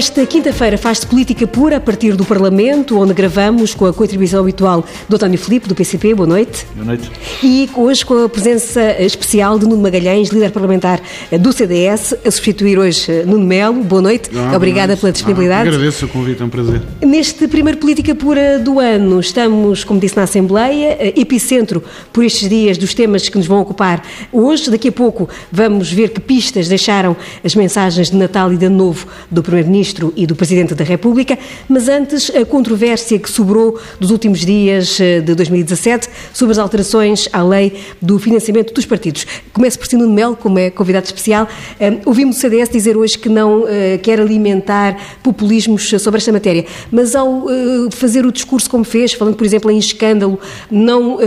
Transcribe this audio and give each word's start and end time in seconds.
Esta 0.00 0.24
quinta-feira 0.24 0.78
faz-se 0.78 1.06
política 1.06 1.46
pura 1.46 1.76
a 1.76 1.80
partir 1.80 2.16
do 2.16 2.24
Parlamento, 2.24 2.98
onde 2.98 3.12
gravamos 3.12 3.74
com 3.74 3.84
a 3.84 3.92
contribuição 3.92 4.40
habitual 4.40 4.82
do 5.06 5.16
António 5.16 5.38
Filipe, 5.38 5.68
do 5.68 5.74
PCP. 5.74 6.14
Boa 6.14 6.26
noite. 6.26 6.66
Boa 6.74 6.86
noite. 6.86 7.10
E 7.44 7.68
hoje 7.76 8.06
com 8.06 8.24
a 8.24 8.26
presença 8.26 8.80
especial 8.98 9.58
de 9.58 9.66
Nuno 9.66 9.82
Magalhães, 9.82 10.30
líder 10.30 10.52
parlamentar 10.52 11.02
do 11.38 11.52
CDS, 11.52 12.14
a 12.24 12.30
substituir 12.30 12.78
hoje 12.78 13.24
Nuno 13.26 13.44
Melo. 13.44 13.84
Boa 13.84 14.00
noite. 14.00 14.30
Ah, 14.34 14.56
Obrigada 14.56 14.86
boa 14.86 14.86
noite. 14.86 15.00
pela 15.02 15.12
disponibilidade. 15.12 15.68
Ah, 15.68 15.72
agradeço 15.72 16.06
o 16.06 16.08
convite, 16.08 16.40
é 16.40 16.46
um 16.46 16.48
prazer. 16.48 16.80
Neste 17.02 17.46
primeiro 17.46 17.78
Política 17.78 18.14
Pura 18.14 18.58
do 18.58 18.80
ano, 18.80 19.20
estamos, 19.20 19.84
como 19.84 20.00
disse 20.00 20.16
na 20.16 20.22
Assembleia, 20.22 20.96
eh, 20.98 21.12
epicentro 21.14 21.84
por 22.10 22.24
estes 22.24 22.48
dias 22.48 22.78
dos 22.78 22.94
temas 22.94 23.28
que 23.28 23.36
nos 23.36 23.46
vão 23.46 23.60
ocupar 23.60 24.02
hoje. 24.32 24.70
Daqui 24.70 24.88
a 24.88 24.92
pouco 24.92 25.28
vamos 25.52 25.92
ver 25.92 26.08
que 26.08 26.22
pistas 26.22 26.68
deixaram 26.68 27.14
as 27.44 27.54
mensagens 27.54 28.10
de 28.10 28.16
Natal 28.16 28.50
e 28.50 28.56
de 28.56 28.64
Ano 28.64 28.78
Novo 28.78 29.06
do 29.30 29.42
Primeiro-Ministro 29.42 29.89
e 30.16 30.26
do 30.26 30.34
Presidente 30.36 30.74
da 30.74 30.84
República, 30.84 31.38
mas 31.68 31.88
antes 31.88 32.30
a 32.34 32.44
controvérsia 32.44 33.18
que 33.18 33.30
sobrou 33.30 33.78
dos 33.98 34.10
últimos 34.10 34.40
dias 34.40 34.98
eh, 35.00 35.20
de 35.20 35.34
2017 35.34 36.08
sobre 36.32 36.52
as 36.52 36.58
alterações 36.58 37.28
à 37.32 37.42
lei 37.42 37.72
do 38.00 38.18
financiamento 38.18 38.72
dos 38.72 38.86
partidos. 38.86 39.26
Começo 39.52 39.78
por 39.78 39.86
Sino 39.86 40.08
Mel, 40.08 40.36
como 40.36 40.58
é 40.58 40.70
convidado 40.70 41.06
especial. 41.06 41.48
Eh, 41.78 41.98
Ouvimos 42.04 42.36
o 42.36 42.40
CDS 42.40 42.68
dizer 42.68 42.96
hoje 42.96 43.18
que 43.18 43.28
não 43.28 43.64
eh, 43.68 43.98
quer 44.02 44.20
alimentar 44.20 44.96
populismos 45.22 45.88
sobre 45.98 46.18
esta 46.18 46.32
matéria, 46.32 46.64
mas 46.90 47.14
ao 47.14 47.46
fazer 47.90 48.24
o 48.26 48.32
discurso 48.32 48.68
como 48.70 48.84
fez, 48.84 49.12
falando, 49.12 49.34
por 49.36 49.44
exemplo, 49.44 49.70
em 49.70 49.78
escândalo, 49.78 50.38
não 50.70 51.18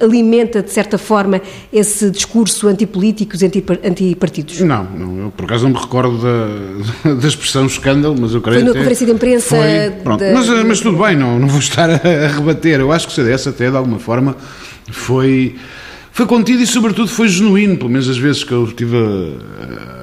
alimenta, 0.00 0.62
de 0.62 0.70
certa 0.70 0.98
forma, 0.98 1.40
esse 1.72 2.10
discurso 2.10 2.68
antipolíticos, 2.68 3.42
antipar- 3.42 3.78
antipartidos? 3.84 4.60
Não, 4.60 4.84
não, 4.84 5.18
eu 5.24 5.30
por 5.30 5.44
acaso 5.44 5.64
não 5.64 5.70
me 5.74 5.78
recordo 5.80 6.18
da, 6.18 7.14
da 7.14 7.28
expressão 7.28 7.66
escândalo, 7.66 7.92
mas 8.18 8.34
eu 8.34 8.40
creio 8.40 8.60
Foi 8.60 8.68
na 8.68 8.74
conferência 8.74 9.06
de 9.06 9.12
imprensa 9.12 9.48
Foi, 9.56 9.90
pronto. 10.02 10.20
da- 10.20 10.32
Mas, 10.32 10.48
mas 10.66 10.80
tudo 10.80 10.98
bem, 11.02 11.16
não, 11.16 11.38
não 11.38 11.48
vou 11.48 11.58
estar 11.60 11.88
a, 11.90 11.94
a 11.94 12.28
rebater. 12.28 12.80
Eu 12.80 12.90
acho 12.92 13.06
que 13.06 13.12
o 13.12 13.14
CDS 13.14 13.46
até, 13.46 13.70
de 13.70 13.76
alguma 13.76 13.98
forma, 13.98 14.36
foi, 14.90 15.56
foi 16.12 16.26
contido 16.26 16.62
e, 16.62 16.66
sobretudo, 16.66 17.08
foi 17.08 17.28
genuíno, 17.28 17.76
pelo 17.76 17.90
menos 17.90 18.08
as 18.08 18.18
vezes 18.18 18.44
que 18.44 18.52
eu 18.52 18.66
tive 18.72 18.96
a, 18.96 20.02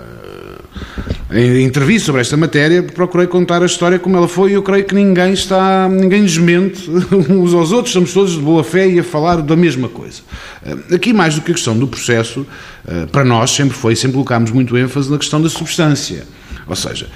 a 1.31 1.61
intervir 1.61 1.99
sobre 2.01 2.21
esta 2.21 2.35
matéria, 2.35 2.81
procurei 2.81 3.27
contar 3.27 3.61
a 3.61 3.65
história 3.65 3.99
como 3.99 4.17
ela 4.17 4.27
foi 4.27 4.51
e 4.51 4.53
eu 4.53 4.63
creio 4.63 4.83
que 4.83 4.95
ninguém 4.95 5.33
está, 5.33 5.87
ninguém 5.87 6.23
desmente 6.23 6.89
uns 7.29 7.53
aos 7.53 7.71
outros, 7.71 7.89
estamos 7.89 8.13
todos 8.13 8.31
de 8.33 8.39
boa 8.39 8.63
fé 8.63 8.87
e 8.89 8.99
a 8.99 9.03
falar 9.03 9.41
da 9.41 9.55
mesma 9.55 9.87
coisa. 9.87 10.21
Eh, 10.65 10.95
Aqui, 10.95 11.13
mais 11.13 11.35
do 11.35 11.41
que 11.41 11.51
a 11.51 11.53
questão 11.53 11.77
do 11.77 11.87
processo, 11.87 12.45
eh, 12.87 13.05
para 13.11 13.23
nós 13.23 13.51
sempre 13.51 13.77
foi, 13.77 13.95
sempre 13.95 14.13
colocámos 14.13 14.49
muito 14.51 14.75
ênfase 14.75 15.11
na 15.11 15.17
questão 15.19 15.39
da 15.39 15.49
substância. 15.49 16.23
Ou 16.67 16.75
seja, 16.75 17.07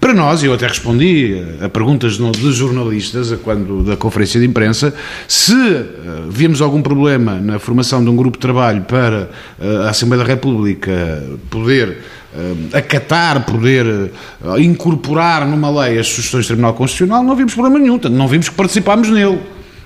para 0.00 0.14
nós, 0.14 0.44
eu 0.44 0.54
até 0.54 0.66
respondi 0.66 1.42
a 1.60 1.68
perguntas 1.68 2.18
de 2.18 2.52
jornalistas 2.52 3.32
a 3.32 3.36
quando 3.36 3.82
da 3.82 3.96
conferência 3.96 4.38
de 4.38 4.46
imprensa, 4.46 4.94
se 5.26 5.52
eh, 5.52 5.86
víamos 6.30 6.62
algum 6.62 6.80
problema 6.80 7.40
na 7.40 7.58
formação 7.58 8.02
de 8.04 8.08
um 8.08 8.14
grupo 8.14 8.36
de 8.36 8.42
trabalho 8.42 8.82
para 8.82 9.28
eh, 9.60 9.86
a 9.86 9.90
Assembleia 9.90 10.22
da 10.22 10.28
República 10.28 11.24
poder 11.50 11.98
eh, 12.32 12.78
acatar, 12.78 13.44
poder 13.44 14.12
incorporar 14.58 15.44
numa 15.44 15.68
lei 15.82 15.98
as 15.98 16.06
sugestões 16.06 16.44
do 16.44 16.48
Tribunal 16.48 16.74
Constitucional, 16.74 17.24
não 17.24 17.34
vimos 17.34 17.52
problema 17.54 17.80
nenhum, 17.80 17.98
portanto, 17.98 18.16
não 18.16 18.28
vimos 18.28 18.48
que 18.48 18.54
participámos 18.54 19.10
nele. 19.10 19.40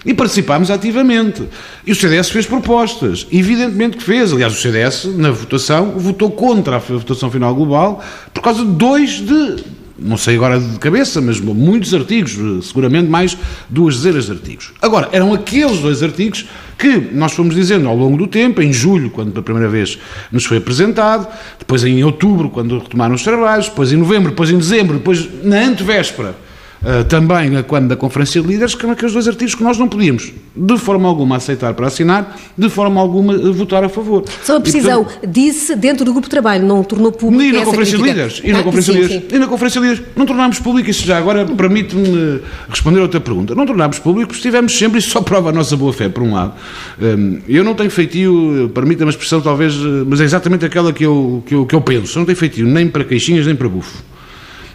E 0.05 0.12
participámos 0.12 0.68
ativamente. 0.70 1.44
E 1.86 1.92
o 1.92 1.94
CDS 1.94 2.28
fez 2.28 2.44
propostas. 2.44 3.24
Evidentemente 3.30 3.96
que 3.96 4.02
fez. 4.02 4.33
Aliás, 4.33 4.52
o 4.52 4.60
CDS, 4.60 5.05
na 5.16 5.30
votação, 5.30 5.92
votou 5.92 6.28
contra 6.33 6.74
a 6.74 6.78
votação 6.80 7.30
final 7.30 7.55
global 7.55 8.02
por 8.34 8.42
causa 8.42 8.64
de 8.64 8.72
dois 8.72 9.20
de. 9.20 9.82
Não 10.02 10.17
sei 10.17 10.36
agora 10.36 10.58
de 10.58 10.79
cabeça, 10.79 11.20
mas 11.20 11.40
muitos 11.40 11.95
artigos, 11.95 12.67
seguramente 12.67 13.08
mais 13.08 13.36
duas 13.70 13.96
dezenas 13.96 14.27
de 14.27 14.33
artigos. 14.33 14.73
Agora, 14.80 15.08
eram 15.13 15.33
aqueles 15.33 15.79
dois 15.79 16.02
artigos 16.02 16.46
que 16.79 16.96
nós 17.13 17.33
fomos 17.33 17.55
dizendo 17.55 17.89
ao 17.89 17.96
longo 17.96 18.17
do 18.17 18.27
tempo, 18.27 18.61
em 18.61 18.73
julho, 18.73 19.11
quando 19.11 19.30
pela 19.30 19.42
primeira 19.42 19.68
vez 19.68 19.98
nos 20.33 20.45
foi 20.45 20.57
apresentado, 20.57 21.29
depois 21.58 21.85
em 21.85 22.02
outubro, 22.02 22.51
quando 22.51 22.79
retomaram 22.79 23.14
os 23.14 23.23
trabalhos, 23.23 23.68
depois 23.68 23.92
em 23.92 23.96
novembro, 23.96 24.30
depois 24.30 24.51
em 24.51 24.58
dezembro, 24.58 24.96
depois 24.96 25.29
na 25.45 25.61
antevéspera 25.61 26.34
Uh, 26.83 27.05
também 27.05 27.57
uh, 27.57 27.63
quando 27.63 27.87
da 27.87 27.95
Conferência 27.95 28.43
de 28.43 28.48
Líderes, 28.48 28.75
que 28.75 28.85
eram 28.85 28.93
aqueles 28.95 29.13
dois 29.13 29.29
artigos 29.29 29.55
que 29.55 29.63
nós 29.63 29.79
não 29.79 29.87
podíamos, 29.87 30.33
de 30.55 30.79
forma 30.79 31.09
alguma, 31.09 31.37
aceitar 31.37 31.73
para 31.75 31.87
assinar, 31.87 32.37
de 32.59 32.69
forma 32.69 33.01
alguma, 33.01 33.35
uh, 33.35 33.53
votar 33.53 33.85
a 33.85 33.89
favor. 33.89 34.25
Só 34.43 34.57
a 34.57 34.59
E, 34.59 34.63
precisão, 34.63 35.05
portanto, 35.05 35.29
disse 35.31 35.77
dentro 35.77 36.05
do 36.05 36.11
grupo 36.13 36.27
de 36.27 36.31
trabalho, 36.31 36.67
não 36.67 36.83
tornou 36.83 37.13
público 37.13 37.45
e 37.45 37.53
na 37.53 37.65
Conferência 37.65 37.97
de. 37.97 38.03
Líderes, 38.03 38.41
e 38.43 38.53
na 38.53 38.59
Ah, 38.59 38.63
Conferência 38.65 38.93
de 38.95 38.98
sim, 38.98 39.03
Líderes, 39.05 39.31
sim. 39.31 39.37
e 39.37 39.39
na 39.39 39.47
Conferência 39.47 39.81
de 39.81 39.87
Líderes, 39.87 40.11
não 40.17 40.27
tornámos 40.27 40.59
público, 40.59 40.91
isso 40.91 41.07
já 41.07 41.19
agora 41.19 41.47
permite-me 41.47 42.41
responder 42.69 42.99
a 42.99 43.03
outra 43.03 43.20
pergunta, 43.20 43.55
não 43.55 43.64
tornámos 43.64 44.01
público 44.01 44.27
porque 44.27 44.39
estivemos 44.39 44.77
sempre, 44.77 44.99
isso 44.99 45.11
só 45.11 45.20
prova 45.20 45.51
a 45.51 45.53
nossa 45.53 45.77
boa 45.77 45.93
fé, 45.93 46.09
por 46.09 46.25
um 46.25 46.35
lado. 46.35 46.55
Um, 47.01 47.39
eu 47.49 47.63
não 47.63 47.75
tenho 47.75 47.91
feitio, 47.91 48.73
permita-me 48.75 49.09
a 49.09 49.13
expressão 49.13 49.41
talvez, 49.41 49.77
mas 50.07 50.20
é 50.20 50.25
exatamente 50.25 50.64
aquela 50.64 50.93
que 50.93 51.05
eu, 51.05 51.45
que 51.47 51.55
eu, 51.55 51.64
que 51.64 51.77
eu 51.77 51.81
penso, 51.81 52.19
eu 52.19 52.20
não 52.20 52.27
tenho 52.27 52.37
feitio 52.37 52.67
nem 52.67 52.89
para 52.89 53.05
queixinhas 53.05 53.47
nem 53.47 53.55
para 53.55 53.69
bufo. 53.69 54.03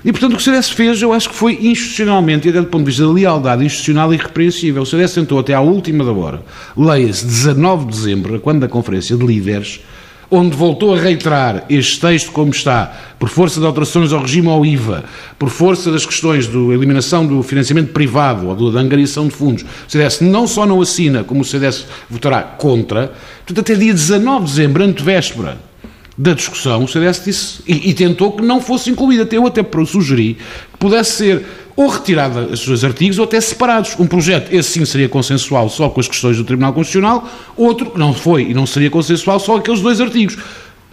E, 0.08 0.12
portanto, 0.14 0.32
o 0.32 0.36
que 0.38 0.42
o 0.42 0.46
CDS 0.46 0.70
fez, 0.70 1.02
eu 1.02 1.12
acho 1.12 1.30
que 1.30 1.36
foi 1.36 1.60
institucionalmente, 1.62 2.48
e 2.48 2.50
até 2.50 2.62
do 2.62 2.68
ponto 2.68 2.86
de 2.86 2.92
vista 2.92 3.06
da 3.06 3.12
lealdade 3.12 3.66
institucional, 3.66 4.14
irrepreensível. 4.14 4.84
O 4.84 4.86
CDS 4.86 5.14
tentou 5.14 5.38
até 5.38 5.54
à 5.54 5.60
última 5.60 6.06
da 6.06 6.14
hora, 6.14 6.42
leia-se 6.78 7.26
19 7.26 7.88
de 7.88 7.92
dezembro, 7.92 8.40
quando 8.40 8.62
da 8.62 8.70
Conferência 8.70 9.18
de 9.18 9.26
Líderes, 9.26 9.82
onde 10.32 10.56
voltou 10.56 10.96
a 10.96 10.98
reiterar 10.98 11.66
este 11.70 12.00
texto 12.00 12.32
como 12.32 12.52
está, 12.52 12.90
por 13.20 13.28
força 13.28 13.60
de 13.60 13.66
alterações 13.66 14.14
ao 14.14 14.22
regime 14.22 14.48
ao 14.48 14.66
IVA, 14.66 15.04
por 15.38 15.50
força 15.50 15.92
das 15.92 16.06
questões 16.06 16.48
da 16.48 16.58
eliminação 16.58 17.28
do 17.28 17.44
financiamento 17.44 17.92
privado 17.92 18.48
ou 18.48 18.72
da 18.72 18.80
angariação 18.80 19.28
de 19.28 19.34
fundos, 19.34 19.64
o 19.64 19.92
CDS 19.92 20.22
não 20.22 20.48
só 20.48 20.66
não 20.66 20.80
assina, 20.80 21.26
como 21.26 21.42
o 21.42 21.46
CDS 21.46 21.86
votará 22.10 22.44
contra, 22.44 23.12
portanto, 23.46 23.60
até 23.60 23.76
dia 23.76 23.94
19 23.94 24.46
de 24.46 24.52
dezembro, 24.52 24.84
antevéspera, 24.86 25.67
da 26.18 26.34
discussão, 26.34 26.84
o 26.84 26.88
CDS 26.88 27.24
disse 27.24 27.62
e, 27.68 27.90
e 27.90 27.94
tentou 27.94 28.32
que 28.32 28.42
não 28.42 28.60
fosse 28.60 28.90
incluída. 28.90 29.24
Até 29.24 29.38
eu 29.38 29.46
até 29.46 29.64
sugeri 29.86 30.34
que 30.72 30.78
pudesse 30.80 31.12
ser 31.12 31.46
ou 31.76 31.88
retirada 31.88 32.50
esses 32.52 32.66
dois 32.66 32.84
artigos 32.84 33.20
ou 33.20 33.26
até 33.26 33.40
separados. 33.40 33.96
Um 34.00 34.08
projeto, 34.08 34.52
esse 34.52 34.72
sim 34.72 34.86
seria 34.86 35.08
consensual 35.08 35.70
só 35.70 35.90
com 35.90 36.00
as 36.00 36.08
questões 36.08 36.36
do 36.36 36.44
Tribunal 36.44 36.74
Constitucional, 36.74 37.30
outro 37.56 37.94
não 37.96 38.16
foi 38.16 38.50
e 38.50 38.54
não 38.54 38.66
seria 38.66 38.90
consensual 38.90 39.40
só 39.40 39.58
aqueles 39.58 39.80
dois 39.80 40.02
artigos. 40.02 40.38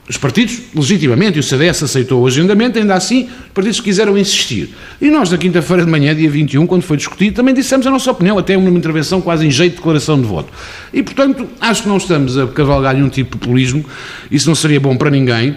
Os 0.07 0.19
partidos, 0.19 0.61
legitimamente, 0.75 1.39
e 1.39 1.41
o 1.41 1.43
CDS 1.43 1.83
aceitou 1.83 2.23
o 2.23 2.27
agendamento, 2.27 2.79
ainda 2.79 2.95
assim, 2.95 3.25
os 3.25 3.53
partidos 3.55 3.81
quiseram 3.81 4.19
insistir. 4.19 4.75
E 5.01 5.11
nós, 5.11 5.31
na 5.31 5.39
quinta-feira 5.39 5.83
de 5.83 5.91
manhã, 5.91 6.15
dia 6.15 6.29
21, 6.29 6.67
quando 6.67 6.83
foi 6.83 6.99
discutido, 6.99 7.37
também 7.37 7.55
dissemos 7.55 7.87
a 7.87 7.91
nossa 7.91 8.11
opinião, 8.11 8.37
até 8.37 8.55
uma 8.55 8.69
intervenção 8.69 9.23
quase 9.23 9.47
em 9.47 9.51
jeito 9.51 9.73
de 9.73 9.79
declaração 9.79 10.21
de 10.21 10.27
voto. 10.27 10.53
E, 10.93 11.03
portanto, 11.03 11.49
acho 11.59 11.85
que 11.85 11.89
não 11.89 11.97
estamos 11.97 12.37
a 12.37 12.47
cavalgar 12.47 12.95
nenhum 12.95 13.09
tipo 13.09 13.33
de 13.33 13.39
populismo, 13.39 13.83
isso 14.31 14.47
não 14.47 14.55
seria 14.55 14.79
bom 14.79 14.95
para 14.95 15.09
ninguém. 15.09 15.57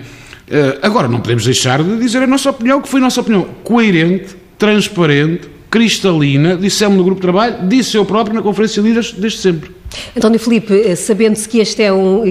Eh, 0.50 0.78
agora, 0.82 1.10
não 1.10 1.20
podemos 1.20 1.44
deixar 1.44 1.84
de 1.84 1.98
dizer 1.98 2.24
a 2.24 2.28
nossa 2.28 2.50
opinião, 2.50 2.82
que 2.82 2.88
foi 2.88 3.02
a 3.02 3.04
nossa 3.04 3.20
opinião 3.20 3.44
coerente, 3.66 4.34
transparente, 4.58 5.50
cristalina, 5.70 6.56
dissemos 6.56 6.98
no 6.98 7.04
grupo 7.04 7.20
de 7.20 7.24
trabalho, 7.24 7.68
disse 7.68 7.98
eu 7.98 8.06
próprio 8.06 8.34
na 8.34 8.42
Conferência 8.42 8.82
de 8.82 8.88
Líderes, 8.88 9.12
desde 9.12 9.40
sempre. 9.40 9.77
António 10.16 10.40
Filipe, 10.40 10.74
eh, 10.74 10.96
sabendo-se 10.96 11.48
que 11.48 11.60
este 11.60 11.84
é 11.84 11.94
um, 11.94 12.24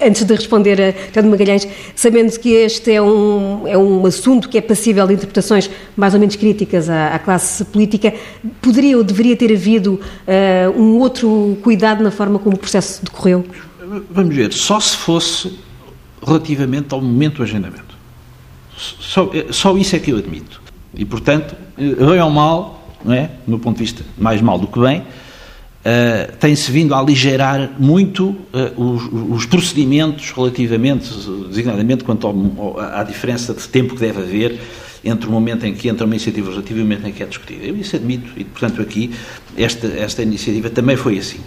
antes 0.00 0.24
de 0.24 0.34
responder 0.34 0.80
a 0.80 1.08
António 1.08 1.30
Magalhães, 1.30 1.66
sabendo-se 1.94 2.38
que 2.38 2.50
este 2.50 2.92
é 2.92 3.02
um, 3.02 3.66
é 3.66 3.78
um 3.78 4.04
assunto 4.06 4.48
que 4.48 4.58
é 4.58 4.60
passível 4.60 5.06
de 5.06 5.14
interpretações 5.14 5.70
mais 5.96 6.14
ou 6.14 6.20
menos 6.20 6.36
críticas 6.36 6.88
à, 6.90 7.14
à 7.14 7.18
classe 7.18 7.64
política, 7.66 8.12
poderia 8.60 8.96
ou 8.98 9.04
deveria 9.04 9.36
ter 9.36 9.52
havido 9.52 10.00
eh, 10.26 10.70
um 10.76 10.98
outro 10.98 11.56
cuidado 11.62 12.02
na 12.02 12.10
forma 12.10 12.38
como 12.38 12.56
o 12.56 12.58
processo 12.58 13.04
decorreu? 13.04 13.44
Vamos 14.10 14.34
ver, 14.34 14.52
só 14.52 14.80
se 14.80 14.96
fosse 14.96 15.52
relativamente 16.24 16.92
ao 16.94 17.00
momento 17.00 17.36
do 17.36 17.42
agendamento. 17.42 17.92
Só, 18.76 19.30
só 19.50 19.76
isso 19.76 19.94
é 19.94 19.98
que 19.98 20.10
eu 20.12 20.18
admito. 20.18 20.60
E, 20.94 21.04
portanto, 21.04 21.54
eh, 21.78 21.94
bem 21.94 22.20
ou 22.20 22.30
mal, 22.30 22.88
não 23.04 23.12
é? 23.12 23.30
no 23.46 23.58
ponto 23.58 23.76
de 23.76 23.82
vista 23.82 24.04
mais 24.18 24.40
mal 24.40 24.58
do 24.58 24.66
que 24.66 24.78
bem, 24.78 25.04
eh, 25.84 26.30
tem-se 26.38 26.70
vindo 26.70 26.94
a 26.94 26.98
aligerar 27.00 27.72
muito 27.78 28.36
eh, 28.52 28.72
os, 28.76 29.02
os 29.12 29.46
procedimentos 29.46 30.30
relativamente, 30.30 31.10
designadamente, 31.48 32.04
quanto 32.04 32.26
ao- 32.26 32.78
à 32.78 33.02
diferença 33.02 33.52
de 33.52 33.66
tempo 33.68 33.94
que 33.94 34.00
deve 34.00 34.20
haver 34.20 34.60
entre 35.04 35.28
o 35.28 35.32
momento 35.32 35.66
em 35.66 35.74
que 35.74 35.88
entra 35.88 36.06
uma 36.06 36.14
iniciativa 36.14 36.46
legislativa 36.46 36.78
e 36.78 36.82
o 36.82 36.84
momento 36.84 37.06
em 37.08 37.12
que 37.12 37.22
é 37.22 37.26
discutida. 37.26 37.64
Eu 37.64 37.76
isso 37.76 37.96
admito 37.96 38.30
e, 38.36 38.44
portanto, 38.44 38.80
aqui 38.80 39.10
esta, 39.56 39.88
esta 39.88 40.22
iniciativa 40.22 40.70
também 40.70 40.96
foi 40.96 41.18
assim. 41.18 41.40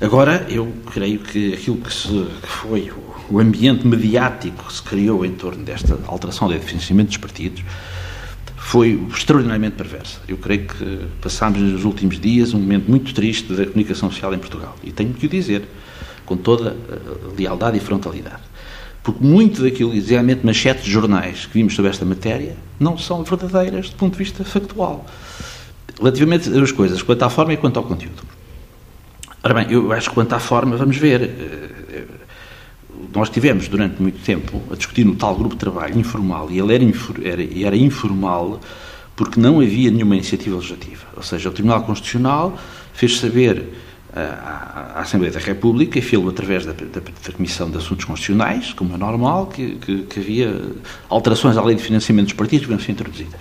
Agora, 0.00 0.46
eu 0.48 0.72
creio 0.90 1.18
que 1.18 1.52
aquilo 1.52 1.76
que, 1.76 1.92
se, 1.92 2.08
que 2.08 2.48
foi 2.48 2.90
o, 3.30 3.38
ambiente 3.38 3.86
mediático 3.86 4.64
que 4.66 4.72
se 4.72 4.82
criou 4.82 5.26
em 5.26 5.32
torno 5.32 5.62
desta 5.62 5.98
alteração 6.06 6.48
do 6.48 6.58
financiamento 6.58 7.08
dos 7.08 7.18
partidos 7.18 7.62
foi 8.62 9.02
extraordinariamente 9.10 9.74
perversa. 9.74 10.20
Eu 10.28 10.36
creio 10.36 10.66
que 10.66 11.00
passámos 11.20 11.58
nos 11.58 11.84
últimos 11.84 12.20
dias 12.20 12.52
um 12.52 12.60
momento 12.60 12.88
muito 12.88 13.12
triste 13.14 13.52
da 13.54 13.64
comunicação 13.64 14.10
social 14.10 14.32
em 14.34 14.38
Portugal. 14.38 14.76
E 14.84 14.92
tenho 14.92 15.14
que 15.14 15.26
o 15.26 15.28
dizer, 15.28 15.66
com 16.26 16.36
toda 16.36 16.70
a 16.70 17.36
lealdade 17.36 17.78
e 17.78 17.80
frontalidade. 17.80 18.42
Porque 19.02 19.24
muito 19.24 19.62
daquilo, 19.62 19.94
exatamente 19.94 20.44
manchetes 20.44 20.84
de 20.84 20.90
jornais 20.90 21.46
que 21.46 21.54
vimos 21.54 21.74
sobre 21.74 21.90
esta 21.90 22.04
matéria, 22.04 22.54
não 22.78 22.98
são 22.98 23.24
verdadeiras 23.24 23.88
do 23.88 23.96
ponto 23.96 24.12
de 24.12 24.18
vista 24.18 24.44
factual. 24.44 25.06
Relativamente 25.98 26.50
duas 26.50 26.70
coisas, 26.70 27.02
quanto 27.02 27.22
à 27.24 27.30
forma 27.30 27.54
e 27.54 27.56
quanto 27.56 27.78
ao 27.78 27.82
conteúdo. 27.84 28.22
Ora 29.42 29.54
bem, 29.54 29.72
eu 29.72 29.90
acho 29.90 30.10
que 30.10 30.14
quanto 30.14 30.34
à 30.34 30.38
forma, 30.38 30.76
vamos 30.76 30.98
ver. 30.98 31.79
Eh, 33.10 33.18
nós 33.18 33.28
tivemos 33.30 33.68
durante 33.68 34.00
muito 34.00 34.22
tempo 34.24 34.62
a 34.70 34.76
discutir 34.76 35.04
no 35.04 35.16
tal 35.16 35.34
grupo 35.34 35.54
de 35.54 35.60
trabalho 35.60 35.98
informal, 35.98 36.50
e 36.50 36.58
ele 36.58 36.74
era, 36.74 36.84
era, 37.24 37.66
era 37.66 37.76
informal 37.76 38.60
porque 39.16 39.38
não 39.38 39.60
havia 39.60 39.90
nenhuma 39.90 40.16
iniciativa 40.16 40.56
legislativa. 40.56 41.06
Ou 41.16 41.22
seja, 41.22 41.48
o 41.48 41.52
Tribunal 41.52 41.82
Constitucional 41.82 42.58
fez 42.94 43.18
saber 43.18 43.66
à, 44.14 44.94
à 44.96 45.00
Assembleia 45.00 45.32
da 45.32 45.40
República, 45.40 45.98
e 45.98 46.02
fez-lo 46.02 46.28
através 46.28 46.66
da, 46.66 46.72
da, 46.72 47.00
da, 47.00 47.32
Comissão 47.32 47.70
de 47.70 47.76
Assuntos 47.76 48.04
Constitucionais, 48.04 48.72
como 48.72 48.94
é 48.94 48.98
normal, 48.98 49.46
que, 49.46 49.76
que, 49.76 50.02
que, 50.02 50.20
havia 50.20 50.62
alterações 51.08 51.56
à 51.56 51.62
lei 51.62 51.76
de 51.76 51.82
financiamento 51.82 52.26
dos 52.26 52.34
partidos 52.34 52.66
que 52.66 52.72
iam 52.72 52.80
ser 52.80 52.92
introduzidas. 52.92 53.40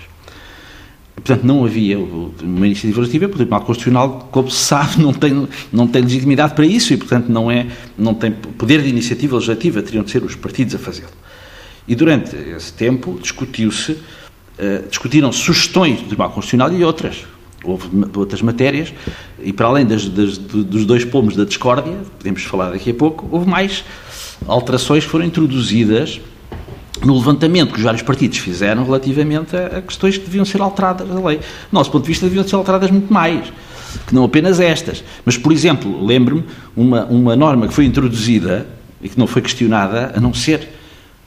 Portanto, 1.24 1.44
não 1.44 1.66
havia 1.66 1.98
uma 1.98 2.66
iniciativa 2.66 3.02
legislativa, 3.02 3.28
porque 3.28 3.44
o 3.44 3.46
Tribunal 3.46 3.62
Constitucional, 3.66 4.30
como 4.32 4.50
se 4.50 4.64
sabe, 4.64 5.02
não 5.02 5.14
tem, 5.14 5.48
não 5.72 5.88
tem 5.88 6.02
legitimidade 6.02 6.54
para 6.54 6.66
isso 6.66 6.94
e, 6.94 6.98
portanto, 6.98 7.30
não, 7.30 7.50
é, 7.50 7.68
não 7.98 8.14
tem 8.14 8.32
poder 8.32 8.82
de 8.82 8.90
iniciativa 8.90 9.36
legislativa, 9.36 9.82
teriam 9.82 10.04
de 10.04 10.12
ser 10.12 10.24
os 10.24 10.36
partidos 10.36 10.76
a 10.76 10.80
fazê-lo. 10.80 11.10
E 11.88 11.96
durante 11.96 12.36
esse 12.36 12.72
tempo 12.74 13.20
discutiu-se, 13.22 13.94
uh, 13.94 14.88
discutiram 14.88 15.32
sugestões 15.32 16.02
do 16.02 16.08
Tribunal 16.08 16.32
Constitucional 16.32 16.72
e 16.74 16.84
outras 16.84 17.26
houve 17.64 17.90
outras 18.16 18.42
matérias, 18.42 18.94
e 19.42 19.52
para 19.52 19.68
além 19.68 19.86
das, 19.86 20.08
das, 20.08 20.38
dos 20.38 20.86
dois 20.86 21.04
pomos 21.04 21.36
da 21.36 21.44
discórdia, 21.44 21.94
podemos 22.18 22.44
falar 22.44 22.72
daqui 22.72 22.92
a 22.92 22.94
pouco, 22.94 23.28
houve 23.32 23.50
mais 23.50 23.84
alterações 24.48 25.04
que 25.04 25.10
foram 25.10 25.26
introduzidas 25.26 26.22
no 27.06 27.18
levantamento 27.18 27.72
que 27.72 27.78
os 27.78 27.84
vários 27.84 28.02
partidos 28.02 28.38
fizeram 28.38 28.84
relativamente 28.84 29.56
a, 29.56 29.82
questões 29.82 30.18
que 30.18 30.26
deviam 30.26 30.46
ser 30.46 30.62
alteradas 30.62 31.08
da 31.08 31.20
lei. 31.20 31.38
Do 31.38 31.44
nosso 31.72 31.92
ponto 31.92 32.04
de 32.04 32.08
vista, 32.10 32.26
deviam 32.26 32.48
ser 32.48 32.56
alteradas 32.56 32.92
muito 32.92 33.12
mais, 33.12 33.52
que 34.08 34.14
não 34.14 34.24
apenas 34.24 34.60
estas. 34.60 35.04
Mas, 35.26 35.38
por 35.38 35.52
exemplo, 35.52 36.06
lembro-me 36.06 36.44
uma, 36.76 37.06
uma 37.06 37.36
norma 37.36 37.68
que 37.68 37.74
foi 37.74 37.86
introduzida 37.86 38.68
e 39.02 39.08
que 39.08 39.18
não 39.18 39.28
foi 39.28 39.42
questionada, 39.42 40.12
a 40.16 40.20
não 40.20 40.34
ser 40.34 40.68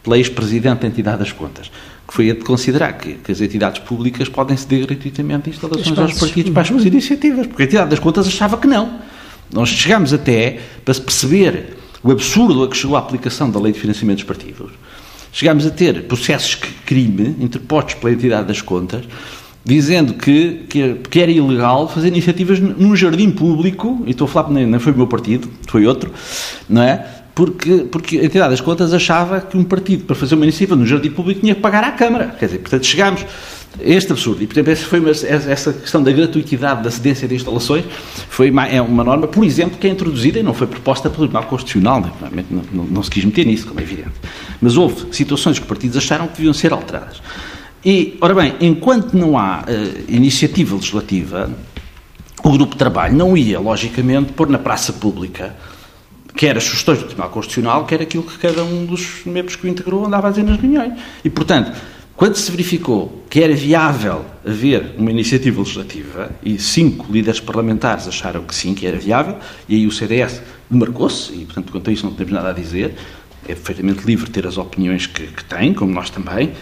pela 0.03 0.19
ex-presidente 0.19 0.81
da 0.81 0.89
entidade 0.89 1.19
das 1.19 1.33
contas, 1.33 1.71
que 2.07 2.13
foi 2.13 2.31
a 2.31 2.35
de 2.35 2.41
considerar 2.41 2.93
que, 2.95 3.15
que 3.15 3.31
as 3.31 3.41
entidades 3.41 3.81
públicas 3.81 4.29
podem 4.29 4.57
ceder 4.57 4.87
gratuitamente 4.87 5.49
instalações 5.49 5.97
aos 5.97 6.19
partidos 6.19 6.53
para 6.53 6.63
as 6.63 6.69
suas 6.69 6.85
iniciativas, 6.85 7.47
porque 7.47 7.63
a 7.63 7.65
entidade 7.67 7.91
das 7.91 7.99
contas 7.99 8.27
achava 8.27 8.57
que 8.57 8.67
não. 8.67 8.99
Nós 9.53 9.69
chegámos 9.69 10.13
até, 10.13 10.61
para 10.85 10.95
se 10.95 11.01
perceber 11.01 11.77
o 12.03 12.11
absurdo 12.11 12.65
a 12.65 12.69
que 12.69 12.77
chegou 12.77 12.97
a 12.97 12.99
aplicação 12.99 13.51
da 13.51 13.61
lei 13.61 13.73
de 13.73 13.79
financiamento 13.79 14.19
dos 14.19 14.27
partidos, 14.27 14.73
chegámos 15.33 15.67
a 15.67 15.71
ter 15.71 16.05
processos 16.05 16.51
de 16.51 16.69
crime 16.85 17.35
interpostos 17.41 17.95
pela 17.95 18.13
entidade 18.13 18.47
das 18.47 18.61
contas, 18.61 19.05
dizendo 19.65 20.15
que, 20.15 20.65
que, 20.69 21.21
era 21.21 21.31
ilegal 21.31 21.89
fazer 21.89 22.09
iniciativas 22.09 22.61
num 22.61 22.95
jardim 22.95 23.31
público, 23.31 24.03
e 24.07 24.11
estou 24.11 24.27
a 24.27 24.29
falar, 24.29 24.51
nem 24.51 24.79
foi 24.79 24.93
o 24.93 24.97
meu 24.97 25.07
partido, 25.07 25.49
foi 25.67 25.87
outro, 25.87 26.13
não 26.69 26.83
é? 26.83 27.22
Porque, 27.35 27.87
porque 27.91 28.19
a 28.19 28.25
entidade 28.25 28.51
das 28.51 28.61
contas 28.61 28.93
achava 28.93 29.41
que 29.41 29.57
um 29.57 29.65
partido, 29.65 30.05
para 30.05 30.15
fazer 30.15 30.35
uma 30.35 30.45
iniciativa 30.45 30.77
no 30.77 30.87
jardim 30.87 31.11
público, 31.11 31.41
tinha 31.41 31.55
que 31.55 31.61
pagar 31.61 31.83
à 31.83 31.93
Câmara. 31.93 32.35
Quer 32.39 32.47
dizer, 32.47 32.59
portanto, 32.59 32.85
chegámos 32.85 33.23
a 33.23 33.83
este 33.83 34.13
absurdo. 34.13 34.43
E, 34.43 34.47
portanto, 34.47 34.69
essa, 34.69 34.85
foi 34.85 35.01
uma, 35.01 35.11
essa 35.11 35.73
questão 35.73 36.03
da 36.03 36.13
gratuitidade 36.13 36.83
da 36.83 36.91
cedência 36.91 37.27
de 37.27 37.35
instalações 37.35 37.85
foi 38.29 38.51
uma, 38.51 38.67
é 38.67 38.83
uma 38.83 39.03
norma, 39.03 39.27
por 39.27 39.45
exemplo, 39.45 39.79
que 39.79 39.87
é 39.87 39.91
introduzida 39.91 40.39
e 40.41 40.43
não 40.43 40.53
foi 40.53 40.67
proposta 40.67 41.09
pelo 41.09 41.23
Tribunal 41.23 41.49
Constitucional. 41.49 42.01
Né? 42.01 42.45
Não, 42.51 42.63
não, 42.71 42.85
não, 42.85 43.03
se 43.03 43.11
quis 43.11 43.25
meter 43.25 43.47
nisso, 43.47 43.67
como 43.67 43.81
é 43.81 43.83
evidente. 43.83 44.13
Mas 44.61 44.77
houve 44.77 45.07
situações 45.13 45.59
que 45.59 45.63
os 45.63 45.69
partidos 45.69 45.97
acharam 45.97 46.27
que 46.27 46.37
deviam 46.37 46.53
ser 46.53 46.73
alteradas. 46.73 47.23
E, 47.85 48.17
ora 48.21 48.35
bem, 48.35 48.55
enquanto 48.61 49.15
não 49.15 49.39
há 49.39 49.63
uh, 49.63 50.05
iniciativa 50.07 50.77
legislativa, 50.77 51.51
o 52.45 52.51
grupo 52.51 52.73
de 52.73 52.79
trabalho 52.79 53.17
não 53.17 53.37
ia, 53.37 53.59
logicamente, 53.59 54.33
pôr 54.33 54.49
na 54.49 54.59
praça 54.59 54.93
pública 54.93 55.57
quer 56.35 56.57
as 56.57 56.65
sugestões 56.65 56.99
do 56.99 57.07
Tribunal 57.07 57.31
Constitucional, 57.31 57.85
quer 57.85 58.03
aquilo 58.03 58.23
que 58.23 58.39
cada 58.39 58.65
um 58.65 58.85
dos 58.87 59.25
membros 59.25 59.57
que 59.57 59.67
o 59.67 59.69
integrou 59.69 60.07
andava 60.07 60.29
a 60.29 60.31
dizer 60.31 60.43
nas 60.43 60.59
reuniões. 60.59 60.95
E, 61.25 61.31
portanto, 61.31 61.73
quando 62.17 62.37
se 62.37 62.51
verificou 62.51 63.25
que 63.29 63.43
era 63.43 63.55
viável 63.55 64.25
haver 64.47 64.95
uma 64.97 65.11
iniciativa 65.11 65.61
legislativa, 65.61 66.31
e 66.43 66.59
cinco 66.59 67.11
líderes 67.11 67.41
parlamentares 67.41 68.07
acharam 68.07 68.45
que 68.45 68.55
sim, 68.55 68.75
que 68.75 68.87
era 68.87 68.99
viável, 68.99 69.37
e 69.69 69.77
aí 69.77 69.87
o 69.87 69.91
CDS 69.91 70.43
demarcou-se, 70.71 71.33
e, 71.33 71.45
portanto, 71.45 71.73
quanto 71.73 71.91
a 71.91 71.93
isso 71.93 72.07
não 72.07 72.15
temos 72.15 72.33
nada 72.33 72.51
a 72.51 72.53
dizer, 72.53 72.95
é 73.45 73.55
perfeitamente 73.55 74.05
livre 74.07 74.31
ter 74.31 74.47
as 74.47 74.57
opiniões 74.57 75.07
que, 75.07 75.27
que 75.27 75.45
tem, 75.45 75.75
como 75.75 75.93
nós 75.93 76.11
também, 76.11 76.53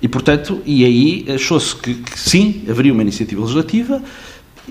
e, 0.00 0.06
portanto, 0.06 0.62
e 0.64 0.84
aí 0.84 1.26
achou-se 1.34 1.74
que, 1.74 1.94
que 1.94 2.18
sim, 2.18 2.64
haveria 2.68 2.92
uma 2.92 3.02
iniciativa 3.02 3.40
legislativa, 3.40 4.02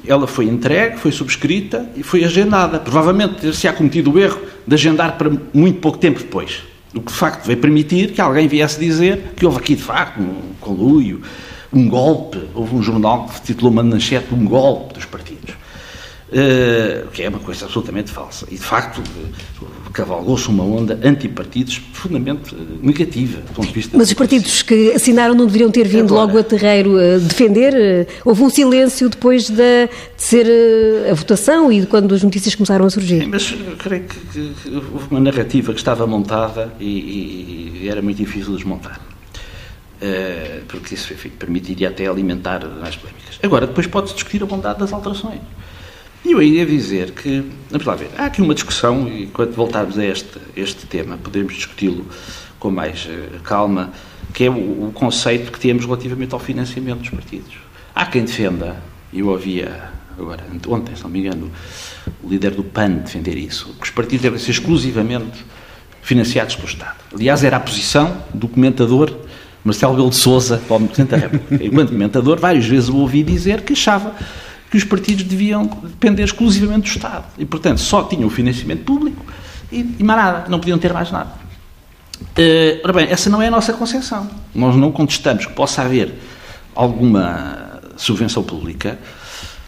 ela 0.06 0.28
foi 0.28 0.46
entregue, 0.46 0.98
foi 0.98 1.12
subscrita 1.12 1.90
e 1.96 2.04
foi 2.04 2.24
agendada. 2.24 2.80
Provavelmente 2.80 3.36
ter-se-á 3.36 3.74
cometido 3.74 4.12
o 4.12 4.20
erro 4.20 4.40
de 4.66 4.74
agendar 4.76 5.18
para 5.18 5.32
muito 5.54 5.80
pouco 5.80 5.98
tempo 5.98 6.20
depois. 6.20 6.64
O 6.94 7.02
que 7.02 7.12
de 7.12 7.18
facto 7.18 7.46
veio 7.46 7.60
permitir 7.60 8.12
que 8.12 8.22
alguém 8.22 8.48
viesse 8.48 8.80
dizer 8.80 9.34
que 9.36 9.46
houve 9.46 9.58
aqui 9.58 9.76
de 9.76 9.84
facto 9.84 10.20
um 10.20 10.54
conluio, 10.60 11.22
um 11.72 11.88
golpe. 11.88 12.40
Houve 12.54 12.76
um 12.76 12.82
jornal 12.82 13.28
que 13.28 13.42
titulou 13.42 13.72
uma 13.72 13.84
manchete 13.84 14.34
um 14.34 14.46
golpe 14.46 14.94
dos 14.96 15.06
partidos. 15.06 15.56
Uh, 16.30 17.08
que 17.14 17.24
é 17.24 17.30
uma 17.30 17.40
coisa 17.40 17.66
absolutamente 17.66 18.12
falsa. 18.12 18.46
E 18.52 18.56
de 18.56 18.62
facto 18.62 19.02
cavalgou-se 19.98 20.48
uma 20.48 20.64
onda 20.64 21.00
antipartidos 21.04 21.80
profundamente 21.80 22.54
eh, 22.54 22.58
negativa 22.84 23.42
do 23.42 23.54
ponto 23.54 23.68
de 23.68 23.74
vista. 23.74 23.98
Mas 23.98 24.10
os 24.10 24.14
partidos 24.14 24.62
que 24.62 24.92
assinaram 24.92 25.34
não 25.34 25.48
deveriam 25.48 25.72
ter 25.72 25.88
vindo 25.88 26.14
Agora, 26.14 26.28
logo 26.28 26.38
a 26.38 26.44
terreiro 26.44 26.98
a 27.00 27.18
defender? 27.18 28.08
Houve 28.24 28.44
um 28.44 28.50
silêncio 28.50 29.10
depois 29.10 29.50
de, 29.50 29.56
de 29.56 29.90
ser 30.24 30.46
eh, 30.46 31.10
a 31.10 31.14
votação 31.16 31.72
e 31.72 31.82
de 31.82 31.88
quando 31.88 32.14
as 32.14 32.22
notícias 32.22 32.54
começaram 32.54 32.86
a 32.86 32.90
surgir? 32.92 33.24
Sim, 33.24 33.28
mas 33.28 33.56
creio 33.80 34.04
que, 34.04 34.20
que, 34.20 34.54
que, 34.62 34.76
houve 34.76 35.08
uma 35.10 35.20
narrativa 35.20 35.74
que 35.74 35.80
estava 35.80 36.06
montada 36.06 36.72
e, 36.80 36.86
e, 36.86 37.80
e 37.82 37.90
era 37.90 38.02
muito 38.02 38.18
difícil 38.18 38.56
desmontar. 38.56 39.02
Uh, 40.00 40.64
porque 40.68 40.94
isso 40.94 41.12
enfim, 41.12 41.30
permitiria 41.30 41.90
até 41.90 42.06
alimentar 42.06 42.64
as 42.84 42.96
polémicas. 42.96 43.40
Agora, 43.42 43.66
depois 43.66 43.88
pode-se 43.88 44.14
discutir 44.14 44.44
a 44.44 44.46
bondade 44.46 44.80
das 44.80 44.94
alterações. 44.94 45.40
Eu 46.38 46.44
ia 46.44 46.68
dizer 46.68 47.14
que, 47.14 47.44
vamos 47.68 47.88
lá 47.88 47.96
ver, 47.96 48.12
há 48.16 48.26
aqui 48.26 48.44
uma 48.44 48.54
discussão, 48.54 49.08
e 49.08 49.26
quando 49.26 49.56
voltarmos 49.56 49.98
a 49.98 50.06
este, 50.06 50.38
este 50.56 50.86
tema, 50.86 51.18
podemos 51.18 51.56
discuti-lo 51.56 52.06
com 52.60 52.70
mais 52.70 53.08
uh, 53.08 53.40
calma, 53.42 53.92
que 54.36 54.44
é 54.44 54.50
o, 54.52 54.54
o, 54.54 54.92
conceito 54.94 55.52
que 55.52 55.60
temos 55.60 55.86
relativamente 55.86 56.36
ao 56.36 56.40
financiamento 56.40 57.00
dos 57.00 57.10
partidos. 57.10 57.56
Há 57.96 58.06
quem 58.06 58.24
defenda, 58.24 58.78
e 59.12 59.22
eu 59.22 59.30
ouvia 59.30 59.90
agora, 60.16 60.44
ontem, 60.68 60.96
se 60.96 61.02
não 61.02 61.10
me 61.10 61.22
engano, 61.22 61.52
o 62.22 62.30
líder 62.30 62.52
do 62.52 62.64
PAN 62.64 62.92
defender 62.92 63.36
isso, 63.36 63.74
que 63.74 63.86
os 63.86 63.90
partidos 63.90 64.22
devem 64.22 64.38
ser 64.38 64.52
exclusivamente 64.52 65.44
financiados 66.04 66.56
pelo 66.56 66.68
Estado. 66.68 66.98
Aliás, 67.16 67.44
era 67.44 67.58
a 67.58 67.60
posição 67.60 68.16
do 68.32 68.48
comentador 68.48 69.12
Marcelo 69.64 69.96
Belo 69.96 70.12
de 70.12 70.16
Souza, 70.18 70.62
para 70.68 70.78
o 70.78 70.88
Presidente 70.88 71.10
da 71.10 71.18
República. 71.18 71.66
Enquanto 71.66 71.90
comentador, 71.90 72.40
várias 72.40 72.66
vezes 72.68 72.90
o 72.90 72.98
ouvi 72.98 73.24
dizer 73.24 73.62
que 73.64 73.74
achava 73.74 74.14
que 74.70 74.78
os 74.78 74.84
partidos 74.84 75.24
deviam 75.24 75.66
depender 75.66 76.24
exclusivamente 76.24 76.82
do 76.82 76.96
Estado. 76.96 77.26
E, 77.38 77.46
portanto, 77.46 77.80
só 77.80 78.04
tinham 78.04 78.28
o 78.28 78.30
financiamento 78.30 78.84
público 78.84 79.26
e, 79.72 79.96
e 80.00 80.04
mais 80.04 80.20
nada, 80.20 80.50
não 80.50 80.60
podiam 80.60 80.78
ter 80.78 80.94
mais 80.94 81.12
nada. 81.12 81.32
Uh, 82.22 82.82
ora 82.84 82.94
bem, 82.94 83.08
essa 83.10 83.30
não 83.30 83.42
é 83.42 83.48
a 83.48 83.52
nossa 83.52 83.74
concepção. 83.74 84.30
Nós 84.54 84.76
não 84.76 84.92
contestamos 84.92 85.46
que 85.46 85.54
possa 85.54 85.84
haver 85.84 86.14
alguma 86.76 87.80
subvenção 87.96 88.44
pública, 88.44 89.00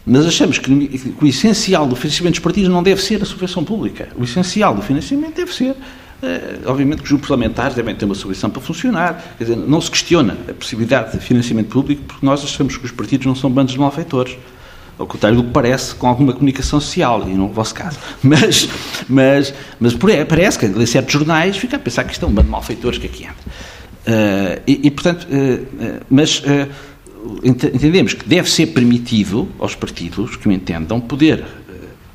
mas 0.04 0.26
achamos 0.26 0.58
que, 0.58 1.14
o 1.20 1.26
essencial 1.26 1.86
do 1.86 1.96
financiamento 1.96 2.34
dos 2.34 2.42
partidos 2.42 2.70
não 2.70 2.82
deve 2.82 3.00
ser 3.00 3.22
a 3.22 3.24
subvenção 3.24 3.64
pública. 3.64 4.08
O 4.16 4.24
essencial 4.24 4.74
do 4.74 4.82
financiamento 4.82 5.34
deve 5.36 5.52
ser 5.54 5.76
Uh, 6.20 6.68
obviamente 6.68 6.98
que 6.98 7.04
os 7.04 7.08
grupos 7.08 7.28
parlamentares 7.28 7.74
devem 7.74 7.94
ter 7.94 8.04
uma 8.04 8.14
subvenção 8.14 8.50
para 8.50 8.60
funcionar. 8.60 9.34
Quer 9.38 9.44
dizer, 9.44 9.56
não 9.56 9.80
se 9.80 9.90
questiona 9.90 10.36
a 10.50 10.52
possibilidade 10.52 11.12
de 11.12 11.24
financiamento 11.24 11.68
público 11.68 12.02
porque 12.02 12.26
nós 12.26 12.44
achamos 12.44 12.76
que 12.76 12.84
os 12.84 12.92
partidos 12.92 13.26
não 13.26 13.34
são 13.34 13.50
bandos 13.50 13.72
de 13.72 13.80
malfeitores 13.80 14.36
ao 15.00 15.06
contrário 15.06 15.38
do 15.38 15.44
que 15.44 15.50
parece 15.50 15.94
com 15.94 16.06
alguma 16.06 16.34
comunicação 16.34 16.78
social, 16.78 17.26
e 17.26 17.32
no 17.32 17.48
vosso 17.48 17.74
caso. 17.74 17.98
Mas, 18.22 18.68
mas, 19.08 19.54
mas 19.80 19.94
parece 20.28 20.58
que 20.58 20.66
em 20.66 20.86
certos 20.86 21.12
jornais 21.12 21.56
fica 21.56 21.76
a 21.76 21.78
pensar 21.78 22.04
que 22.04 22.12
isto 22.12 22.24
é 22.24 22.28
um 22.28 22.32
bando 22.32 22.46
de 22.46 22.50
malfeitores 22.50 22.98
que 22.98 23.06
aqui 23.06 23.24
anda. 23.24 23.34
Uh, 24.06 24.62
e, 24.66 24.80
e, 24.86 24.90
portanto, 24.90 25.26
uh, 25.26 26.04
mas 26.10 26.42
entendemos 27.42 28.14
que 28.14 28.28
deve 28.28 28.50
ser 28.50 28.66
permitido 28.68 29.48
aos 29.58 29.74
partidos 29.74 30.36
que 30.36 30.48
o 30.48 30.52
entendam 30.52 31.00
poder 31.00 31.44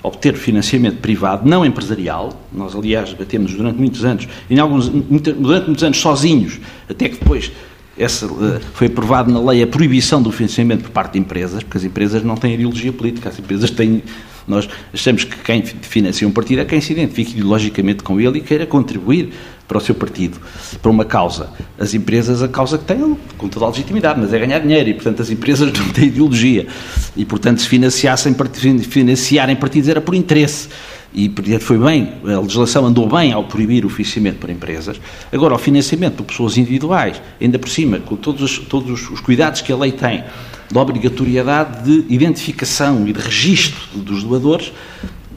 obter 0.04 0.36
financiamento 0.36 0.98
privado, 0.98 1.50
não 1.50 1.65
empresarial. 1.65 2.39
Nós, 2.54 2.75
aliás, 2.75 3.13
batemos 3.13 3.54
durante 3.54 3.80
muitos 3.80 4.06
anos, 4.06 4.27
em 4.50 4.60
alguns, 4.60 4.88
durante 4.89 5.65
muitos 5.65 5.84
anos 5.84 5.98
sozinhos, 5.98 6.60
até 6.88 7.10
que 7.10 7.18
depois 7.18 7.51
essa, 7.98 8.25
eh, 8.25 8.62
foi 8.74 8.88
aprovado 8.88 9.32
na 9.32 9.40
lei 9.40 9.64
a 9.64 9.68
proibição 9.68 10.22
do 10.22 10.32
financiamento 10.32 10.84
por 10.84 10.92
parte 10.92 11.14
de 11.14 11.20
empresas, 11.20 11.64
porque 11.64 11.78
as 11.78 11.84
empresas 11.84 12.24
não 12.24 12.36
têm 12.36 12.54
ideologia 12.54 12.92
política, 12.92 13.30
as 13.30 13.40
empresas 13.40 13.72
têm. 13.72 14.04
Nós 14.48 14.70
achamos 14.94 15.24
que 15.24 15.38
quem 15.38 15.64
financia 15.66 16.28
um 16.28 16.32
partido 16.32 16.62
é 16.62 16.66
quem 16.66 16.80
se 16.80 16.94
identifique 16.94 17.32
ideologicamente 17.32 18.04
com 18.04 18.22
ele 18.22 18.38
e 18.38 18.42
queira 18.42 18.66
contribuir 18.66 19.34
para 19.68 19.80
o 19.80 19.82
seu 19.82 19.96
partido, 19.96 20.40
para 20.82 20.92
uma 20.92 21.04
causa. 21.04 21.50
As 21.80 21.96
empresas, 21.96 22.44
a 22.44 22.48
causa 22.48 22.78
que 22.78 22.86
têm, 22.86 23.18
com 23.38 23.50
toda 23.50 23.66
a 23.66 23.70
legitimidade, 23.70 24.20
mas 24.20 24.32
é 24.32 24.38
ganhar 24.38 24.60
dinheiro 24.60 24.90
e, 24.90 24.94
portanto, 24.94 25.22
as 25.22 25.32
empresas 25.32 25.72
não 25.74 25.90
têm 25.90 26.06
ideologia. 26.06 26.68
E, 27.18 27.25
portanto, 27.25 27.62
se 27.62 27.68
financiassem, 27.68 28.36
financiarem 28.84 29.56
partidos 29.56 29.90
era 29.90 30.02
por 30.02 30.14
interesse. 30.14 30.70
E 31.14 31.32
foi 31.60 31.78
bem, 31.78 32.14
a 32.26 32.40
legislação 32.40 32.86
andou 32.86 33.08
bem 33.08 33.32
ao 33.32 33.46
proibir 33.46 33.86
o 33.86 33.90
financiamento 33.90 34.38
por 34.38 34.50
empresas. 34.50 35.00
Agora, 35.32 35.56
o 35.56 35.58
financiamento 35.58 36.18
por 36.18 36.26
pessoas 36.26 36.58
individuais, 36.58 37.22
ainda 37.40 37.58
por 37.58 37.70
cima, 37.70 38.00
com 38.00 38.16
todos 38.16 38.42
os, 38.42 38.60
todos 38.60 39.10
os 39.10 39.20
cuidados 39.22 39.62
que 39.62 39.72
a 39.72 39.78
lei 39.78 39.94
tem, 39.94 40.24
da 40.72 40.82
obrigatoriedade 40.82 41.84
de 41.84 42.14
identificação 42.14 43.08
e 43.08 43.14
de 43.14 43.20
registro 43.20 44.00
dos 44.00 44.24
doadores, 44.24 44.74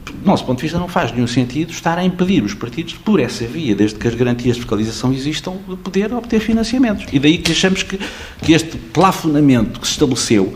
do 0.05 0.25
nosso 0.25 0.43
ponto 0.43 0.57
de 0.57 0.63
vista, 0.63 0.77
não 0.77 0.87
faz 0.87 1.11
nenhum 1.11 1.27
sentido 1.27 1.71
estar 1.71 1.97
a 1.97 2.03
impedir 2.03 2.43
os 2.43 2.53
partidos, 2.53 2.93
por 2.93 3.19
essa 3.19 3.45
via, 3.45 3.73
desde 3.73 3.97
que 3.97 4.07
as 4.07 4.15
garantias 4.15 4.55
de 4.55 4.61
fiscalização 4.61 5.13
existam, 5.13 5.53
de 5.67 5.75
poder 5.77 6.13
obter 6.13 6.39
financiamentos. 6.39 7.05
E 7.11 7.19
daí 7.19 7.37
que 7.37 7.51
achamos 7.51 7.83
que, 7.83 7.97
que 8.41 8.53
este 8.53 8.77
plafonamento 8.77 9.79
que 9.79 9.87
se 9.87 9.93
estabeleceu 9.93 10.53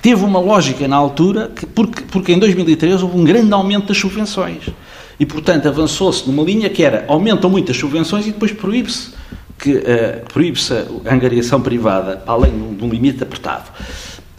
teve 0.00 0.24
uma 0.24 0.38
lógica 0.38 0.86
na 0.88 0.96
altura, 0.96 1.50
que, 1.54 1.66
porque, 1.66 2.02
porque 2.10 2.32
em 2.32 2.38
2013 2.38 3.02
houve 3.02 3.18
um 3.18 3.24
grande 3.24 3.52
aumento 3.52 3.88
das 3.88 3.98
subvenções. 3.98 4.68
E, 5.18 5.26
portanto, 5.26 5.68
avançou-se 5.68 6.26
numa 6.26 6.42
linha 6.42 6.70
que 6.70 6.82
era 6.82 7.04
aumentam 7.06 7.50
muitas 7.50 7.76
subvenções 7.76 8.26
e 8.26 8.32
depois 8.32 8.52
proíbe-se 8.52 9.10
que 9.58 9.72
uh, 9.72 9.82
proíbe-se 10.32 10.72
a 10.72 11.14
angariação 11.14 11.60
privada, 11.60 12.22
além 12.26 12.50
de 12.50 12.82
um 12.82 12.88
limite 12.88 13.22
apertado. 13.22 13.70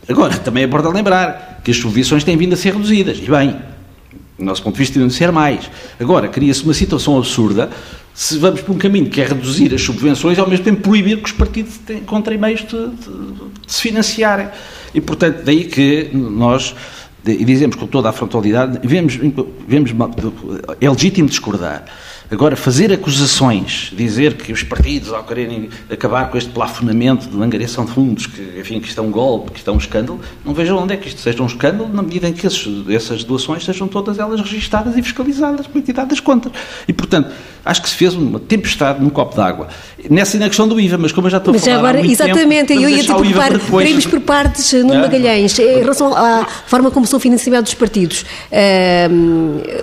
Agora, 0.09 0.35
também 0.37 0.63
é 0.63 0.65
importante 0.65 0.95
lembrar 0.95 1.61
que 1.63 1.69
as 1.69 1.77
subvenções 1.77 2.23
têm 2.23 2.35
vindo 2.35 2.53
a 2.53 2.57
ser 2.57 2.73
reduzidas, 2.73 3.19
e 3.19 3.29
bem, 3.29 3.55
do 4.37 4.43
nosso 4.43 4.63
ponto 4.63 4.73
de 4.73 4.79
vista, 4.79 4.95
deviam 4.95 5.11
ser 5.11 5.31
mais. 5.31 5.69
Agora, 5.99 6.27
cria-se 6.27 6.63
uma 6.63 6.73
situação 6.73 7.15
absurda 7.17 7.69
se 8.13 8.37
vamos 8.39 8.61
por 8.61 8.73
um 8.75 8.77
caminho 8.77 9.09
que 9.09 9.21
é 9.21 9.25
reduzir 9.25 9.73
as 9.73 9.81
subvenções 9.81 10.37
e, 10.37 10.41
ao 10.41 10.49
mesmo 10.49 10.65
tempo, 10.65 10.81
proibir 10.81 11.17
que 11.17 11.25
os 11.25 11.31
partidos 11.31 11.79
encontrem 11.89 12.37
meios 12.37 12.61
de, 12.61 12.67
de, 12.67 13.65
de 13.65 13.71
se 13.71 13.81
financiarem. 13.81 14.49
E, 14.93 15.01
portanto, 15.01 15.43
daí 15.43 15.65
que 15.65 16.09
nós 16.13 16.75
e 17.25 17.45
dizemos 17.45 17.75
com 17.75 17.85
toda 17.85 18.09
a 18.09 18.11
frontalidade, 18.11 18.79
vemos, 18.83 19.19
vemos, 19.67 19.91
é 20.79 20.89
legítimo 20.89 21.29
discordar, 21.29 21.85
Agora, 22.31 22.55
fazer 22.55 22.93
acusações, 22.93 23.91
dizer 23.93 24.35
que 24.35 24.53
os 24.53 24.63
partidos, 24.63 25.11
ao 25.11 25.21
quererem 25.21 25.69
acabar 25.89 26.31
com 26.31 26.37
este 26.37 26.49
plafonamento 26.49 27.27
de 27.27 27.35
angariação 27.43 27.83
de 27.83 27.91
fundos, 27.91 28.25
que, 28.25 28.57
enfim, 28.57 28.79
que 28.79 28.87
isto 28.87 29.01
é 29.01 29.03
um 29.03 29.11
golpe, 29.11 29.51
que 29.51 29.57
isto 29.57 29.69
é 29.69 29.73
um 29.73 29.77
escândalo, 29.77 30.17
não 30.45 30.53
vejo 30.53 30.73
onde 30.77 30.93
é 30.93 30.97
que 30.97 31.09
isto 31.09 31.19
seja 31.19 31.43
um 31.43 31.45
escândalo, 31.45 31.93
na 31.93 32.01
medida 32.01 32.29
em 32.29 32.33
que 32.33 32.47
esses, 32.47 32.65
essas 32.89 33.25
doações 33.25 33.65
sejam 33.65 33.85
todas 33.85 34.17
elas 34.17 34.39
registadas 34.39 34.95
e 34.95 35.03
fiscalizadas 35.03 35.67
pela 35.67 35.79
entidade 35.79 36.07
das 36.07 36.21
contas. 36.21 36.53
E, 36.87 36.93
portanto, 36.93 37.31
acho 37.65 37.81
que 37.81 37.89
se 37.89 37.95
fez 37.95 38.13
uma 38.13 38.39
tempestade 38.39 39.03
num 39.03 39.09
copo 39.09 39.35
d'água. 39.35 39.67
Nessa 40.09 40.37
na 40.37 40.47
questão 40.47 40.69
do 40.69 40.79
IVA, 40.79 40.97
mas 40.97 41.11
como 41.11 41.27
eu 41.27 41.31
já 41.31 41.37
estou 41.37 41.53
mas 41.53 41.63
a 41.63 41.65
falar 41.65 41.77
agora, 41.79 41.97
há 41.97 41.99
muito 41.99 42.13
exatamente, 42.13 42.67
tempo, 42.67 42.81
eu 42.81 42.89
ia 42.89 43.03
te 43.03 43.13
preocupar, 43.13 43.59
para 43.59 43.83
irmos 43.83 44.05
por 44.05 44.21
partes, 44.21 44.71
no 44.71 44.93
é? 44.93 45.01
Magalhães, 45.01 45.59
em 45.59 45.79
relação 45.79 46.15
à 46.15 46.47
forma 46.65 46.89
como 46.91 47.05
são 47.05 47.19
financiados 47.19 47.71
os 47.71 47.75
partidos. 47.75 48.25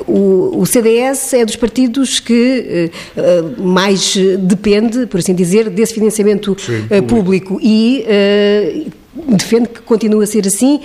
o, 0.06 0.62
o 0.62 0.64
CDS 0.64 1.34
é 1.34 1.44
dos 1.44 1.56
partidos 1.56 2.20
que 2.20 2.37
eh, 2.38 2.90
mais 3.58 4.16
depende, 4.38 5.06
por 5.06 5.18
assim 5.18 5.34
dizer, 5.34 5.70
desse 5.70 5.94
financiamento 5.94 6.56
Sim, 6.58 6.84
eh, 6.90 7.00
público. 7.00 7.54
público. 7.54 7.60
E 7.62 8.04
eh, 8.06 8.86
defende 9.28 9.68
que 9.68 9.80
continue 9.80 10.22
a 10.22 10.26
ser 10.26 10.46
assim. 10.46 10.80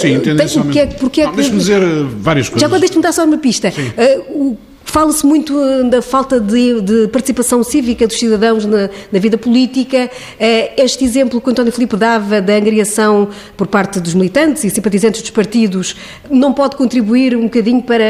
Sim, 0.00 0.20
tendencialmente. 0.20 0.94
Porque, 0.96 1.22
porque, 1.22 1.36
Deixa-me 1.36 1.58
dizer 1.58 1.80
várias 2.20 2.48
coisas. 2.48 2.60
Já 2.60 2.66
agora 2.66 2.80
deixe-me 2.80 3.02
dar 3.02 3.12
só 3.12 3.24
uma 3.24 3.38
pista. 3.38 3.68
Uh, 3.68 4.50
o 4.50 4.58
Fala-se 4.90 5.24
muito 5.26 5.52
eh, 5.60 5.82
da 5.84 6.00
falta 6.00 6.40
de, 6.40 6.80
de, 6.80 7.08
participação 7.08 7.62
cívica 7.62 8.06
dos 8.06 8.18
cidadãos 8.18 8.64
na, 8.64 8.88
na, 9.12 9.18
vida 9.18 9.36
política. 9.36 10.10
Eh, 10.40 10.82
este 10.82 11.04
exemplo 11.04 11.42
que 11.42 11.46
o 11.46 11.50
António 11.50 11.70
Filipe 11.70 11.94
dava 11.94 12.40
da 12.40 12.54
angariação 12.54 13.28
por 13.54 13.66
parte 13.66 14.00
dos 14.00 14.14
militantes 14.14 14.64
e 14.64 14.70
simpatizantes 14.70 15.20
dos 15.20 15.30
partidos 15.30 15.94
não 16.30 16.54
pode 16.54 16.74
contribuir 16.76 17.36
um 17.36 17.42
bocadinho 17.42 17.82
para 17.82 18.02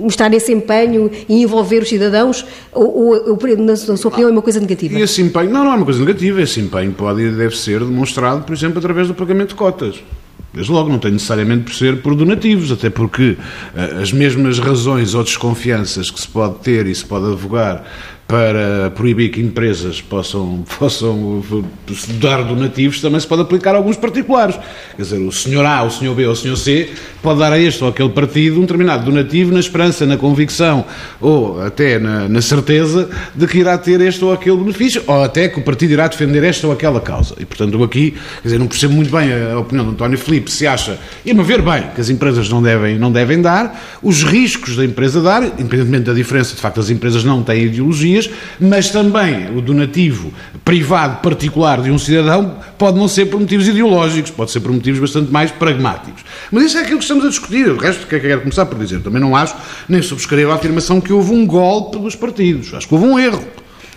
mostrar 0.00 0.32
esse 0.32 0.50
empenho 0.50 1.10
e 1.28 1.42
envolver 1.42 1.82
os 1.82 1.88
cidadãos? 1.88 2.46
Ou, 2.72 3.28
ou 3.28 3.56
na 3.58 3.76
sua 3.76 4.08
opinião, 4.08 4.30
é 4.30 4.32
uma 4.32 4.42
coisa 4.42 4.58
negativa? 4.58 4.98
E 4.98 5.02
esse 5.02 5.20
empenho, 5.20 5.50
não, 5.50 5.64
não 5.64 5.72
é 5.72 5.76
uma 5.76 5.84
coisa 5.84 6.00
negativa. 6.00 6.40
Esse 6.40 6.60
empenho 6.60 6.92
pode 6.92 7.20
e 7.20 7.30
deve 7.30 7.54
ser 7.54 7.80
demonstrado, 7.80 8.42
por 8.42 8.54
exemplo, 8.54 8.78
através 8.78 9.06
do 9.06 9.14
pagamento 9.14 9.50
de 9.50 9.56
cotas. 9.56 10.02
Desde 10.56 10.72
logo, 10.72 10.88
não 10.88 10.98
tem 10.98 11.12
necessariamente 11.12 11.64
por 11.64 11.74
ser 11.74 12.00
por 12.00 12.14
donativos, 12.14 12.72
até 12.72 12.88
porque 12.88 13.32
uh, 13.74 14.00
as 14.00 14.10
mesmas 14.10 14.58
razões 14.58 15.12
ou 15.14 15.22
desconfianças 15.22 16.10
que 16.10 16.18
se 16.18 16.26
pode 16.26 16.60
ter 16.60 16.86
e 16.86 16.94
se 16.94 17.04
pode 17.04 17.26
advogar 17.26 17.84
para 18.26 18.90
proibir 18.90 19.30
que 19.30 19.40
empresas 19.40 20.00
possam, 20.00 20.64
possam 20.78 21.42
dar 22.20 22.42
donativos, 22.42 23.00
também 23.00 23.20
se 23.20 23.26
pode 23.26 23.42
aplicar 23.42 23.74
a 23.74 23.78
alguns 23.78 23.96
particulares. 23.96 24.56
Quer 24.96 25.02
dizer, 25.02 25.18
o 25.18 25.30
senhor 25.30 25.64
A, 25.64 25.84
o 25.84 25.90
senhor 25.90 26.14
B 26.14 26.26
ou 26.26 26.32
o 26.32 26.36
senhor 26.36 26.56
C 26.56 26.90
pode 27.22 27.38
dar 27.38 27.52
a 27.52 27.58
este 27.58 27.82
ou 27.84 27.90
aquele 27.90 28.08
partido 28.08 28.58
um 28.58 28.62
determinado 28.62 29.04
donativo 29.04 29.52
na 29.52 29.60
esperança, 29.60 30.04
na 30.06 30.16
convicção 30.16 30.84
ou 31.20 31.62
até 31.62 31.98
na, 31.98 32.28
na 32.28 32.42
certeza 32.42 33.08
de 33.34 33.46
que 33.46 33.58
irá 33.58 33.78
ter 33.78 34.00
este 34.00 34.24
ou 34.24 34.32
aquele 34.32 34.56
benefício, 34.56 35.02
ou 35.06 35.22
até 35.22 35.48
que 35.48 35.58
o 35.58 35.62
partido 35.62 35.92
irá 35.92 36.08
defender 36.08 36.42
esta 36.42 36.66
ou 36.66 36.72
aquela 36.72 37.00
causa. 37.00 37.34
E, 37.38 37.44
portanto, 37.44 37.82
aqui, 37.82 38.12
quer 38.42 38.42
dizer, 38.42 38.58
não 38.58 38.66
percebo 38.66 38.94
muito 38.94 39.10
bem 39.10 39.30
a 39.32 39.58
opinião 39.58 39.84
de 39.86 39.92
António 39.92 40.18
Filipe, 40.18 40.50
se 40.50 40.66
acha, 40.66 40.98
e 41.24 41.30
a 41.30 41.42
ver 41.42 41.62
bem, 41.62 41.84
que 41.94 42.00
as 42.00 42.08
empresas 42.10 42.48
não 42.48 42.62
devem, 42.62 42.98
não 42.98 43.12
devem 43.12 43.40
dar, 43.40 43.98
os 44.02 44.22
riscos 44.22 44.74
da 44.76 44.84
empresa 44.84 45.20
dar, 45.20 45.42
independentemente 45.42 46.04
da 46.04 46.14
diferença, 46.14 46.54
de 46.54 46.60
facto, 46.60 46.80
as 46.80 46.90
empresas 46.90 47.22
não 47.22 47.42
têm 47.42 47.64
ideologia, 47.64 48.15
mas 48.60 48.90
também 48.90 49.56
o 49.56 49.60
donativo 49.60 50.32
privado 50.64 51.20
particular 51.20 51.82
de 51.82 51.90
um 51.90 51.98
cidadão 51.98 52.58
pode 52.78 52.98
não 52.98 53.08
ser 53.08 53.26
por 53.26 53.40
motivos 53.40 53.68
ideológicos, 53.68 54.30
pode 54.30 54.50
ser 54.50 54.60
por 54.60 54.72
motivos 54.72 55.00
bastante 55.00 55.30
mais 55.30 55.50
pragmáticos. 55.50 56.24
Mas 56.50 56.64
isso 56.64 56.78
é 56.78 56.82
aquilo 56.82 56.98
que 56.98 57.04
estamos 57.04 57.24
a 57.24 57.28
discutir. 57.28 57.68
O 57.68 57.76
resto, 57.76 58.06
que 58.06 58.14
é 58.14 58.18
que 58.18 58.26
quero 58.26 58.40
começar 58.40 58.66
por 58.66 58.78
dizer? 58.78 59.00
Também 59.00 59.20
não 59.20 59.36
acho, 59.36 59.54
nem 59.88 60.00
subscrevo 60.00 60.52
a 60.52 60.54
afirmação 60.54 61.00
que 61.00 61.12
houve 61.12 61.32
um 61.32 61.46
golpe 61.46 61.98
dos 61.98 62.14
partidos. 62.14 62.72
Acho 62.74 62.88
que 62.88 62.94
houve 62.94 63.06
um 63.06 63.18
erro. 63.18 63.44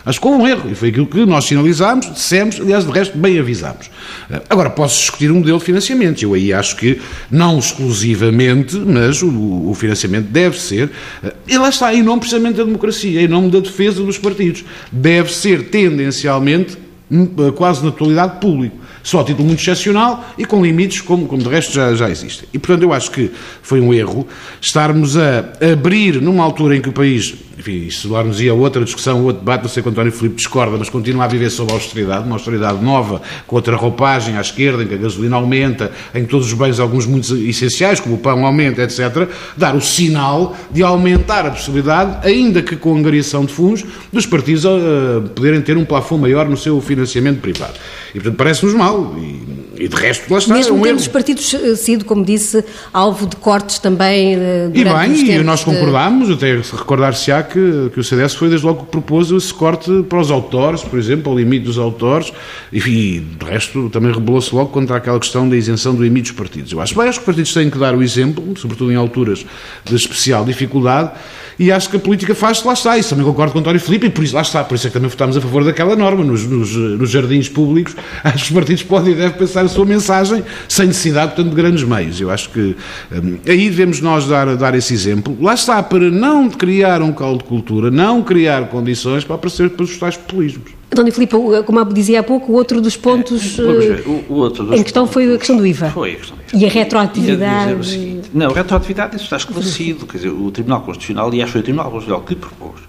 Acho 0.10 0.20
que 0.20 0.28
houve 0.28 0.42
um 0.42 0.48
erro 0.48 0.72
e 0.72 0.74
foi 0.74 0.90
aquilo 0.90 1.06
que 1.06 1.24
nós 1.24 1.46
sinalizámos, 1.46 2.12
dissemos, 2.12 2.60
aliás, 2.60 2.84
de 2.84 2.92
resto, 2.92 3.16
bem 3.16 3.38
avisámos. 3.38 3.92
Eh, 4.32 4.42
agora, 4.50 4.68
posso 4.68 4.98
discutir 5.02 5.30
um 5.30 5.36
modelo 5.36 5.60
de 5.60 5.66
financiamento. 5.66 6.24
Eu 6.24 6.34
aí 6.34 6.52
acho 6.52 6.76
que, 6.78 7.00
não 7.30 7.60
exclusivamente, 7.60 8.76
mas 8.76 9.22
o, 9.22 9.70
o 9.70 9.76
financiamento 9.76 10.26
deve 10.26 10.60
ser, 10.60 10.90
eh, 11.24 11.32
e 11.48 11.56
lá 11.60 11.70
está, 11.70 11.94
em 11.94 12.02
nome 12.02 12.22
precisamente 12.22 12.56
da 12.56 12.64
democracia, 12.64 13.22
em 13.22 13.28
nome 13.28 13.52
da 13.52 13.60
defesa 13.60 14.02
dos 14.02 14.18
partidos, 14.18 14.66
deve 14.92 15.32
ser 15.32 15.70
tendencialmente, 15.70 16.76
hum, 17.12 17.30
eh, 17.38 17.52
quase 17.52 17.86
na 17.86 17.92
totalidade, 17.92 18.40
público 18.40 18.80
só 19.04 19.22
a 19.22 19.24
título 19.24 19.48
muito 19.48 19.62
excepcional 19.62 20.28
e 20.38 20.46
com 20.46 20.64
limites 20.64 21.02
como, 21.02 21.26
como 21.26 21.42
de 21.42 21.50
resto 21.50 21.74
já, 21.74 21.94
já 21.94 22.10
existem. 22.10 22.48
E, 22.54 22.60
portanto, 22.60 22.84
eu 22.84 22.94
acho 22.94 23.12
que 23.12 23.32
foi 23.62 23.80
um 23.80 23.94
erro 23.94 24.28
estarmos 24.62 25.18
a 25.18 25.46
abrir, 25.72 26.22
numa 26.22 26.44
altura 26.44 26.76
em 26.76 26.82
que 26.82 26.90
o 26.90 26.92
país, 26.92 27.34
enfim, 27.60 27.88
isso 27.88 28.08
levar-nos 28.08 28.40
ia 28.40 28.52
a 28.52 28.56
outra 28.56 28.86
discussão, 28.86 29.22
outro 29.26 29.42
debate, 29.42 29.64
não 29.64 29.70
sei 29.70 29.84
quanto 29.84 29.96
António 29.96 30.14
Filipe 30.14 30.38
discorda, 30.38 30.78
mas 30.78 30.90
continua 30.90 31.26
a 31.26 31.28
viver 31.28 31.50
sob 31.50 31.70
a 31.74 31.76
austeridade, 31.76 32.26
uma 32.26 32.36
austeridade 32.36 32.82
nova, 32.82 33.22
com 33.46 33.58
outra 33.58 33.76
roupagem 33.76 34.38
à 34.38 34.42
esquerda, 34.42 34.82
em 34.82 34.88
que 34.88 34.94
a 34.94 34.98
gasolina 34.98 35.36
aumenta, 35.36 35.92
em 36.16 36.24
que 36.24 36.30
todos 36.30 36.48
os 36.48 36.54
bens, 36.54 36.80
alguns 36.80 37.06
muito 37.06 37.36
essenciais, 37.36 38.00
como 38.00 38.16
o 38.16 38.18
pão 38.18 38.46
aumenta, 38.46 38.82
etc., 38.82 39.28
dar 39.58 39.76
o 39.76 39.82
sinal 39.82 40.56
de 40.72 40.82
aumentar 40.84 41.46
a 41.46 41.52
possibilidade, 41.52 42.26
ainda 42.26 42.62
que 42.62 42.78
com 42.78 42.96
angariação 42.96 43.44
de 43.44 43.52
fundos, 43.52 43.84
dos 44.12 44.26
partidos 44.26 44.64
uh, 44.64 45.22
poderem 45.36 45.62
ter 45.62 45.76
um 45.76 45.84
plafond 45.84 46.22
maior 46.22 46.48
no 46.48 46.56
seu 46.56 46.80
financiamento 46.80 47.42
privado. 47.42 47.74
E, 48.12 48.14
portanto, 48.14 48.38
parece-nos 48.38 48.74
mal. 48.74 49.16
E, 49.18 49.69
e, 49.80 49.88
de 49.88 49.96
resto, 49.96 50.32
lá 50.32 50.40
está. 50.40 50.54
Mesmo 50.54 50.76
é 50.76 50.80
um 50.80 50.84
tendo 50.84 51.00
os 51.00 51.08
partidos 51.08 51.54
eh, 51.54 51.76
sido, 51.76 52.04
como 52.04 52.26
disse, 52.26 52.64
alvo 52.92 53.26
de 53.26 53.38
cortes 53.38 53.80
também 53.80 54.36
uh, 54.36 54.72
E 54.74 54.84
bem, 54.84 55.32
e 55.32 55.44
nós 55.44 55.64
concordámos, 55.64 56.30
até 56.30 56.58
recordar-se-á 56.58 57.44
que, 57.44 57.90
que 57.94 58.00
o 58.00 58.04
CDS 58.04 58.36
foi 58.36 58.50
desde 58.50 58.68
logo 58.68 58.84
que 58.84 58.92
propôs 58.92 59.32
esse 59.32 59.54
corte 59.54 60.04
para 60.10 60.20
os 60.20 60.30
autores, 60.30 60.82
por 60.82 61.00
exemplo, 61.00 61.32
ao 61.32 61.38
limite 61.38 61.66
dos 61.66 61.78
autores, 61.78 62.34
e, 62.74 62.78
e 62.80 63.20
de 63.22 63.46
resto 63.46 63.90
também 63.90 64.12
rebelou-se 64.12 64.54
logo 64.54 64.70
contra 64.70 64.98
aquela 64.98 65.20
questão 65.20 65.48
da 65.48 65.56
isenção 65.56 65.96
do 65.96 66.04
limite 66.04 66.32
dos 66.32 66.38
partidos. 66.38 66.74
Eu 66.74 66.82
acho 66.82 66.94
bem, 66.94 67.08
acho 67.08 67.20
que 67.20 67.24
os 67.24 67.26
partidos 67.26 67.54
têm 67.54 67.70
que 67.70 67.78
dar 67.78 67.96
o 67.96 68.04
exemplo, 68.04 68.44
sobretudo 68.58 68.92
em 68.92 68.96
alturas 68.96 69.46
de 69.86 69.96
especial 69.96 70.44
dificuldade, 70.44 71.12
e 71.58 71.72
acho 71.72 71.90
que 71.90 71.96
a 71.96 72.00
política 72.00 72.36
faz-se, 72.36 72.66
lá 72.68 72.74
está, 72.74 72.98
isso 72.98 73.10
também 73.10 73.26
concordo 73.26 73.54
com 73.54 73.60
António 73.60 73.80
Filipe, 73.80 74.08
e 74.08 74.10
por 74.10 74.24
isso 74.24 74.36
lá 74.36 74.42
está, 74.42 74.62
por 74.64 74.76
isso 74.76 74.88
é 74.88 74.90
que 74.90 74.94
também 74.94 75.10
votámos 75.10 75.38
a 75.38 75.42
favor 75.42 75.64
daquela 75.64 75.96
norma, 75.96 76.24
nos, 76.24 76.46
nos, 76.46 76.76
nos 76.76 77.10
jardins 77.10 77.48
públicos, 77.48 77.96
acho 78.24 78.38
que 78.38 78.44
os 78.44 78.50
partidos 78.52 78.84
podem 78.84 79.14
e 79.14 79.16
devem 79.16 79.38
pensar 79.38 79.69
sua 79.70 79.86
mensagem 79.86 80.44
sem 80.68 80.88
necessidade, 80.88 81.34
portanto, 81.34 81.50
de 81.50 81.56
grandes 81.56 81.84
meios. 81.84 82.20
Eu 82.20 82.30
acho 82.30 82.50
que 82.50 82.76
hum, 83.12 83.38
aí 83.48 83.70
devemos 83.70 84.02
nós 84.02 84.28
dar, 84.28 84.56
dar 84.56 84.76
esse 84.76 84.94
exemplo. 84.94 85.38
Lá 85.40 85.54
está, 85.54 85.82
para 85.82 86.10
não 86.10 86.50
criar 86.50 87.02
um 87.02 87.12
caldo 87.12 87.40
de 87.40 87.44
cultura, 87.46 87.90
não 87.90 88.22
criar 88.22 88.68
condições 88.68 89.24
para 89.24 89.36
aparecer 89.36 89.70
para 89.70 89.84
os 89.84 89.98
tais 89.98 90.18
populismos. 90.18 90.80
António 90.92 91.14
Filipe, 91.14 91.36
como 91.66 91.86
dizia 91.94 92.20
há 92.20 92.24
pouco, 92.24 92.52
o 92.52 92.56
outro 92.56 92.82
dos 92.82 92.98
pontos 92.98 93.60
é, 93.60 93.62
ver, 93.62 94.04
o, 94.08 94.26
o 94.28 94.34
outro 94.38 94.66
dos 94.66 94.80
em 94.80 94.84
questão 94.84 95.04
pontos, 95.04 95.14
foi 95.14 95.36
a 95.36 95.38
questão 95.38 95.58
do 95.58 95.68
IVA. 95.68 95.90
Foi 95.92 96.14
a 96.14 96.16
questão 96.16 96.36
do 96.36 96.42
IVA. 96.42 96.58
E 96.58 96.66
a 96.66 96.70
retroatividade. 96.70 97.88
Seguinte, 97.88 98.30
não, 98.34 98.50
a 98.50 98.54
retroatividade 98.54 99.16
isso 99.16 99.26
está 99.26 99.38
esclarecido. 99.38 100.08
Quer 100.08 100.18
dizer, 100.18 100.30
o 100.30 100.50
Tribunal 100.50 100.82
Constitucional, 100.82 101.28
aliás, 101.28 101.52
foi 101.52 101.62
o 101.62 101.64
Tribunal 101.64 101.92
Constitucional 101.92 102.26
que 102.26 102.36
propôs 102.36 102.89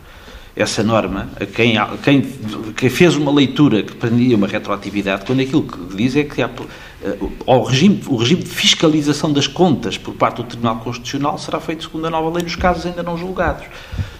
essa 0.62 0.82
norma, 0.82 1.28
quem, 1.54 1.74
quem, 2.02 2.22
quem, 2.76 2.90
fez 2.90 3.16
uma 3.16 3.32
leitura 3.32 3.82
que 3.82 3.94
prendia 3.94 4.36
uma 4.36 4.46
retroatividade, 4.46 5.24
quando 5.24 5.40
aquilo 5.40 5.62
que 5.62 5.96
diz 5.96 6.16
é 6.16 6.24
que 6.24 6.42
há, 6.42 6.50
ao 7.46 7.62
regime, 7.62 8.02
o 8.06 8.16
regime 8.16 8.42
de 8.42 8.48
fiscalização 8.48 9.32
das 9.32 9.46
contas 9.46 9.96
por 9.96 10.14
parte 10.14 10.36
do 10.36 10.44
Tribunal 10.44 10.76
Constitucional 10.76 11.38
será 11.38 11.58
feito 11.60 11.84
segundo 11.84 12.06
a 12.06 12.10
nova 12.10 12.30
lei 12.30 12.42
nos 12.42 12.56
casos 12.56 12.84
ainda 12.84 13.02
não 13.02 13.16
julgados. 13.16 13.64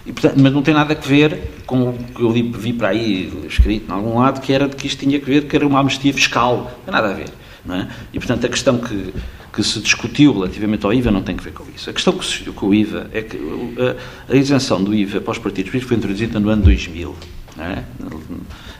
E, 0.06 0.12
portanto, 0.12 0.36
mas 0.40 0.52
não 0.52 0.62
tem 0.62 0.72
nada 0.72 0.94
a 0.94 1.06
ver 1.06 1.62
com 1.66 1.90
o 1.90 1.92
que 1.92 2.22
eu 2.22 2.30
vi 2.32 2.72
para 2.72 2.88
aí 2.88 3.46
escrito 3.46 3.90
em 3.90 3.94
algum 3.94 4.18
lado, 4.18 4.40
que 4.40 4.52
era 4.52 4.66
de 4.66 4.76
que 4.76 4.86
isto 4.86 5.00
tinha 5.00 5.20
que 5.20 5.26
ver 5.26 5.46
que 5.46 5.54
era 5.54 5.66
uma 5.66 5.78
amnistia 5.78 6.12
fiscal. 6.12 6.56
Não 6.56 6.84
tem 6.84 6.94
nada 6.94 7.10
a 7.10 7.14
ver. 7.14 7.28
É? 7.68 7.86
E, 8.14 8.18
portanto, 8.18 8.46
a 8.46 8.48
questão 8.48 8.78
que, 8.78 9.12
que 9.52 9.62
se 9.62 9.80
discutiu 9.80 10.32
relativamente 10.32 10.86
ao 10.86 10.92
IVA 10.92 11.10
não 11.10 11.22
tem 11.22 11.36
a 11.38 11.42
ver 11.42 11.52
com 11.52 11.64
isso. 11.74 11.90
A 11.90 11.92
questão 11.92 12.12
que 12.12 12.24
se, 12.24 12.44
com 12.44 12.68
o 12.68 12.74
IVA 12.74 13.10
é 13.12 13.22
que 13.22 13.36
a, 14.28 14.32
a, 14.32 14.36
isenção 14.36 14.82
do 14.82 14.94
IVA 14.94 15.20
para 15.20 15.32
os 15.32 15.38
partidos 15.38 15.70
políticos 15.70 15.88
foi 15.88 15.96
introduzida 15.96 16.38
no 16.38 16.48
ano 16.48 16.62
2000, 16.62 17.16
é? 17.58 17.82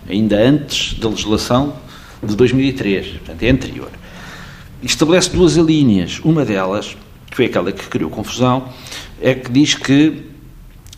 ainda 0.09 0.37
antes 0.37 0.95
da 0.95 1.09
legislação 1.09 1.77
de 2.23 2.37
2003, 2.37 3.07
portanto 3.07 3.43
é 3.43 3.50
anterior. 3.50 3.91
Estabelece 4.83 5.31
duas 5.31 5.57
linhas. 5.57 6.21
Uma 6.21 6.45
delas, 6.45 6.97
que 7.31 7.37
foi 7.37 7.47
aquela 7.47 7.73
que 7.73 7.87
criou 7.87 8.11
confusão, 8.11 8.69
é 9.21 9.35
que 9.35 9.50
diz 9.50 9.75
que 9.75 10.31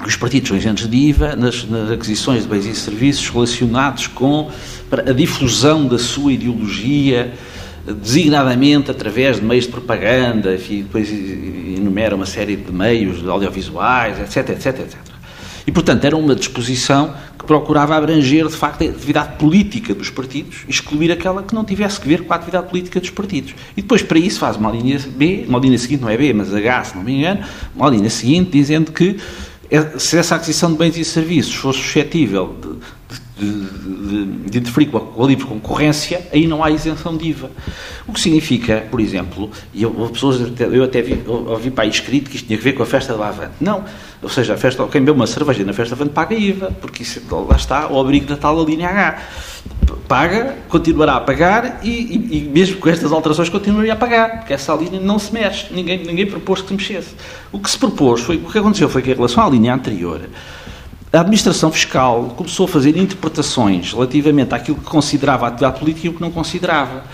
os 0.06 0.16
partidos 0.16 0.48
são 0.48 0.56
isentos 0.56 0.88
de 0.88 0.96
IVA 0.96 1.36
nas, 1.36 1.64
nas, 1.64 1.90
aquisições 1.90 2.42
de 2.42 2.48
bens 2.48 2.66
e 2.66 2.74
serviços 2.74 3.28
relacionados 3.28 4.06
com 4.08 4.50
a 4.90 5.12
difusão 5.12 5.86
da 5.86 5.98
sua 5.98 6.32
ideologia, 6.32 7.32
designadamente 7.86 8.90
através 8.90 9.36
de 9.40 9.44
meios 9.44 9.64
de 9.64 9.70
propaganda, 9.70 10.54
e 10.54 10.82
depois 10.82 11.10
enumera 11.10 12.14
uma 12.14 12.26
série 12.26 12.56
de 12.56 12.72
meios 12.72 13.26
audiovisuais, 13.26 14.20
etc, 14.20 14.50
etc, 14.50 14.80
etc. 14.80 15.12
E, 15.66 15.70
portanto, 15.70 16.04
era 16.04 16.16
uma 16.16 16.34
disposição 16.34 17.14
que 17.38 17.44
procurava 17.44 17.96
abranger, 17.96 18.46
de 18.48 18.54
facto, 18.54 18.82
a 18.82 18.90
atividade 18.90 19.36
política 19.36 19.94
dos 19.94 20.10
partidos, 20.10 20.64
excluir 20.68 21.10
aquela 21.12 21.42
que 21.42 21.54
não 21.54 21.64
tivesse 21.64 22.00
que 22.00 22.08
ver 22.08 22.24
com 22.24 22.32
a 22.32 22.36
atividade 22.36 22.68
política 22.68 23.00
dos 23.00 23.10
partidos. 23.10 23.54
E 23.76 23.82
depois, 23.82 24.02
para 24.02 24.18
isso, 24.18 24.38
faz 24.38 24.56
uma 24.56 24.70
linha 24.70 24.98
B, 24.98 25.44
uma 25.48 25.58
linha 25.58 25.78
seguinte, 25.78 26.02
não 26.02 26.08
é 26.08 26.16
B, 26.16 26.32
mas 26.32 26.52
H, 26.52 26.84
se 26.84 26.96
não 26.96 27.02
me 27.02 27.18
engano, 27.18 27.44
uma 27.74 27.88
linha 27.88 28.10
seguinte, 28.10 28.50
dizendo 28.50 28.90
que 28.92 29.16
é, 29.70 29.98
se 29.98 30.18
essa 30.18 30.36
aquisição 30.36 30.70
de 30.70 30.78
bens 30.78 30.96
e 30.98 31.04
serviços 31.04 31.54
fosse 31.54 31.78
suscetível 31.78 32.54
de, 32.60 32.68
de, 33.14 33.21
de, 33.38 34.24
de 34.50 34.58
interferir 34.58 34.86
com 34.86 34.98
a, 34.98 35.00
com 35.00 35.24
a, 35.24 35.26
livre 35.26 35.46
concorrência, 35.46 36.26
aí 36.32 36.46
não 36.46 36.62
há 36.62 36.70
isenção 36.70 37.16
de 37.16 37.28
IVA. 37.28 37.50
O 38.06 38.12
que 38.12 38.20
significa, 38.20 38.86
por 38.90 39.00
exemplo, 39.00 39.50
e 39.72 39.82
eu, 39.82 39.90
pessoas, 40.12 40.40
eu 40.60 40.84
até 40.84 41.00
vi, 41.00 41.22
ouvi 41.26 41.70
para 41.70 41.84
aí 41.84 41.90
escrito 41.90 42.30
que 42.30 42.36
isto 42.36 42.46
tinha 42.46 42.58
a 42.58 42.62
ver 42.62 42.72
com 42.72 42.82
a 42.82 42.86
festa 42.86 43.16
da 43.16 43.28
Avante. 43.28 43.54
Não. 43.60 43.84
Ou 44.22 44.28
seja, 44.28 44.54
a 44.54 44.56
festa, 44.56 44.86
quem 44.86 45.02
bebe 45.02 45.16
uma 45.16 45.26
cerveja 45.26 45.64
na 45.64 45.72
festa 45.72 45.96
da 45.96 46.02
Avante 46.02 46.14
paga 46.14 46.34
IVA, 46.34 46.70
porque 46.80 47.02
isso, 47.02 47.20
lá 47.30 47.56
está 47.56 47.88
o 47.88 47.98
abrigo 47.98 48.26
da 48.26 48.36
tal 48.36 48.62
linha 48.64 48.88
H 48.88 49.22
paga, 50.08 50.56
continuará 50.68 51.16
a 51.16 51.20
pagar 51.20 51.80
e, 51.82 51.88
e, 51.88 52.38
e, 52.38 52.40
mesmo 52.52 52.76
com 52.78 52.88
estas 52.88 53.12
alterações 53.12 53.48
continuaria 53.48 53.94
a 53.94 53.96
pagar, 53.96 54.40
porque 54.40 54.52
essa 54.52 54.74
linha 54.74 55.00
não 55.00 55.18
se 55.18 55.32
mexe, 55.32 55.72
ninguém, 55.72 56.04
ninguém 56.04 56.26
propôs 56.26 56.60
que 56.60 56.68
se 56.68 56.74
mexesse. 56.74 57.14
O 57.50 57.58
que 57.58 57.70
se 57.70 57.78
propôs 57.78 58.20
foi, 58.20 58.36
o 58.36 58.50
que 58.50 58.58
aconteceu 58.58 58.88
foi 58.88 59.00
que 59.00 59.10
em 59.10 59.14
relação 59.14 59.46
à 59.46 59.48
linha 59.48 59.72
anterior, 59.72 60.20
a 61.12 61.20
administração 61.20 61.70
fiscal 61.70 62.32
começou 62.36 62.64
a 62.64 62.68
fazer 62.68 62.96
interpretações 62.96 63.92
relativamente 63.92 64.54
àquilo 64.54 64.78
que 64.78 64.84
considerava 64.84 65.44
a 65.44 65.48
atividade 65.48 65.78
política 65.78 66.06
e 66.06 66.10
o 66.10 66.14
que 66.14 66.20
não 66.20 66.30
considerava. 66.30 67.04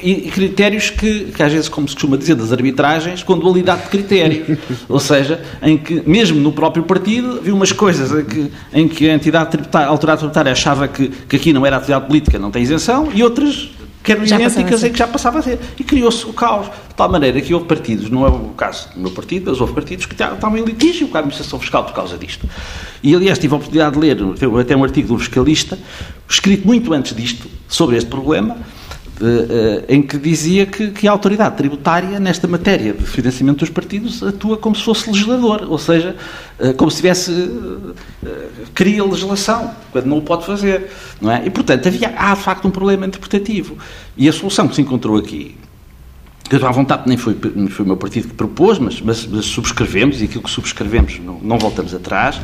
E, 0.00 0.28
e, 0.28 0.30
critérios 0.30 0.88
que, 0.88 1.32
que, 1.32 1.42
às 1.42 1.52
vezes, 1.52 1.68
como 1.68 1.88
se 1.88 1.94
costuma 1.94 2.16
dizer, 2.16 2.36
das 2.36 2.52
arbitragens, 2.52 3.24
com 3.24 3.36
dualidade 3.36 3.82
de 3.82 3.88
critérios. 3.88 4.58
Ou 4.88 5.00
seja, 5.00 5.42
em 5.60 5.76
que, 5.76 6.00
mesmo 6.08 6.40
no 6.40 6.52
próprio 6.52 6.84
partido, 6.84 7.38
havia 7.38 7.52
umas 7.52 7.72
coisas 7.72 8.12
em 8.12 8.24
que, 8.24 8.52
em 8.72 8.88
que 8.88 9.10
a 9.10 9.14
entidade 9.14 9.50
tributária, 9.50 9.88
a 9.88 9.90
autoridade 9.90 10.20
tributária 10.20 10.52
achava 10.52 10.86
que, 10.86 11.08
que 11.08 11.36
aqui 11.36 11.52
não 11.52 11.66
era 11.66 11.76
atividade 11.76 12.06
política, 12.06 12.38
não 12.38 12.52
tem 12.52 12.62
isenção, 12.62 13.08
e 13.12 13.22
outras 13.22 13.70
que 14.04 14.12
eram 14.12 14.24
já 14.24 14.36
idênticas 14.36 14.84
em 14.84 14.92
que 14.92 14.98
já 14.98 15.08
passava 15.08 15.38
a 15.38 15.42
ser. 15.42 15.58
E 15.78 15.82
criou-se 15.82 16.24
o 16.26 16.32
caos. 16.32 16.70
De 16.94 16.98
tal 16.98 17.10
maneira 17.10 17.40
que 17.40 17.52
houve 17.52 17.66
partidos, 17.66 18.08
não 18.08 18.24
é 18.24 18.28
o 18.28 18.50
caso 18.50 18.88
do 18.94 19.00
meu 19.00 19.10
partido, 19.10 19.50
mas 19.50 19.60
houve 19.60 19.72
partidos 19.72 20.06
que 20.06 20.14
estavam 20.14 20.56
em 20.56 20.64
litígio 20.64 21.08
com 21.08 21.16
a 21.16 21.18
administração 21.18 21.58
fiscal 21.58 21.82
por 21.82 21.92
causa 21.92 22.16
disto. 22.16 22.48
E, 23.02 23.12
aliás, 23.12 23.36
tive 23.36 23.52
a 23.52 23.56
oportunidade 23.56 23.94
de 23.94 24.00
ler 24.00 24.16
até 24.60 24.76
um 24.76 24.84
artigo 24.84 25.08
de 25.08 25.12
um 25.12 25.18
fiscalista, 25.18 25.76
escrito 26.28 26.64
muito 26.64 26.94
antes 26.94 27.12
disto, 27.12 27.48
sobre 27.66 27.96
este 27.96 28.08
problema, 28.08 28.56
Uh, 29.14 29.84
em 29.88 30.02
que 30.02 30.18
dizia 30.18 30.66
que, 30.66 30.90
que, 30.90 31.06
a 31.06 31.12
autoridade 31.12 31.56
tributária, 31.56 32.18
nesta 32.18 32.48
matéria 32.48 32.92
de 32.92 33.06
financiamento 33.06 33.60
dos 33.60 33.70
partidos, 33.70 34.20
atua 34.24 34.56
como 34.56 34.74
se 34.74 34.82
fosse 34.82 35.08
legislador, 35.08 35.66
ou 35.68 35.78
seja, 35.78 36.16
uh, 36.58 36.74
como 36.74 36.90
se 36.90 36.96
tivesse. 36.96 37.30
Uh, 37.30 37.94
cria 38.74 39.04
legislação, 39.04 39.70
quando 39.92 40.06
não 40.06 40.18
o 40.18 40.22
pode 40.22 40.44
fazer. 40.44 40.90
Não 41.20 41.30
é? 41.30 41.46
E, 41.46 41.50
portanto, 41.50 41.86
havia, 41.86 42.12
há 42.16 42.34
de 42.34 42.40
facto 42.40 42.66
um 42.66 42.72
problema 42.72 43.06
interpretativo. 43.06 43.78
E 44.16 44.28
a 44.28 44.32
solução 44.32 44.66
que 44.66 44.74
se 44.74 44.82
encontrou 44.82 45.16
aqui, 45.16 45.54
que 46.48 46.56
à 46.56 46.70
vontade 46.70 47.04
nem 47.06 47.16
foi, 47.16 47.34
foi 47.70 47.84
o 47.84 47.88
meu 47.88 47.96
partido 47.96 48.28
que 48.28 48.34
propôs, 48.34 48.78
mas, 48.78 49.00
mas, 49.00 49.26
mas, 49.26 49.46
subscrevemos, 49.46 50.20
e 50.20 50.24
aquilo 50.24 50.42
que 50.42 50.50
subscrevemos 50.50 51.18
não, 51.18 51.38
não 51.40 51.58
voltamos 51.58 51.94
atrás, 51.94 52.40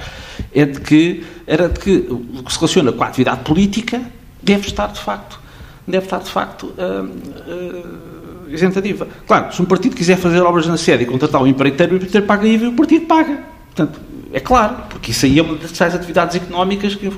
é 0.55 0.65
de 0.65 0.81
que, 0.81 1.23
era 1.47 1.69
de 1.69 1.79
que 1.79 2.07
o 2.09 2.43
que 2.43 2.53
se 2.53 2.59
relaciona 2.59 2.93
com 2.93 3.05
a 3.05 3.07
atividade 3.07 3.43
política 3.43 4.01
deve 4.43 4.67
estar, 4.67 4.87
de 4.87 5.01
facto, 5.01 5.39
deve 5.87 6.07
estar, 6.07 6.19
de 6.19 6.31
facto, 6.31 6.67
uh, 6.67 7.05
uh, 7.05 8.51
isenta 8.51 8.81
de 8.81 8.89
IVA. 8.89 9.07
Claro, 9.27 9.55
se 9.55 9.61
um 9.61 9.67
partido 9.67 9.95
quiser 9.95 10.17
fazer 10.17 10.41
obras 10.41 10.67
na 10.67 10.79
sede 10.79 11.03
e 11.03 11.07
contratar 11.07 11.43
um 11.43 11.47
empreiteiro, 11.47 11.93
o 11.93 11.97
empreiteiro 11.97 12.27
paga 12.27 12.47
e 12.47 12.67
o 12.67 12.73
partido 12.73 13.07
paga. 13.07 13.39
Portanto, 13.75 14.01
é 14.33 14.41
claro, 14.41 14.77
porque 14.89 15.11
isso 15.11 15.27
aí 15.27 15.39
é 15.39 15.43
uma 15.43 15.57
das 15.57 15.81
atividades 15.81 16.37
económicas 16.37 16.95
que 16.95 17.11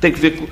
tem 0.00 0.12
que 0.12 0.20
ver 0.20 0.36
com. 0.36 0.46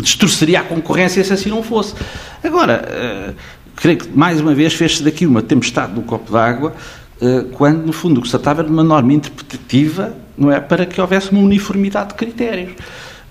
distorceria 0.00 0.60
a 0.60 0.62
concorrência 0.64 1.22
se 1.22 1.32
assim 1.32 1.50
não 1.50 1.62
fosse. 1.62 1.94
Agora, 2.42 2.82
uh, 2.88 3.34
creio 3.76 3.98
que 3.98 4.08
mais 4.08 4.40
uma 4.40 4.54
vez 4.54 4.74
fez-se 4.74 5.02
daqui 5.02 5.26
uma 5.26 5.42
tempestade 5.42 5.92
no 5.94 6.02
copo 6.02 6.32
d'água, 6.32 6.72
uh, 7.20 7.44
quando 7.52 7.86
no 7.86 7.92
fundo 7.92 8.18
o 8.18 8.22
que 8.22 8.28
se 8.28 8.32
tratava 8.32 8.62
era 8.62 8.68
de 8.68 8.74
uma 8.74 8.82
norma 8.82 9.12
interpretativa, 9.12 10.14
não 10.36 10.50
é? 10.50 10.58
Para 10.58 10.86
que 10.86 11.00
houvesse 11.00 11.30
uma 11.30 11.40
uniformidade 11.40 12.08
de 12.08 12.14
critérios. 12.14 12.72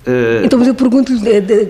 Uh, 0.08 0.46
então, 0.46 0.60
mas 0.60 0.68
eu 0.68 0.76
pergunto-lhe 0.76 1.42
de, 1.42 1.70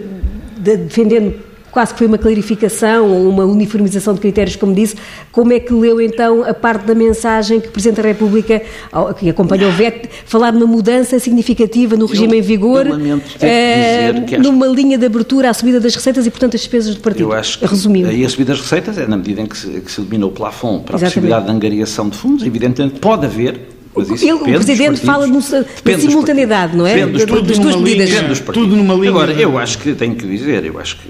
defendendo 0.58 1.34
quase 1.76 1.92
que 1.92 1.98
foi 1.98 2.08
uma 2.08 2.18
clarificação 2.18 3.12
ou 3.12 3.28
uma 3.28 3.44
uniformização 3.44 4.14
de 4.14 4.22
critérios, 4.22 4.56
como 4.56 4.74
disse, 4.74 4.96
como 5.30 5.52
é 5.52 5.60
que 5.60 5.74
leu 5.74 6.00
então 6.00 6.42
a 6.42 6.54
parte 6.54 6.86
da 6.86 6.96
mensagem 6.96 7.60
que 7.60 7.68
o 7.68 7.72
Presidente 7.72 7.98
da 7.98 8.08
República, 8.08 8.62
que 9.20 9.30
acompanhou 9.30 9.70
o 9.70 9.74
veto, 9.74 10.08
falar 10.26 10.52
de 10.52 10.58
uma 10.58 10.68
mudança 10.68 11.20
significativa 11.20 11.98
no 11.98 12.06
regime 12.06 12.36
eu, 12.36 12.40
em 12.40 12.42
vigor, 12.42 12.88
é, 13.42 14.14
numa 14.42 14.68
linha 14.68 14.98
de 14.98 15.06
abertura 15.06 15.50
à 15.50 15.54
subida 15.54 15.82
das 15.82 15.94
receitas 15.94 16.26
e, 16.26 16.32
portanto, 16.32 16.56
as 16.56 16.62
despesas 16.62 16.96
do 16.96 17.02
partido? 17.02 17.26
Eu 17.26 17.34
acho 17.34 17.60
que 17.60 17.66
Resumindo. 17.66 18.08
aí 18.08 18.24
a 18.24 18.30
subida 18.30 18.54
das 18.54 18.62
receitas 18.62 18.98
é 18.98 19.06
na 19.06 19.18
medida 19.18 19.42
em 19.42 19.46
que 19.46 19.58
se, 19.58 19.68
que 19.82 19.92
se 19.92 20.00
elimina 20.00 20.28
o 20.28 20.32
plafond 20.32 20.86
para 20.86 20.96
a 20.96 20.96
Exatamente. 20.96 21.04
possibilidade 21.04 21.46
de 21.46 21.52
angariação 21.52 22.08
de 22.08 22.16
fundos, 22.16 22.46
evidentemente 22.46 23.02
pode 23.02 23.26
haver 23.26 23.60
Ele, 23.98 24.32
o 24.32 24.40
Presidente 24.40 25.02
fala 25.02 25.28
na 25.28 25.42
simultaneidade, 25.42 26.78
não 26.78 26.88
é? 26.88 26.96
Depende 26.96 27.12
dos, 27.12 27.26
tudo, 27.26 27.62
duas 27.62 27.76
medidas. 27.76 28.10
Linha, 28.10 28.36
tudo 28.54 28.76
numa 28.78 28.94
linha. 28.94 29.10
Agora, 29.10 29.34
eu 29.34 29.58
acho 29.58 29.78
que, 29.78 29.94
tenho 29.94 30.16
que 30.16 30.26
dizer, 30.26 30.64
eu 30.64 30.80
acho 30.80 30.98
que, 30.98 31.10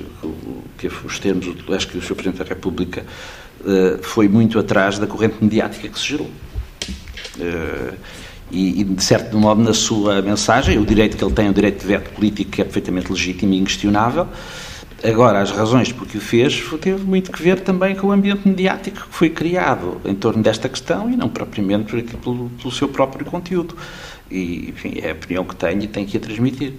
que 0.77 0.87
os 0.87 1.19
termos, 1.19 1.47
acho 1.73 1.87
que 1.87 1.97
o 1.97 2.01
Sr. 2.01 2.15
Presidente 2.15 2.43
da 2.43 2.45
República 2.45 3.05
uh, 3.61 4.03
foi 4.03 4.27
muito 4.27 4.59
atrás 4.59 4.99
da 4.99 5.07
corrente 5.07 5.35
mediática 5.41 5.87
que 5.87 5.99
se 5.99 6.05
gerou. 6.05 6.29
Uh, 7.37 7.93
e, 8.51 8.81
e, 8.81 8.83
de 8.83 9.03
certo 9.03 9.37
modo, 9.37 9.61
na 9.61 9.73
sua 9.73 10.21
mensagem, 10.21 10.77
o 10.77 10.85
direito 10.85 11.17
que 11.17 11.23
ele 11.23 11.33
tem, 11.33 11.49
o 11.49 11.53
direito 11.53 11.81
de 11.81 11.87
veto 11.87 12.11
político, 12.11 12.51
que 12.51 12.61
é 12.61 12.63
perfeitamente 12.63 13.11
legítimo 13.11 13.53
e 13.53 13.57
inquestionável, 13.57 14.27
Agora, 15.03 15.39
as 15.39 15.51
razões 15.51 15.91
por 15.91 16.07
que 16.07 16.17
o 16.17 16.21
fez 16.21 16.63
teve 16.81 17.03
muito 17.03 17.31
que 17.31 17.41
ver 17.41 17.59
também 17.59 17.95
com 17.95 18.07
o 18.07 18.11
ambiente 18.11 18.47
mediático 18.47 19.07
que 19.07 19.13
foi 19.13 19.29
criado 19.29 20.01
em 20.03 20.15
torno 20.15 20.41
desta 20.41 20.67
questão 20.67 21.11
e 21.11 21.15
não 21.15 21.29
propriamente 21.29 22.01
pelo, 22.01 22.49
pelo 22.49 22.71
seu 22.71 22.87
próprio 22.87 23.23
conteúdo. 23.25 23.75
E, 24.31 24.69
enfim, 24.69 24.97
é 25.01 25.11
a 25.11 25.13
opinião 25.13 25.45
que 25.45 25.55
tenho 25.55 25.83
e 25.83 25.87
tenho 25.87 26.07
que 26.07 26.17
a 26.17 26.19
transmitir. 26.19 26.73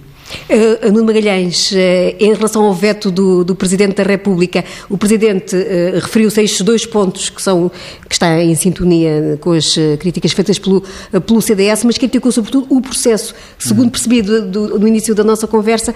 Uh, 0.49 0.91
Nuno 0.91 1.05
Magalhães, 1.05 1.71
uh, 1.71 1.75
em 2.19 2.33
relação 2.33 2.63
ao 2.63 2.73
veto 2.73 3.09
do, 3.09 3.43
do, 3.43 3.55
Presidente 3.55 3.95
da 3.95 4.03
República, 4.03 4.63
o 4.89 4.97
Presidente 4.97 5.55
uh, 5.55 5.99
referiu-se 6.01 6.39
a 6.39 6.43
estes 6.43 6.61
dois 6.61 6.85
pontos 6.85 7.29
que, 7.29 7.41
são, 7.41 7.71
que 8.07 8.13
está 8.13 8.41
em 8.41 8.53
sintonia 8.55 9.37
com 9.39 9.51
as 9.51 9.75
críticas 9.99 10.33
feitas 10.33 10.59
pelo, 10.59 10.83
pelo 11.25 11.41
CDS, 11.41 11.83
mas 11.85 11.97
criticou 11.97 12.31
sobretudo 12.31 12.67
o 12.69 12.81
processo. 12.81 13.33
Segundo 13.57 13.85
uhum. 13.85 13.91
percebi 13.91 14.21
do, 14.21 14.45
do, 14.47 14.79
no 14.79 14.87
início 14.87 15.15
da 15.15 15.23
nossa 15.23 15.47
conversa, 15.47 15.95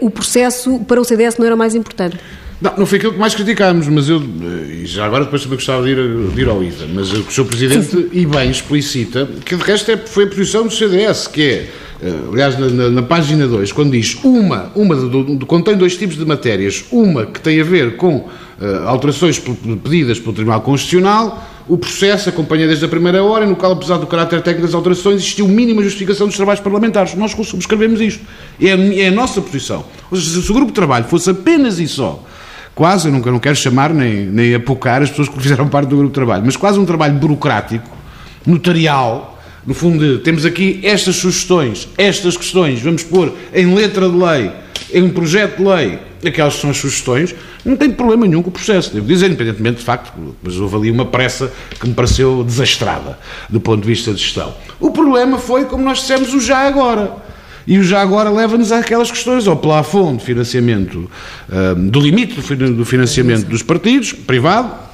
o 0.00 0.08
processo 0.08 0.78
para 0.80 1.00
o 1.00 1.04
CDS 1.04 1.36
não 1.36 1.46
era 1.46 1.56
mais 1.56 1.74
importante. 1.74 2.18
Não, 2.64 2.72
não 2.78 2.86
foi 2.86 2.96
aquilo 2.96 3.12
que 3.12 3.18
mais 3.18 3.34
criticámos, 3.34 3.86
mas 3.88 4.08
eu, 4.08 4.22
e 4.22 4.86
já 4.86 5.04
agora 5.04 5.24
depois 5.24 5.42
também 5.42 5.58
gostava 5.58 5.82
de 5.82 5.90
ir, 5.90 6.30
de 6.30 6.40
ir 6.40 6.48
ao 6.48 6.64
IVA, 6.64 6.86
mas 6.94 7.12
o 7.12 7.30
Sr. 7.30 7.44
Presidente, 7.44 7.84
sim, 7.84 8.02
sim. 8.04 8.08
e 8.10 8.24
bem, 8.24 8.50
explicita 8.50 9.28
que 9.44 9.54
de 9.54 9.62
resto 9.62 9.90
é, 9.90 9.98
foi 9.98 10.24
a 10.24 10.26
posição 10.28 10.66
do 10.66 10.72
CDS, 10.72 11.26
que 11.26 11.42
é, 11.42 11.68
eh, 12.02 12.12
aliás, 12.26 12.58
na, 12.58 12.70
na, 12.70 12.88
na 12.88 13.02
página 13.02 13.46
2, 13.46 13.70
quando 13.70 13.90
diz 13.92 14.16
uma, 14.24 14.72
uma 14.74 14.96
do, 14.96 15.36
do, 15.36 15.44
contém 15.44 15.76
dois 15.76 15.94
tipos 15.98 16.16
de 16.16 16.24
matérias, 16.24 16.86
uma 16.90 17.26
que 17.26 17.38
tem 17.38 17.60
a 17.60 17.64
ver 17.64 17.96
com 17.98 18.16
uh, 18.16 18.30
alterações 18.86 19.38
pedidas 19.38 20.18
pelo 20.18 20.32
Tribunal 20.32 20.62
Constitucional, 20.62 21.46
o 21.68 21.76
processo 21.76 22.30
acompanha 22.30 22.66
desde 22.66 22.86
a 22.86 22.88
primeira 22.88 23.22
hora, 23.22 23.44
no 23.44 23.56
qual, 23.56 23.72
apesar 23.72 23.98
do 23.98 24.06
caráter 24.06 24.40
técnico 24.40 24.66
das 24.66 24.74
alterações, 24.74 25.16
existiu 25.16 25.46
mínima 25.46 25.82
justificação 25.82 26.26
dos 26.26 26.36
trabalhos 26.36 26.62
parlamentares. 26.62 27.14
Nós 27.14 27.32
subscrevemos 27.32 28.00
isto. 28.00 28.24
É 28.58 28.72
a, 28.72 28.76
é 28.76 29.08
a 29.08 29.10
nossa 29.10 29.42
posição. 29.42 29.84
Ou 30.10 30.16
seja, 30.16 30.40
se 30.40 30.50
o 30.50 30.54
grupo 30.54 30.70
de 30.70 30.74
trabalho 30.74 31.04
fosse 31.04 31.28
apenas 31.28 31.78
e 31.78 31.86
só 31.86 32.24
quase, 32.74 33.08
eu 33.08 33.12
não 33.12 33.38
quero 33.38 33.56
chamar 33.56 33.92
nem, 33.92 34.26
nem 34.26 34.54
apocar 34.54 35.02
as 35.02 35.10
pessoas 35.10 35.28
que 35.28 35.40
fizeram 35.40 35.68
parte 35.68 35.88
do 35.88 35.96
grupo 35.96 36.10
de 36.10 36.14
trabalho, 36.14 36.42
mas 36.44 36.56
quase 36.56 36.78
um 36.78 36.84
trabalho 36.84 37.14
burocrático, 37.14 37.88
notarial, 38.46 39.38
no 39.66 39.72
fundo, 39.72 40.18
temos 40.18 40.44
aqui 40.44 40.80
estas 40.82 41.16
sugestões, 41.16 41.88
estas 41.96 42.36
questões, 42.36 42.80
vamos 42.80 43.02
pôr 43.02 43.32
em 43.54 43.74
letra 43.74 44.08
de 44.08 44.16
lei, 44.16 44.52
em 44.92 45.08
projeto 45.08 45.58
de 45.58 45.64
lei, 45.64 45.98
aquelas 46.26 46.54
são 46.54 46.70
as 46.70 46.76
sugestões, 46.76 47.34
não 47.64 47.76
tem 47.76 47.90
problema 47.90 48.26
nenhum 48.26 48.42
com 48.42 48.50
o 48.50 48.52
processo, 48.52 48.92
devo 48.92 49.06
dizer, 49.06 49.26
independentemente 49.26 49.78
de 49.78 49.84
facto, 49.84 50.12
mas 50.42 50.56
houve 50.56 50.76
ali 50.76 50.90
uma 50.90 51.06
pressa 51.06 51.50
que 51.80 51.88
me 51.88 51.94
pareceu 51.94 52.44
desastrada 52.44 53.18
do 53.48 53.60
ponto 53.60 53.82
de 53.82 53.86
vista 53.86 54.12
de 54.12 54.20
gestão. 54.20 54.54
O 54.78 54.90
problema 54.90 55.38
foi, 55.38 55.64
como 55.64 55.82
nós 55.82 56.00
dissemos, 56.00 56.34
o 56.34 56.40
já 56.40 56.66
agora. 56.66 57.12
E 57.66 57.82
já 57.82 58.02
agora 58.02 58.30
leva-nos 58.30 58.72
àquelas 58.72 59.10
questões, 59.10 59.46
ao 59.46 59.56
plafond 59.56 60.18
de 60.18 60.24
financiamento, 60.24 61.10
do 61.76 62.00
limite 62.00 62.34
do 62.40 62.84
financiamento 62.84 63.46
dos 63.46 63.62
partidos, 63.62 64.12
privado, 64.12 64.84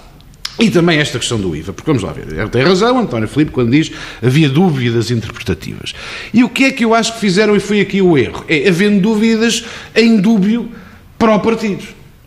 e 0.58 0.70
também 0.70 0.98
esta 0.98 1.18
questão 1.18 1.40
do 1.40 1.56
IVA, 1.56 1.72
porque 1.72 1.90
vamos 1.90 2.02
lá 2.02 2.12
ver, 2.12 2.48
tem 2.50 2.62
razão, 2.62 2.98
António 2.98 3.26
Filipe, 3.26 3.50
quando 3.50 3.70
diz 3.70 3.90
havia 4.22 4.48
dúvidas 4.48 5.10
interpretativas. 5.10 5.94
E 6.34 6.44
o 6.44 6.50
que 6.50 6.64
é 6.64 6.70
que 6.70 6.84
eu 6.84 6.94
acho 6.94 7.14
que 7.14 7.20
fizeram 7.20 7.56
e 7.56 7.60
foi 7.60 7.80
aqui 7.80 8.02
o 8.02 8.18
erro? 8.18 8.44
É 8.46 8.68
havendo 8.68 9.00
dúvidas 9.00 9.64
em 9.96 10.20
dúbio 10.20 10.70
para 11.18 11.34
o 11.34 11.40
partido 11.40 11.82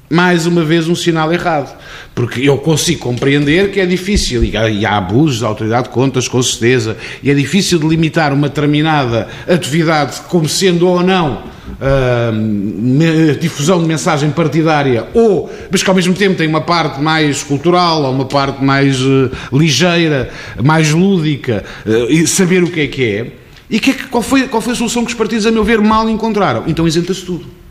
mais 0.10 0.46
uma 0.46 0.63
vez 0.63 0.88
um 0.88 0.96
sinal 0.96 1.32
errado. 1.34 1.76
Porque 2.13 2.42
eu 2.42 2.58
consigo 2.58 3.00
compreender 3.00 3.72
que 3.72 3.80
é 3.80 3.86
difícil, 3.86 4.44
e 4.44 4.86
há, 4.86 4.98
abusos 4.98 5.39
da 5.39 5.48
autoridade 5.48 5.88
de 5.88 5.89
contas, 5.89 6.28
com 6.28 6.42
certeza, 6.42 6.96
e 7.22 7.32
é 7.32 7.34
difícil 7.34 7.80
delimitar 7.80 8.32
uma 8.34 8.48
determinada 8.48 9.28
atividade 9.48 10.22
como 10.30 10.48
sendo 10.48 10.88
ou 10.88 11.02
não 11.02 11.44
uh, 11.82 13.39
difusão 13.39 13.82
de 13.82 13.88
mensagem 13.88 14.30
partidária, 14.30 15.08
ou, 15.13 15.52
mas 15.72 15.82
que 15.82 15.89
ao 15.89 15.96
mesmo 15.96 16.13
tempo 16.13 16.36
tem 16.36 16.48
uma 16.48 16.62
parte 16.62 17.02
mais 17.02 17.42
cultural, 17.42 18.04
ou 18.04 18.12
uma 18.12 18.26
parte 18.26 18.63
mais 18.63 19.02
uh, 19.02 19.32
ligeira, 19.52 20.30
mais 20.63 20.92
lúdica, 20.92 21.63
uh, 21.86 22.12
e 22.12 22.28
saber 22.28 22.63
o 22.63 22.70
que 22.70 22.82
é 22.82 22.88
que 22.88 23.04
é. 23.04 23.32
E 23.70 23.80
que, 23.80 23.92
é 23.92 23.94
qual, 24.12 24.22
foi, 24.22 24.48
qual 24.48 24.62
foi 24.62 24.74
a 24.74 24.76
solução 24.76 25.04
que 25.04 25.12
os 25.12 25.18
partidos, 25.18 25.48
a 25.48 25.52
meu 25.52 25.63
ver, 25.63 25.82
mal 25.82 26.08
encontraram? 26.08 26.66
Então 26.68 26.88
isenta-se 26.88 27.26
tudo 27.26 27.62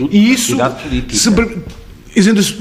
tudo 0.00 0.16
e 0.16 0.32
isso 0.32 0.56
se, 1.10 1.30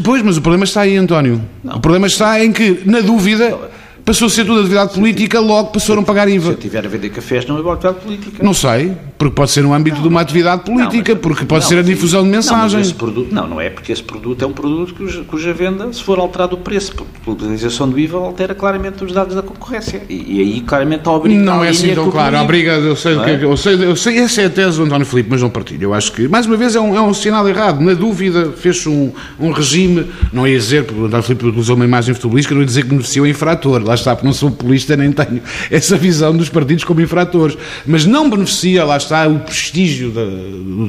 Pois, 0.03 0.21
mas 0.21 0.37
o 0.37 0.41
problema 0.41 0.63
está 0.63 0.81
aí, 0.81 0.95
António. 0.95 1.41
Não. 1.63 1.77
O 1.77 1.79
problema 1.79 2.07
está 2.07 2.43
em 2.43 2.51
que, 2.51 2.81
na 2.85 2.99
dúvida, 2.99 3.57
passou 4.05 4.27
a 4.27 4.29
ser 4.29 4.45
tudo 4.45 4.59
atividade 4.59 4.93
política, 4.93 5.39
logo 5.39 5.71
passaram 5.71 6.01
a 6.01 6.05
pagar 6.05 6.29
IVA. 6.29 6.51
Se 6.51 6.57
tiver 6.57 6.85
a 6.85 6.89
vender 6.89 7.09
cafés, 7.09 7.45
não 7.45 7.57
é 7.57 7.59
atividade 7.73 7.99
política. 7.99 8.43
Não 8.43 8.53
sei, 8.53 8.95
porque 9.19 9.35
pode 9.35 9.51
ser 9.51 9.61
no 9.61 9.73
âmbito 9.73 9.97
não, 9.97 10.03
de 10.03 10.07
uma 10.07 10.21
atividade 10.21 10.63
política, 10.63 11.13
não, 11.13 11.19
porque 11.19 11.43
pode 11.43 11.63
não, 11.65 11.69
ser 11.69 11.79
a 11.79 11.81
difusão 11.81 12.23
de 12.23 12.29
mensagens. 12.29 12.87
Não, 12.87 12.97
produto, 12.97 13.35
não, 13.35 13.47
não 13.49 13.59
é 13.59 13.69
porque 13.69 13.91
esse 13.91 14.01
produto 14.01 14.45
é 14.45 14.47
um 14.47 14.53
produto 14.53 14.95
cuja, 14.95 15.23
cuja 15.25 15.53
venda, 15.53 15.91
se 15.91 16.01
for 16.01 16.17
alterado 16.19 16.55
o 16.55 16.59
preço, 16.59 16.93
pela 16.95 17.35
utilização 17.35 17.89
do 17.89 17.99
IVA, 17.99 18.17
altera 18.17 18.55
claramente 18.55 19.03
os 19.03 19.11
dados 19.11 19.35
da 19.35 19.41
concorrência. 19.41 20.03
E, 20.07 20.37
e 20.37 20.39
aí 20.39 20.61
claramente 20.61 20.99
está 20.99 21.11
obriga 21.11 21.43
Não 21.43 21.61
é 21.61 21.67
assim 21.67 21.93
tão 21.93 22.09
claro, 22.09 22.37
obriga, 22.37 22.71
eu 22.71 22.95
sei, 22.95 23.19
é? 23.19 23.37
que, 23.37 23.43
eu, 23.43 23.57
sei, 23.57 23.83
eu 23.83 23.95
sei, 23.97 24.19
essa 24.19 24.41
é 24.41 24.45
a 24.45 24.49
tese 24.49 24.77
do 24.77 24.85
António 24.85 25.05
Filipe, 25.05 25.29
mas 25.29 25.41
não 25.41 25.49
partilho. 25.49 25.83
Eu 25.83 25.93
acho 25.93 26.13
que, 26.13 26.25
mais 26.29 26.45
uma 26.45 26.55
vez, 26.55 26.77
é 26.77 26.79
um, 26.79 26.95
é 26.95 27.01
um 27.01 27.13
sinal 27.13 27.45
errado. 27.49 27.81
Na 27.81 27.93
dúvida, 27.93 28.53
fez-se 28.55 28.87
um, 28.87 29.11
um 29.37 29.51
regime, 29.51 30.09
não 30.31 30.47
ia 30.47 30.57
dizer, 30.57 30.85
porque 30.85 31.01
o 31.01 31.05
António 31.07 31.23
Filipe 31.23 31.45
utilizou 31.45 31.75
uma 31.75 31.83
imagem 31.83 32.15
futebolística, 32.15 32.55
não 32.55 32.61
ia 32.61 32.67
dizer 32.67 32.83
que 32.83 32.87
beneficiou 32.87 33.25
o 33.25 33.27
infrator, 33.27 33.83
lá 33.83 33.95
está, 33.95 34.15
porque 34.15 34.25
não 34.25 34.33
sou 34.33 34.49
polícia 34.49 34.95
nem 34.95 35.11
tenho 35.11 35.41
essa 35.69 35.97
visão 35.97 36.33
dos 36.37 36.47
partidos 36.47 36.85
como 36.85 37.01
infratores. 37.01 37.57
Mas 37.85 38.05
não 38.05 38.29
beneficia, 38.29 38.85
lá 38.85 38.95
está, 38.95 39.08
o 39.11 39.39
prestígio 39.39 40.11
da, 40.11 40.23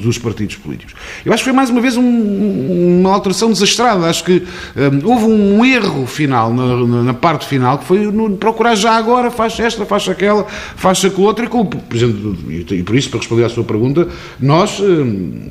dos 0.03 0.19
partidos 0.19 0.57
políticos. 0.57 0.95
Eu 1.25 1.33
acho 1.33 1.43
que 1.43 1.51
foi 1.51 1.53
mais 1.53 1.71
uma 1.71 1.81
vez 1.81 1.97
um, 1.97 3.01
uma 3.01 3.13
alteração 3.13 3.51
desastrada. 3.51 4.07
Acho 4.07 4.25
que 4.25 4.43
um, 4.77 5.09
houve 5.09 5.25
um 5.25 5.65
erro 5.65 6.07
final, 6.07 6.53
na, 6.53 7.03
na, 7.03 7.15
parte 7.15 7.47
final, 7.47 7.79
que 7.79 7.85
foi 7.85 8.01
no, 8.01 8.37
procurar 8.37 8.75
já 8.75 8.93
agora, 8.93 9.31
faz 9.31 9.59
esta, 9.59 9.85
faz 9.85 10.09
aquela, 10.09 10.45
faz 10.45 11.05
aquela 11.05 11.27
outra, 11.27 11.45
e, 11.45 11.49
com, 11.49 11.65
por 11.65 11.97
exemplo, 11.97 12.37
e 12.49 12.83
por 12.83 12.97
isso, 12.97 13.11
para 13.11 13.19
responder 13.19 13.45
à 13.45 13.49
sua 13.49 13.65
pergunta, 13.65 14.09
nós. 14.41 14.81
Um, 14.81 15.51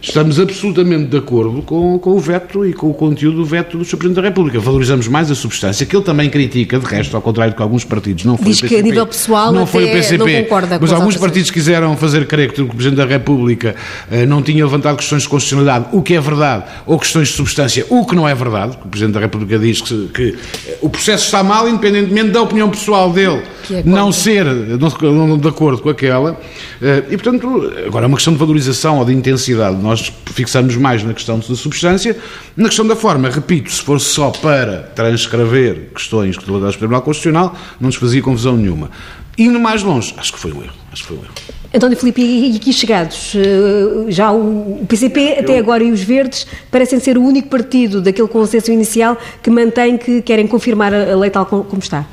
estamos 0.00 0.38
absolutamente 0.38 1.06
de 1.06 1.16
acordo 1.16 1.62
com, 1.62 1.98
com 1.98 2.10
o 2.10 2.18
veto 2.18 2.64
e 2.64 2.72
com 2.72 2.90
o 2.90 2.94
conteúdo 2.94 3.38
do 3.38 3.44
veto 3.44 3.78
do 3.78 3.84
Sr. 3.84 3.96
Presidente 3.96 4.22
da 4.22 4.28
República. 4.28 4.60
Valorizamos 4.60 5.08
mais 5.08 5.30
a 5.30 5.34
substância, 5.34 5.84
que 5.86 5.96
ele 5.96 6.04
também 6.04 6.30
critica, 6.30 6.78
de 6.78 6.86
resto, 6.86 7.16
ao 7.16 7.22
contrário 7.22 7.52
do 7.52 7.56
que 7.56 7.62
alguns 7.62 7.84
partidos, 7.84 8.24
não 8.24 8.36
foi 8.36 8.46
Diz 8.46 8.58
o 8.58 8.60
PCP. 8.62 8.74
que 8.74 8.80
a 8.80 8.84
nível 8.84 9.06
pessoal 9.06 9.52
não 9.52 9.66
foi 9.66 9.84
o 9.84 9.92
PCP, 9.92 10.18
não 10.18 10.42
concorda 10.44 10.78
mas 10.80 10.92
alguns 10.92 11.16
partidos 11.16 11.50
quiseram 11.50 11.96
fazer 11.96 12.26
crer 12.26 12.52
que 12.52 12.62
o 12.62 12.68
Presidente 12.68 12.96
da 12.96 13.06
República 13.06 13.74
eh, 14.10 14.26
não 14.26 14.42
tinha 14.42 14.64
levantado 14.64 14.96
questões 14.96 15.22
de 15.22 15.28
constitucionalidade, 15.28 15.86
o 15.92 16.02
que 16.02 16.14
é 16.14 16.20
verdade, 16.20 16.64
ou 16.86 16.98
questões 16.98 17.28
de 17.28 17.34
substância, 17.34 17.86
o 17.88 18.04
que 18.04 18.14
não 18.14 18.28
é 18.28 18.34
verdade, 18.34 18.76
o 18.84 18.88
Presidente 18.88 19.14
da 19.14 19.20
República 19.20 19.58
diz 19.58 19.80
que, 19.80 20.08
que 20.08 20.38
o 20.80 20.88
processo 20.88 21.24
está 21.24 21.42
mal, 21.42 21.68
independentemente 21.68 22.30
da 22.30 22.42
opinião 22.42 22.70
pessoal 22.70 23.12
dele 23.12 23.42
é 23.70 23.82
não 23.84 24.12
ser 24.12 24.44
não, 24.44 25.26
não, 25.26 25.38
de 25.38 25.48
acordo 25.48 25.82
com 25.82 25.88
aquela, 25.88 26.38
eh, 26.80 27.04
e 27.10 27.16
portanto, 27.16 27.72
agora 27.86 28.04
é 28.04 28.08
uma 28.08 28.16
questão 28.16 28.32
de 28.32 28.38
valorização 28.38 28.98
ou 28.98 29.04
de 29.04 29.12
intensidade. 29.12 29.76
Nós 29.76 30.12
fixamos 30.26 30.76
mais 30.76 31.02
na 31.02 31.14
questão 31.14 31.38
da 31.38 31.54
substância, 31.54 32.16
na 32.56 32.68
questão 32.68 32.86
da 32.86 32.96
forma, 32.96 33.28
repito, 33.28 33.70
se 33.70 33.82
fosse 33.82 34.06
só 34.06 34.30
para 34.30 34.90
transcrever 34.94 35.90
questões 35.94 36.36
que 36.36 36.50
ao 36.50 36.72
Tribunal 36.72 37.02
Constitucional, 37.02 37.54
não 37.80 37.86
nos 37.86 37.96
fazia 37.96 38.22
confusão 38.22 38.56
nenhuma. 38.56 38.90
Indo 39.38 39.60
mais 39.60 39.82
longe, 39.82 40.14
acho 40.16 40.32
que 40.32 40.38
foi 40.38 40.52
um 40.52 40.62
erro. 40.62 40.72
Acho 40.92 41.02
que 41.02 41.08
foi 41.08 41.18
um 41.18 41.20
erro. 41.20 41.32
António 41.74 41.96
Filipe, 41.96 42.22
e 42.22 42.56
aqui 42.56 42.72
chegados, 42.72 43.34
eh, 43.34 44.10
já 44.10 44.32
o 44.32 44.84
PCP 44.88 45.40
até 45.40 45.58
agora 45.58 45.84
e 45.84 45.92
os 45.92 46.02
Verdes 46.02 46.46
parecem 46.70 46.98
ser 46.98 47.18
o 47.18 47.22
único 47.22 47.48
partido 47.48 48.00
daquele 48.00 48.28
consenso 48.28 48.72
inicial 48.72 49.18
que 49.42 49.50
mantém 49.50 49.98
que 49.98 50.22
querem 50.22 50.46
confirmar 50.46 50.94
a 50.94 51.14
lei 51.14 51.28
tal 51.28 51.44
como 51.44 51.78
está. 51.78 52.06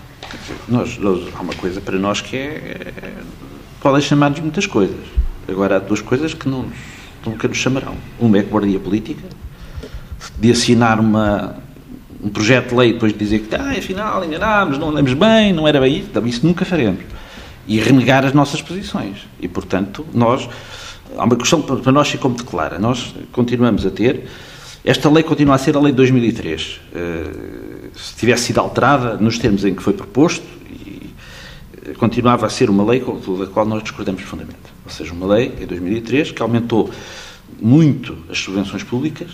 Nós, 0.67 0.97
nós, 0.97 1.27
há 1.35 1.41
uma 1.41 1.53
coisa 1.53 1.81
para 1.81 1.97
nós 1.97 2.21
que 2.21 2.35
é, 2.35 2.91
é 2.97 3.13
podem 3.81 4.01
chamar-nos 4.01 4.39
muitas 4.39 4.65
coisas. 4.65 4.95
Agora 5.47 5.75
há 5.75 5.79
duas 5.79 6.01
coisas 6.01 6.33
que 6.33 6.47
não, 6.47 6.65
nunca 7.25 7.47
nos 7.47 7.57
chamarão. 7.57 7.95
Uma 8.19 8.37
é 8.37 8.39
a 8.41 8.43
guardia 8.43 8.79
política, 8.79 9.23
de 10.39 10.51
assinar 10.51 10.99
uma, 10.99 11.57
um 12.23 12.29
projeto 12.29 12.69
de 12.69 12.75
lei 12.75 12.89
e 12.91 12.93
depois 12.93 13.11
de 13.11 13.19
dizer 13.19 13.39
que, 13.39 13.53
ah, 13.55 13.71
afinal, 13.77 14.23
enganámos, 14.23 14.77
não 14.77 14.89
andamos 14.89 15.13
bem, 15.13 15.51
não 15.51 15.67
era 15.67 15.79
bem 15.81 15.97
isso, 15.97 16.07
então, 16.09 16.25
isso 16.25 16.45
nunca 16.45 16.63
faremos. 16.63 17.01
E 17.67 17.79
renegar 17.79 18.25
as 18.25 18.33
nossas 18.33 18.61
posições. 18.61 19.27
E, 19.39 19.47
portanto, 19.47 20.05
nós, 20.13 20.47
há 21.17 21.23
uma 21.25 21.35
questão 21.35 21.61
para 21.61 21.91
nós 21.91 22.09
ficou 22.09 22.29
muito 22.29 22.45
clara. 22.45 22.79
Nós 22.79 23.13
continuamos 23.31 23.85
a 23.85 23.91
ter, 23.91 24.25
esta 24.85 25.09
lei 25.09 25.23
continua 25.23 25.55
a 25.55 25.57
ser 25.57 25.75
a 25.75 25.79
lei 25.79 25.91
de 25.91 25.97
2003. 25.97 26.79
Uh, 26.93 27.72
se 27.95 28.15
tivesse 28.15 28.45
sido 28.45 28.59
alterada 28.59 29.17
nos 29.17 29.37
termos 29.37 29.63
em 29.65 29.73
que 29.73 29.83
foi 29.83 29.93
proposto, 29.93 30.45
e, 30.69 31.09
uh, 31.89 31.93
continuava 31.97 32.45
a 32.45 32.49
ser 32.49 32.69
uma 32.69 32.83
lei 32.83 32.99
da 33.01 33.47
qual 33.47 33.65
nós 33.65 33.83
discordamos 33.83 34.21
profundamente. 34.21 34.59
Ou 34.85 34.91
seja, 34.91 35.13
uma 35.13 35.27
lei 35.27 35.53
em 35.59 35.65
2003 35.65 36.31
que 36.31 36.41
aumentou 36.41 36.89
muito 37.61 38.17
as 38.29 38.39
subvenções 38.39 38.83
públicas 38.83 39.31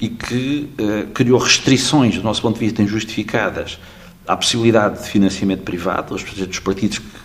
e 0.00 0.08
que 0.08 0.70
uh, 0.78 1.06
criou 1.12 1.38
restrições, 1.38 2.16
do 2.16 2.22
nosso 2.22 2.42
ponto 2.42 2.58
de 2.58 2.64
vista, 2.64 2.82
injustificadas 2.82 3.78
à 4.26 4.36
possibilidade 4.36 5.02
de 5.02 5.10
financiamento 5.10 5.62
privado, 5.62 6.14
aos 6.14 6.22
dos 6.22 6.58
partidos 6.58 6.98
que 6.98 7.23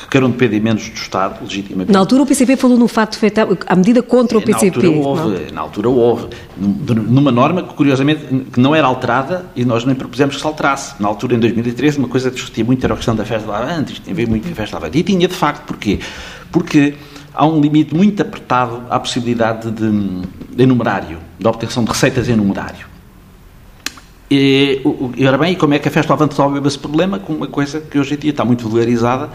que 0.00 0.08
queiram 0.08 0.30
depender 0.30 0.60
menos 0.60 0.88
do 0.88 0.94
Estado, 0.94 1.42
legitimamente. 1.42 1.92
Na 1.92 1.98
altura 1.98 2.22
o 2.22 2.26
PCP 2.26 2.56
falou 2.56 2.78
num 2.78 2.88
fato 2.88 3.18
feito 3.18 3.40
à 3.66 3.76
medida 3.76 4.02
contra 4.02 4.38
o 4.38 4.42
PCP. 4.42 4.88
Na 4.88 4.96
altura 4.96 5.08
houve, 5.08 5.52
na 5.52 5.60
altura 5.60 5.88
houve 5.88 6.26
numa 6.56 7.30
norma 7.30 7.62
que 7.62 7.74
curiosamente 7.74 8.24
que 8.52 8.60
não 8.60 8.74
era 8.74 8.86
alterada 8.86 9.46
e 9.54 9.64
nós 9.64 9.84
nem 9.84 9.94
propusemos 9.94 10.36
que 10.36 10.40
se 10.40 10.46
alterasse. 10.46 10.94
Na 11.00 11.08
altura, 11.08 11.34
em 11.34 11.38
2013, 11.38 11.98
uma 11.98 12.08
coisa 12.08 12.30
que 12.30 12.36
discutia 12.36 12.64
muito 12.64 12.82
era 12.84 12.94
a 12.94 12.96
questão 12.96 13.14
da 13.14 13.24
festa 13.24 13.44
de 13.44 13.50
lavante, 13.50 13.92
isto 13.92 14.02
tinha 14.02 14.14
a 14.14 14.16
ver 14.16 14.28
muito 14.28 14.44
com 14.44 14.52
a 14.52 14.54
festa 14.54 14.76
de 14.76 14.82
lavante. 14.82 14.98
E 14.98 15.02
tinha 15.02 15.28
de 15.28 15.34
facto, 15.34 15.64
porquê? 15.64 16.00
Porque 16.50 16.94
há 17.34 17.46
um 17.46 17.60
limite 17.60 17.94
muito 17.94 18.20
apertado 18.20 18.82
à 18.88 18.98
possibilidade 18.98 19.70
de, 19.70 19.90
de 20.54 20.62
enumerário, 20.62 21.18
da 21.38 21.50
obtenção 21.50 21.84
de 21.84 21.90
receitas 21.90 22.28
em 22.28 22.36
numerário. 22.36 22.90
E, 24.30 24.80
ora 25.26 25.36
bem, 25.36 25.54
e 25.54 25.56
como 25.56 25.74
é 25.74 25.78
que 25.78 25.88
a 25.88 25.90
festa 25.90 26.12
lavante 26.12 26.32
resolve 26.32 26.66
esse 26.66 26.78
problema? 26.78 27.18
Com 27.18 27.32
uma 27.32 27.48
coisa 27.48 27.80
que 27.80 27.98
hoje 27.98 28.14
em 28.14 28.16
dia 28.16 28.30
está 28.30 28.44
muito 28.44 28.62
vulgarizada, 28.62 29.28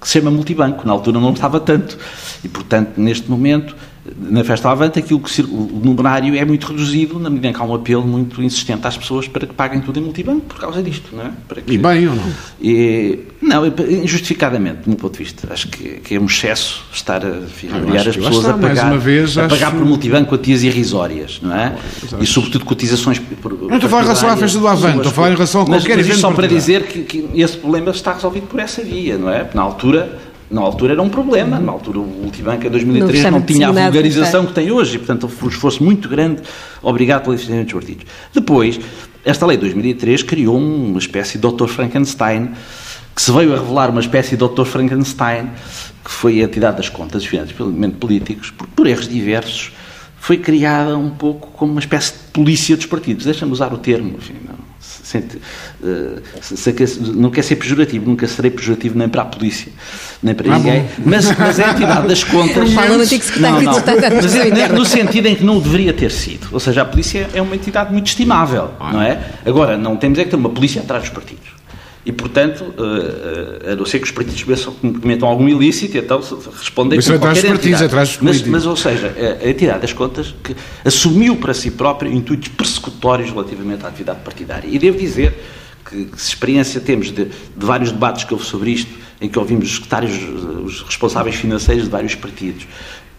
que 0.00 0.06
se 0.06 0.18
chama 0.18 0.30
multibanco. 0.30 0.86
Na 0.86 0.92
altura 0.92 1.20
não 1.20 1.32
estava 1.32 1.60
tanto. 1.60 1.98
E, 2.42 2.48
portanto, 2.48 2.98
neste 2.98 3.30
momento, 3.30 3.74
na 4.16 4.44
Festa 4.44 4.70
Avante 4.70 4.98
aquilo 4.98 5.20
que 5.20 5.42
o 5.42 5.80
numerário 5.84 6.34
é 6.36 6.44
muito 6.44 6.66
reduzido 6.66 7.18
na 7.18 7.28
medida 7.28 7.48
em 7.48 7.52
que 7.52 7.60
há 7.60 7.64
um 7.64 7.74
apelo 7.74 8.06
muito 8.06 8.42
insistente 8.42 8.86
às 8.86 8.96
pessoas 8.96 9.28
para 9.28 9.46
que 9.46 9.54
paguem 9.54 9.80
tudo 9.80 9.98
em 9.98 10.02
multibanco 10.02 10.42
por 10.42 10.58
causa 10.58 10.82
disto, 10.82 11.14
não 11.14 11.24
é? 11.24 11.32
Que, 11.62 11.74
e 11.74 11.78
bem 11.78 12.08
ou 12.08 12.14
não? 12.14 12.32
E, 12.60 13.20
não, 13.40 13.66
injustificadamente, 13.66 14.82
do 14.82 14.90
meu 14.90 14.98
ponto 14.98 15.12
de 15.12 15.24
vista. 15.24 15.52
Acho 15.52 15.68
que, 15.68 16.00
que 16.00 16.14
é 16.14 16.20
um 16.20 16.26
excesso 16.26 16.84
estar 16.92 17.24
a 17.24 17.28
obrigar 17.76 18.08
as 18.08 18.16
pessoas 18.16 18.36
está, 18.36 18.50
a 18.50 18.58
pagar, 18.58 18.98
vez, 18.98 19.38
a 19.38 19.48
pagar 19.48 19.72
por 19.72 19.84
multibanco 19.84 20.28
quantias 20.28 20.62
irrisórias, 20.62 21.40
não 21.42 21.54
é? 21.54 21.76
e 22.20 22.26
sobretudo 22.26 22.64
cotizações... 22.64 23.18
Por, 23.18 23.52
não 23.52 23.76
estou 23.76 23.86
a 23.86 23.90
falar 23.90 24.02
em 24.02 24.06
relação 24.06 24.28
à 24.28 24.36
Festa 24.36 24.58
do 24.58 24.68
Avante, 24.68 24.96
estou 24.96 25.10
a 25.10 25.14
falar 25.14 25.30
em 25.30 25.34
relação 25.34 25.62
a 25.62 25.66
qualquer 25.66 25.96
mas, 25.96 25.96
mas 25.96 26.06
evento 26.06 26.20
só 26.20 26.30
para 26.32 26.46
dizer 26.46 26.84
que, 26.84 27.02
que 27.02 27.28
esse 27.34 27.56
problema 27.56 27.90
está 27.90 28.12
resolvido 28.12 28.46
por 28.46 28.60
essa 28.60 28.82
via, 28.82 29.16
não 29.16 29.30
é? 29.30 29.48
Na 29.54 29.62
altura 29.62 30.27
na 30.50 30.60
altura 30.60 30.94
era 30.94 31.02
um 31.02 31.08
problema, 31.08 31.58
na 31.58 31.72
altura 31.72 32.00
o 32.00 32.06
Multibanco 32.06 32.66
em 32.66 32.70
2003 32.70 33.22
não, 33.24 33.30
não 33.32 33.42
tinha 33.42 33.68
a 33.68 33.72
vulgarização 33.72 34.46
que 34.46 34.54
tem 34.54 34.70
hoje 34.70 34.96
e, 34.96 34.98
portanto, 34.98 35.30
um 35.42 35.48
esforço 35.48 35.84
muito 35.84 36.08
grande 36.08 36.42
obrigado 36.82 37.22
pelo 37.22 37.34
existência 37.34 37.64
dos 37.64 37.72
partidos. 37.72 38.06
Depois, 38.32 38.80
esta 39.24 39.44
lei 39.44 39.56
de 39.56 39.62
2003 39.62 40.22
criou 40.22 40.56
uma 40.56 40.98
espécie 40.98 41.38
de 41.38 41.46
Dr. 41.46 41.66
Frankenstein, 41.66 42.52
que 43.14 43.20
se 43.20 43.30
veio 43.30 43.52
a 43.54 43.58
revelar 43.58 43.90
uma 43.90 44.00
espécie 44.00 44.36
de 44.36 44.48
Dr. 44.48 44.64
Frankenstein, 44.64 45.50
que 46.02 46.10
foi 46.10 46.40
a 46.40 46.44
entidade 46.44 46.78
das 46.78 46.88
contas, 46.88 47.24
financeiramente 47.24 47.96
políticos, 47.96 48.50
por, 48.50 48.66
por 48.68 48.86
erros 48.86 49.08
diversos, 49.08 49.72
foi 50.18 50.38
criada 50.38 50.96
um 50.96 51.10
pouco 51.10 51.50
como 51.52 51.72
uma 51.72 51.80
espécie 51.80 52.12
de 52.12 52.18
polícia 52.32 52.76
dos 52.76 52.86
partidos. 52.86 53.26
Deixa-me 53.26 53.52
usar 53.52 53.72
o 53.72 53.78
termo, 53.78 54.16
enfim, 54.16 54.34
não 54.46 54.67
Se, 54.88 55.22
se, 56.56 57.00
não 57.00 57.30
quer 57.30 57.42
ser 57.42 57.56
pejorativo, 57.56 58.08
nunca 58.08 58.26
serei 58.26 58.50
pejorativo 58.50 58.98
nem 58.98 59.08
para 59.08 59.22
a 59.22 59.24
polícia, 59.26 59.70
nem 60.22 60.34
para 60.34 60.52
ah, 60.52 60.58
ninguém, 60.58 60.86
mas, 61.04 61.36
mas 61.36 61.58
é 61.58 61.64
a 61.64 61.70
entidade 61.72 62.08
das 62.08 62.24
contas. 62.24 62.72
Fala 62.72 62.96
no 62.96 63.04
não, 63.40 63.60
não, 63.60 63.72
mas 63.74 64.34
é, 64.34 64.68
no 64.68 64.84
sentido 64.84 65.26
em 65.26 65.34
que 65.34 65.44
não 65.44 65.60
deveria 65.60 65.92
ter 65.92 66.10
sido. 66.10 66.48
Ou 66.52 66.60
seja, 66.60 66.82
a 66.82 66.84
polícia 66.84 67.28
é 67.34 67.42
uma 67.42 67.54
entidade 67.54 67.92
muito 67.92 68.06
estimável, 68.06 68.70
ah. 68.80 68.92
não 68.92 69.02
é? 69.02 69.18
Agora, 69.44 69.76
não 69.76 69.96
temos 69.96 70.18
é 70.18 70.24
que 70.24 70.30
ter 70.30 70.36
uma 70.36 70.50
polícia 70.50 70.80
atrás 70.80 71.04
dos 71.04 71.12
partidos. 71.12 71.57
E, 72.08 72.12
portanto, 72.12 72.62
uh, 72.62 73.72
a 73.72 73.76
não 73.76 73.84
ser 73.84 73.98
que 73.98 74.06
os 74.06 74.10
partidos 74.10 74.42
cometam 74.80 75.28
algum 75.28 75.46
ilícito, 75.46 75.98
então 75.98 76.20
respondem 76.56 76.96
mas 76.96 77.06
com 77.06 77.18
qualquer 77.18 77.46
partidos, 77.46 77.82
atrás 77.82 78.18
mas, 78.22 78.42
mas, 78.44 78.64
ou 78.64 78.76
seja, 78.76 79.14
a 79.44 79.46
entidade 79.46 79.82
das 79.82 79.92
contas 79.92 80.34
que 80.42 80.56
assumiu 80.86 81.36
para 81.36 81.52
si 81.52 81.70
própria 81.70 82.08
intuitos 82.08 82.48
persecutórios 82.48 83.30
relativamente 83.30 83.84
à 83.84 83.88
atividade 83.88 84.20
partidária. 84.20 84.66
E 84.66 84.78
devo 84.78 84.96
dizer 84.96 85.34
que, 85.84 86.06
que 86.06 86.18
se 86.18 86.30
experiência 86.30 86.80
temos 86.80 87.08
de, 87.08 87.26
de, 87.26 87.30
vários 87.54 87.92
debates 87.92 88.24
que 88.24 88.32
houve 88.32 88.46
sobre 88.46 88.70
isto, 88.70 88.90
em 89.20 89.28
que 89.28 89.38
ouvimos 89.38 89.66
os 89.66 89.74
secretários, 89.74 90.14
os 90.64 90.80
responsáveis 90.80 91.36
financeiros 91.36 91.84
de 91.84 91.90
vários 91.90 92.14
partidos, 92.14 92.66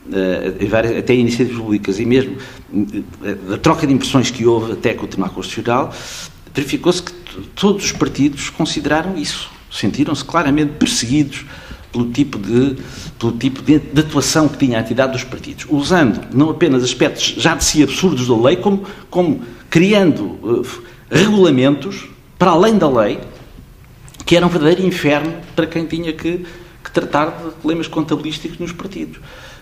uh, 0.07 0.97
até 0.97 1.13
iniciativas 1.13 1.61
públicas, 1.61 1.99
e 1.99 2.05
mesmo 2.05 2.37
da 3.47 3.57
troca 3.59 3.85
de 3.85 3.93
impressões 3.93 4.31
que 4.31 4.47
houve 4.47 4.71
até 4.71 4.95
com 4.95 5.05
o 5.05 5.07
Tribunal 5.07 5.31
Constitucional, 5.31 5.93
verificou-se 6.53 7.01
que 7.01 7.11
todos 7.55 7.85
os 7.85 7.91
partidos 7.91 8.49
consideraram 8.49 9.17
isso. 9.17 9.49
Sentiram-se 9.71 10.25
claramente 10.25 10.73
perseguidos 10.73 11.45
pelo 11.91 12.11
tipo, 12.11 12.37
de, 12.37 12.77
pelo 13.17 13.31
tipo 13.33 13.61
de, 13.61 13.79
de, 13.79 14.01
atuação 14.01 14.47
que 14.47 14.57
tinha 14.57 14.77
a 14.77 14.81
entidade 14.81 15.13
dos 15.13 15.23
partidos, 15.23 15.65
usando 15.69 16.21
não 16.33 16.49
apenas 16.49 16.83
aspectos 16.83 17.35
já 17.37 17.55
de 17.55 17.63
si 17.63 17.81
absurdos 17.81 18.27
da 18.27 18.37
lei, 18.37 18.57
como, 18.57 18.85
como 19.09 19.41
criando 19.69 20.23
uh, 20.23 20.65
regulamentos 21.09 22.07
para 22.37 22.51
além 22.51 22.77
da 22.77 22.89
lei, 22.89 23.19
que 24.25 24.35
era 24.35 24.45
um 24.45 24.49
verdadeiro 24.49 24.85
inferno 24.85 25.33
para 25.55 25.65
quem 25.65 25.85
tinha 25.85 26.13
que, 26.13 26.45
que 26.83 26.91
tratar 26.91 27.31
de 27.31 27.51
problemas 27.55 27.87
contabilísticos 27.87 28.59
nos 28.59 28.71
partidos. 28.71 29.19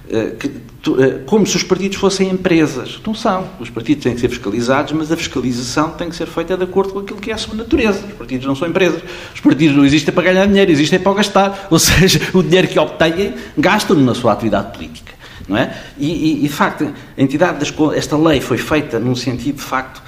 Eh, 0.10 0.36
eh, 0.42 1.20
como 1.26 1.46
se 1.46 1.58
os 1.58 1.64
partidos 1.64 1.98
fossem 1.98 2.30
empresas. 2.30 3.00
Não 3.06 3.14
são. 3.14 3.48
Os 3.60 3.70
partidos 3.70 4.04
têm 4.04 4.14
que 4.14 4.22
ser 4.22 4.30
fiscalizados, 4.30 4.94
mas 4.94 5.12
a 5.12 5.18
fiscalização 5.18 5.92
tem 5.92 6.10
que 6.10 6.16
ser 6.16 6.28
feita 6.28 6.56
de 6.56 6.64
acordo 6.64 6.94
com 6.94 7.00
aquilo 7.00 7.20
que 7.20 7.30
é 7.30 7.34
a 7.34 7.38
sua 7.38 7.56
natureza. 7.56 8.06
Os 8.08 8.14
partidos 8.14 8.48
não 8.48 8.56
são 8.56 8.68
empresas. 8.68 9.02
Os 9.34 9.42
partidos 9.42 9.76
não 9.76 9.86
existem 9.86 10.14
para 10.14 10.24
ganhar 10.24 10.46
dinheiro, 10.46 10.72
existem 10.72 11.00
para 11.00 11.14
gastar. 11.14 11.68
Ou 11.72 11.80
seja, 11.80 12.22
o 12.34 12.42
dinheiro 12.42 12.68
que 12.68 12.80
obtêm, 12.80 13.34
gastam-no 13.58 14.04
na 14.04 14.16
sua 14.16 14.34
atividade 14.34 14.72
política. 14.74 15.14
Não 15.48 15.58
é? 15.58 15.78
E, 15.98 16.08
e, 16.08 16.46
e, 16.46 16.48
de 16.48 16.50
facto, 16.50 16.94
a 17.18 17.22
entidade 17.22 17.60
das, 17.60 17.74
esta 17.96 18.18
lei 18.18 18.42
foi 18.42 18.58
feita 18.58 19.00
num 19.00 19.16
sentido, 19.16 19.56
de 19.56 19.62
facto, 19.62 20.02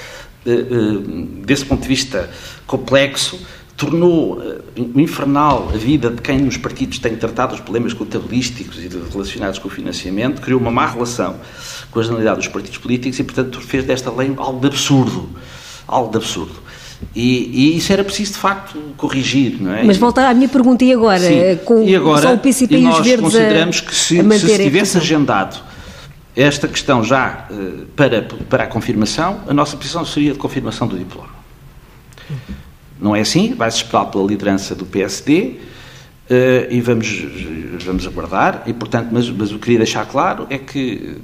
eh, 0.45 0.51
desse 1.45 1.65
ponto 1.65 1.81
de 1.81 1.87
vista 1.87 2.29
complexo, 2.65 3.39
tornou 3.79 4.33
uh, 4.33 4.99
infernal 4.99 5.69
a 5.73 5.77
vida 5.77 6.09
de 6.09 6.21
quem 6.21 6.39
nos 6.39 6.57
partidos 6.57 6.99
tem 6.99 7.15
tratado 7.15 7.55
os 7.55 7.61
problemas 7.61 7.93
contabilísticos 7.93 8.77
e 8.77 8.89
relacionados 9.11 9.57
com 9.57 9.69
o 9.69 9.71
financiamento, 9.71 10.41
criou 10.41 10.59
uma 10.59 10.69
má 10.69 10.85
relação 10.85 11.37
com 11.89 11.99
a 11.99 12.03
generalidade 12.03 12.39
dos 12.39 12.47
partidos 12.49 12.77
políticos 12.77 13.17
e, 13.17 13.23
portanto, 13.23 13.61
fez 13.61 13.85
desta 13.85 14.11
lei 14.11 14.33
algo 14.37 14.59
de 14.59 14.67
absurdo. 14.67 15.29
Algo 15.87 16.11
de 16.11 16.17
absurdo. 16.17 16.55
E, 17.15 17.71
e, 17.73 17.77
isso 17.77 17.93
era 17.93 18.03
preciso, 18.03 18.33
de 18.33 18.39
facto, 18.39 18.77
corrigir, 18.97 19.57
não 19.61 19.73
é? 19.73 19.83
Mas 19.83 19.95
volta 19.95 20.27
à 20.27 20.33
minha 20.33 20.49
pergunta, 20.49 20.83
e 20.83 20.91
agora? 20.91 21.19
Sim. 21.19 21.57
Com 21.63 21.81
e 21.81 21.95
agora, 21.95 22.21
só 22.21 22.33
o 22.33 22.37
PCP 22.37 22.75
e, 22.75 22.83
e 22.83 22.87
os 22.87 22.99
verdes 22.99 23.21
consideramos 23.21 23.77
a, 23.77 23.81
que 23.87 23.95
se, 23.95 24.21
se, 24.21 24.39
se 24.39 24.63
tivesse 24.63 24.97
agendado 24.97 25.57
esta 26.35 26.67
questão 26.67 27.01
já 27.01 27.47
uh, 27.49 27.85
para, 27.95 28.23
para 28.49 28.65
a 28.65 28.67
confirmação, 28.67 29.39
a 29.47 29.53
nossa 29.53 29.77
posição 29.77 30.05
seria 30.05 30.33
de 30.33 30.37
confirmação 30.37 30.85
do 30.85 30.97
diploma. 30.97 31.39
Não 33.01 33.15
é 33.15 33.21
assim, 33.21 33.53
vai-se 33.53 33.77
esperar 33.77 34.05
pela 34.05 34.25
liderança 34.25 34.75
do 34.75 34.85
PSD 34.85 35.41
uh, 35.41 35.57
eh, 36.29 36.67
e 36.69 36.81
vamos, 36.81 37.25
vamos 37.85 38.05
aguardar. 38.05 38.63
E, 38.65 38.73
portanto, 38.73 39.09
mas, 39.11 39.29
mas 39.29 39.51
o 39.51 39.55
que 39.55 39.61
queria 39.61 39.79
deixar 39.79 40.05
claro 40.05 40.45
é 40.49 40.57
que 40.57 41.17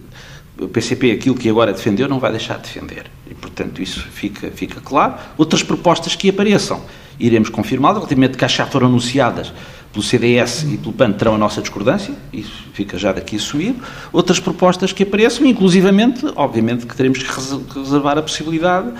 o 0.59 0.69
PCP, 0.69 1.11
aquilo 1.11 1.35
que 1.35 1.49
agora 1.49 1.73
defendeu, 1.73 2.07
não 2.07 2.19
vai 2.19 2.31
deixar 2.31 2.55
de 2.55 2.63
defender. 2.63 3.05
E, 3.29 3.33
portanto, 3.33 3.81
isso 3.81 4.01
fica, 4.01 4.49
fica 4.51 4.79
claro. 4.79 5.15
Outras 5.37 5.61
propostas 5.63 6.15
que 6.15 6.29
apareçam, 6.29 6.81
iremos 7.19 7.49
confirmá-las. 7.49 7.97
Relativamente 7.97 8.37
que 8.37 8.47
já 8.47 8.65
foram 8.65 8.87
anunciadas 8.87 9.51
pelo 9.91 10.03
CDS 10.03 10.63
e 10.63 10.77
pelo 10.77 10.93
PAN, 10.93 11.11
terão 11.11 11.35
a 11.35 11.37
nossa 11.37 11.61
discordância. 11.61 12.13
Isso 12.31 12.65
fica 12.73 12.97
já 12.97 13.11
daqui 13.11 13.35
assumido. 13.35 13.81
Outras 14.13 14.39
propostas 14.39 14.93
que 14.93 15.03
apareçam, 15.03 15.45
inclusivamente, 15.45 16.25
obviamente, 16.35 16.85
que 16.85 16.95
teremos 16.95 17.21
que 17.21 17.79
reservar 17.79 18.17
a 18.17 18.21
possibilidade 18.21 18.93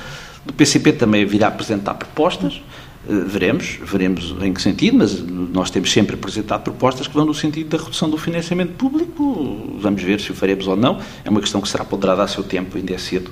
do 0.46 0.54
PCP 0.54 0.94
também 0.94 1.26
virá 1.26 1.48
apresentar 1.48 1.96
propostas, 1.96 2.62
eh, 3.08 3.14
veremos, 3.26 3.80
veremos 3.84 4.36
em 4.42 4.54
que 4.54 4.62
sentido, 4.62 4.98
mas 4.98 5.20
nós 5.22 5.70
temos 5.70 5.92
sempre 5.92 6.16
apresentado 6.16 6.62
propostas 6.64 7.08
que 7.08 7.14
vão 7.14 7.26
no 7.26 7.34
sentido 7.34 7.70
da 7.70 7.84
redução 7.84 8.10
do 8.10 8.18
financiamento 8.18 8.74
público. 8.74 9.78
Vamos 9.80 10.02
ver 10.02 10.20
se 10.20 10.32
o 10.32 10.36
faremos 10.36 10.68
ou 10.68 10.76
não. 10.76 11.00
É 11.24 11.30
uma 11.30 11.42
questão 11.42 11.62
que 11.62 11.68
será 11.68 11.84
ponderada 11.84 12.24
a 12.24 12.28
seu 12.28 12.44
tempo, 12.44 12.78
ainda 12.78 12.94
é 12.94 12.98
cedo 12.98 13.32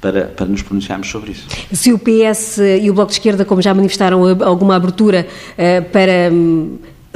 para, 0.00 0.24
para 0.26 0.46
nos 0.46 0.62
pronunciarmos 0.62 1.08
sobre 1.08 1.32
isso. 1.32 1.46
Se 1.72 1.92
o 1.92 1.98
PS 1.98 2.58
e 2.80 2.90
o 2.90 2.94
Bloco 2.94 3.10
de 3.10 3.18
Esquerda, 3.18 3.44
como 3.44 3.62
já 3.62 3.72
manifestaram 3.72 4.22
alguma 4.42 4.76
abertura 4.76 5.26
uh, 5.52 5.90
para. 5.90 6.30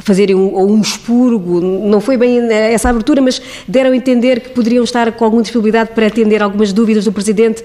Fazerem 0.07 0.35
um, 0.35 0.57
um 0.57 0.79
expurgo, 0.79 1.59
não 1.59 1.99
foi 1.99 2.15
bem 2.15 2.39
essa 2.49 2.89
abertura, 2.89 3.21
mas 3.21 3.41
deram 3.67 3.91
a 3.91 3.95
entender 3.95 4.39
que 4.39 4.49
poderiam 4.51 4.81
estar 4.81 5.11
com 5.11 5.25
alguma 5.25 5.41
disponibilidade 5.41 5.91
para 5.93 6.07
atender 6.07 6.41
algumas 6.41 6.71
dúvidas 6.71 7.03
do 7.03 7.11
Presidente. 7.11 7.61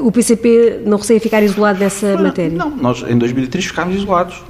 O 0.00 0.10
PCP 0.10 0.80
não 0.84 0.98
receia 0.98 1.20
ficar 1.20 1.40
isolado 1.40 1.78
nessa 1.78 2.16
não, 2.16 2.24
matéria? 2.24 2.58
Não, 2.58 2.68
nós 2.68 3.04
em 3.08 3.16
2003 3.16 3.66
ficámos 3.66 3.94
isolados. 3.94 4.42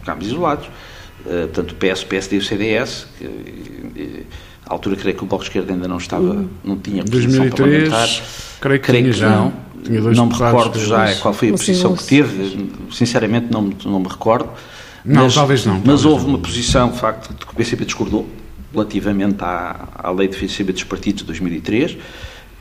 Ficámos 0.00 0.26
isolados. 0.26 0.66
Uh, 0.66 1.46
portanto, 1.52 1.70
o 1.70 1.74
PS, 1.76 2.02
o 2.02 2.06
PSD 2.06 2.36
e 2.36 2.38
o 2.40 2.42
CDS, 2.42 3.06
que, 3.16 3.24
uh, 3.24 4.26
à 4.66 4.72
altura 4.72 4.96
creio 4.96 5.16
que 5.16 5.22
o 5.22 5.26
Bloco 5.26 5.44
de 5.44 5.50
Esquerda 5.50 5.72
ainda 5.72 5.86
não 5.86 5.98
estava, 5.98 6.24
uhum. 6.24 6.48
não 6.64 6.76
tinha 6.78 7.04
posição 7.04 7.48
2003, 7.48 7.88
parlamentar. 7.88 8.08
Creio 8.60 8.80
que, 8.80 8.86
creio 8.86 9.04
que 9.04 9.12
já. 9.12 9.30
Não, 9.30 9.52
não 10.14 10.26
me 10.26 10.32
recordo 10.32 10.80
já 10.80 11.14
qual 11.16 11.32
foi 11.32 11.50
a 11.50 11.52
posição 11.52 11.94
que 11.94 12.04
teve, 12.04 12.68
sinceramente 12.90 13.46
não, 13.52 13.70
não 13.84 14.00
me 14.00 14.08
recordo. 14.08 14.50
Não, 15.04 15.24
mas, 15.24 15.34
talvez 15.34 15.64
não. 15.64 15.74
Talvez 15.74 16.02
mas 16.02 16.04
houve 16.04 16.24
não. 16.24 16.30
uma 16.30 16.38
posição, 16.38 16.90
de 16.90 16.98
facto, 16.98 17.34
que 17.34 17.52
o 17.52 17.56
PCP 17.56 17.84
discordou 17.84 18.28
relativamente 18.72 19.42
à, 19.42 19.88
à 19.94 20.10
Lei 20.10 20.28
de 20.28 20.36
Financiamento 20.36 20.74
dos 20.74 20.84
Partidos 20.84 21.22
de 21.22 21.26
2003 21.26 21.96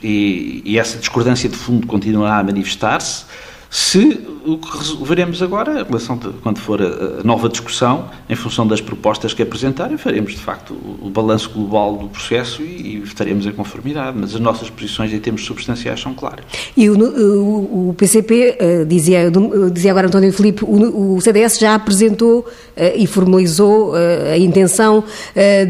e, 0.02 0.62
e 0.66 0.78
essa 0.78 0.98
discordância 0.98 1.50
de 1.50 1.56
fundo 1.56 1.88
continuará 1.88 2.38
a 2.38 2.44
manifestar-se 2.44 3.26
se 3.70 4.26
o 4.46 4.58
que 4.58 5.04
veremos 5.04 5.42
agora, 5.42 5.82
em 5.82 5.84
relação 5.84 6.18
de, 6.18 6.30
quando 6.42 6.60
for 6.60 6.82
a, 6.82 7.20
a, 7.20 7.24
nova 7.24 7.50
discussão, 7.50 8.10
em 8.30 8.36
função 8.36 8.66
das 8.66 8.80
propostas 8.80 9.34
que 9.34 9.44
apresentarem, 9.44 9.98
faremos 9.98 10.32
de 10.32 10.40
facto 10.40 10.74
o, 10.74 11.08
o 11.08 11.10
balanço 11.10 11.50
global 11.50 11.98
do 11.98 12.08
processo 12.08 12.62
e, 12.62 12.66
e 12.66 13.04
estaremos 13.04 13.46
em 13.46 13.52
conformidade. 13.52 14.18
Mas 14.18 14.34
as 14.34 14.40
nossas 14.40 14.70
posições 14.70 15.12
em 15.12 15.20
termos 15.20 15.44
substanciais 15.46 16.00
são 16.00 16.14
claras. 16.14 16.46
E 16.78 16.90
o, 16.90 16.98
o, 16.98 17.90
o 17.90 17.94
PCP, 17.94 18.58
uh, 18.60 18.64
eh, 18.64 18.86
dizia, 18.86 19.30
dizia 19.72 19.92
agora 19.92 20.08
António 20.08 20.32
Filipe, 20.32 20.64
o, 20.64 21.20
CDS 21.20 21.60
já 21.60 21.76
apresentou 21.76 22.40
uh, 22.40 22.46
e 22.96 23.06
formalizou 23.06 23.92
uh, 23.92 23.96
a 24.32 24.38
intenção 24.38 25.04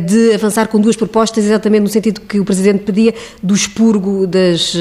de 0.07 0.33
avançar 0.33 0.67
com 0.67 0.79
duas 0.79 0.95
propostas, 0.95 1.43
exatamente 1.43 1.81
no 1.81 1.89
sentido 1.89 2.21
que 2.21 2.39
o 2.39 2.45
Presidente 2.45 2.83
pedia, 2.83 3.13
do 3.41 3.53
expurgo 3.53 4.27
das, 4.27 4.75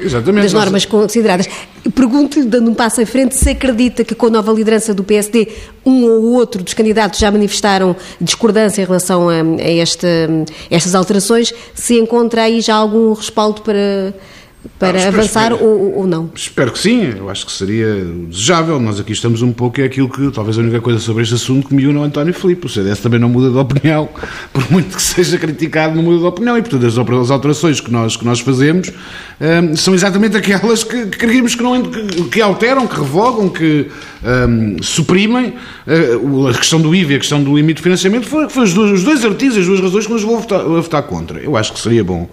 das 0.00 0.52
normas 0.52 0.84
consideradas. 0.84 1.48
Pergunto-lhe, 1.94 2.46
dando 2.62 2.70
um 2.70 2.74
passo 2.74 3.02
em 3.02 3.06
frente, 3.06 3.34
se 3.34 3.50
acredita 3.50 4.04
que 4.04 4.14
com 4.14 4.26
a 4.26 4.30
nova 4.30 4.52
liderança 4.52 4.94
do 4.94 5.02
PSD, 5.02 5.48
um 5.84 6.04
ou 6.04 6.34
outro 6.34 6.62
dos 6.62 6.72
candidatos 6.72 7.18
já 7.18 7.30
manifestaram 7.30 7.96
discordância 8.20 8.80
em 8.80 8.84
relação 8.84 9.28
a, 9.28 9.34
a 9.34 9.70
esta, 9.70 10.08
estas 10.70 10.94
alterações, 10.94 11.52
se 11.74 11.98
encontra 11.98 12.42
aí 12.42 12.60
já 12.60 12.76
algum 12.76 13.12
respaldo 13.12 13.62
para 13.62 14.14
para 14.78 14.98
ah, 14.98 15.08
avançar 15.08 15.52
espero, 15.52 15.64
ou, 15.64 15.98
ou, 15.98 16.06
não? 16.06 16.30
Espero 16.34 16.70
que 16.70 16.78
sim, 16.78 17.14
eu 17.16 17.28
acho 17.28 17.44
que 17.44 17.52
seria 17.52 18.04
desejável. 18.28 18.78
Nós 18.78 19.00
aqui 19.00 19.12
estamos 19.12 19.42
um 19.42 19.52
pouco, 19.52 19.80
é 19.80 19.84
aquilo 19.84 20.08
que 20.08 20.30
talvez 20.30 20.56
a 20.56 20.60
única 20.60 20.80
coisa 20.80 21.00
sobre 21.00 21.24
este 21.24 21.34
assunto 21.34 21.68
que 21.68 21.74
me 21.74 21.84
une 21.86 21.98
ao 21.98 22.04
António 22.04 22.32
Filipe. 22.32 22.66
O 22.66 22.68
CDS 22.68 23.00
também 23.00 23.18
não 23.18 23.28
muda 23.28 23.50
de 23.50 23.56
opinião, 23.56 24.08
por 24.52 24.70
muito 24.70 24.96
que 24.96 25.02
seja 25.02 25.36
criticado, 25.36 25.96
não 25.96 26.02
muda 26.02 26.18
de 26.18 26.26
opinião. 26.26 26.56
E, 26.56 26.62
portanto, 26.62 26.86
as 26.86 27.30
alterações 27.30 27.80
que 27.80 27.90
nós, 27.90 28.16
que 28.16 28.24
nós 28.24 28.38
fazemos 28.40 28.92
um, 29.40 29.76
são 29.76 29.94
exatamente 29.94 30.36
aquelas 30.36 30.84
que, 30.84 31.06
que 31.06 31.18
queríamos 31.18 31.56
que, 31.56 31.62
não, 31.62 31.82
que, 31.82 32.24
que 32.24 32.40
alteram, 32.40 32.86
que 32.86 32.94
revogam, 32.94 33.48
que 33.48 33.88
um, 34.22 34.82
suprimem. 34.82 35.54
Uh, 35.86 36.48
a 36.48 36.54
questão 36.54 36.80
do 36.80 36.94
IVA 36.94 37.14
e 37.14 37.16
a 37.16 37.18
questão 37.18 37.42
do 37.42 37.56
limite 37.56 37.78
de 37.78 37.82
financiamento 37.82 38.26
foram, 38.26 38.48
foram 38.48 38.64
os, 38.64 38.74
dois, 38.74 38.92
os 38.92 39.02
dois 39.02 39.24
artigos, 39.24 39.56
as 39.56 39.66
duas 39.66 39.80
razões 39.80 40.06
que 40.06 40.12
nós 40.12 40.22
vou 40.22 40.38
votar, 40.38 40.62
votar 40.62 41.02
contra. 41.02 41.40
Eu 41.40 41.56
acho 41.56 41.72
que 41.72 41.80
seria 41.80 42.04
bom 42.04 42.28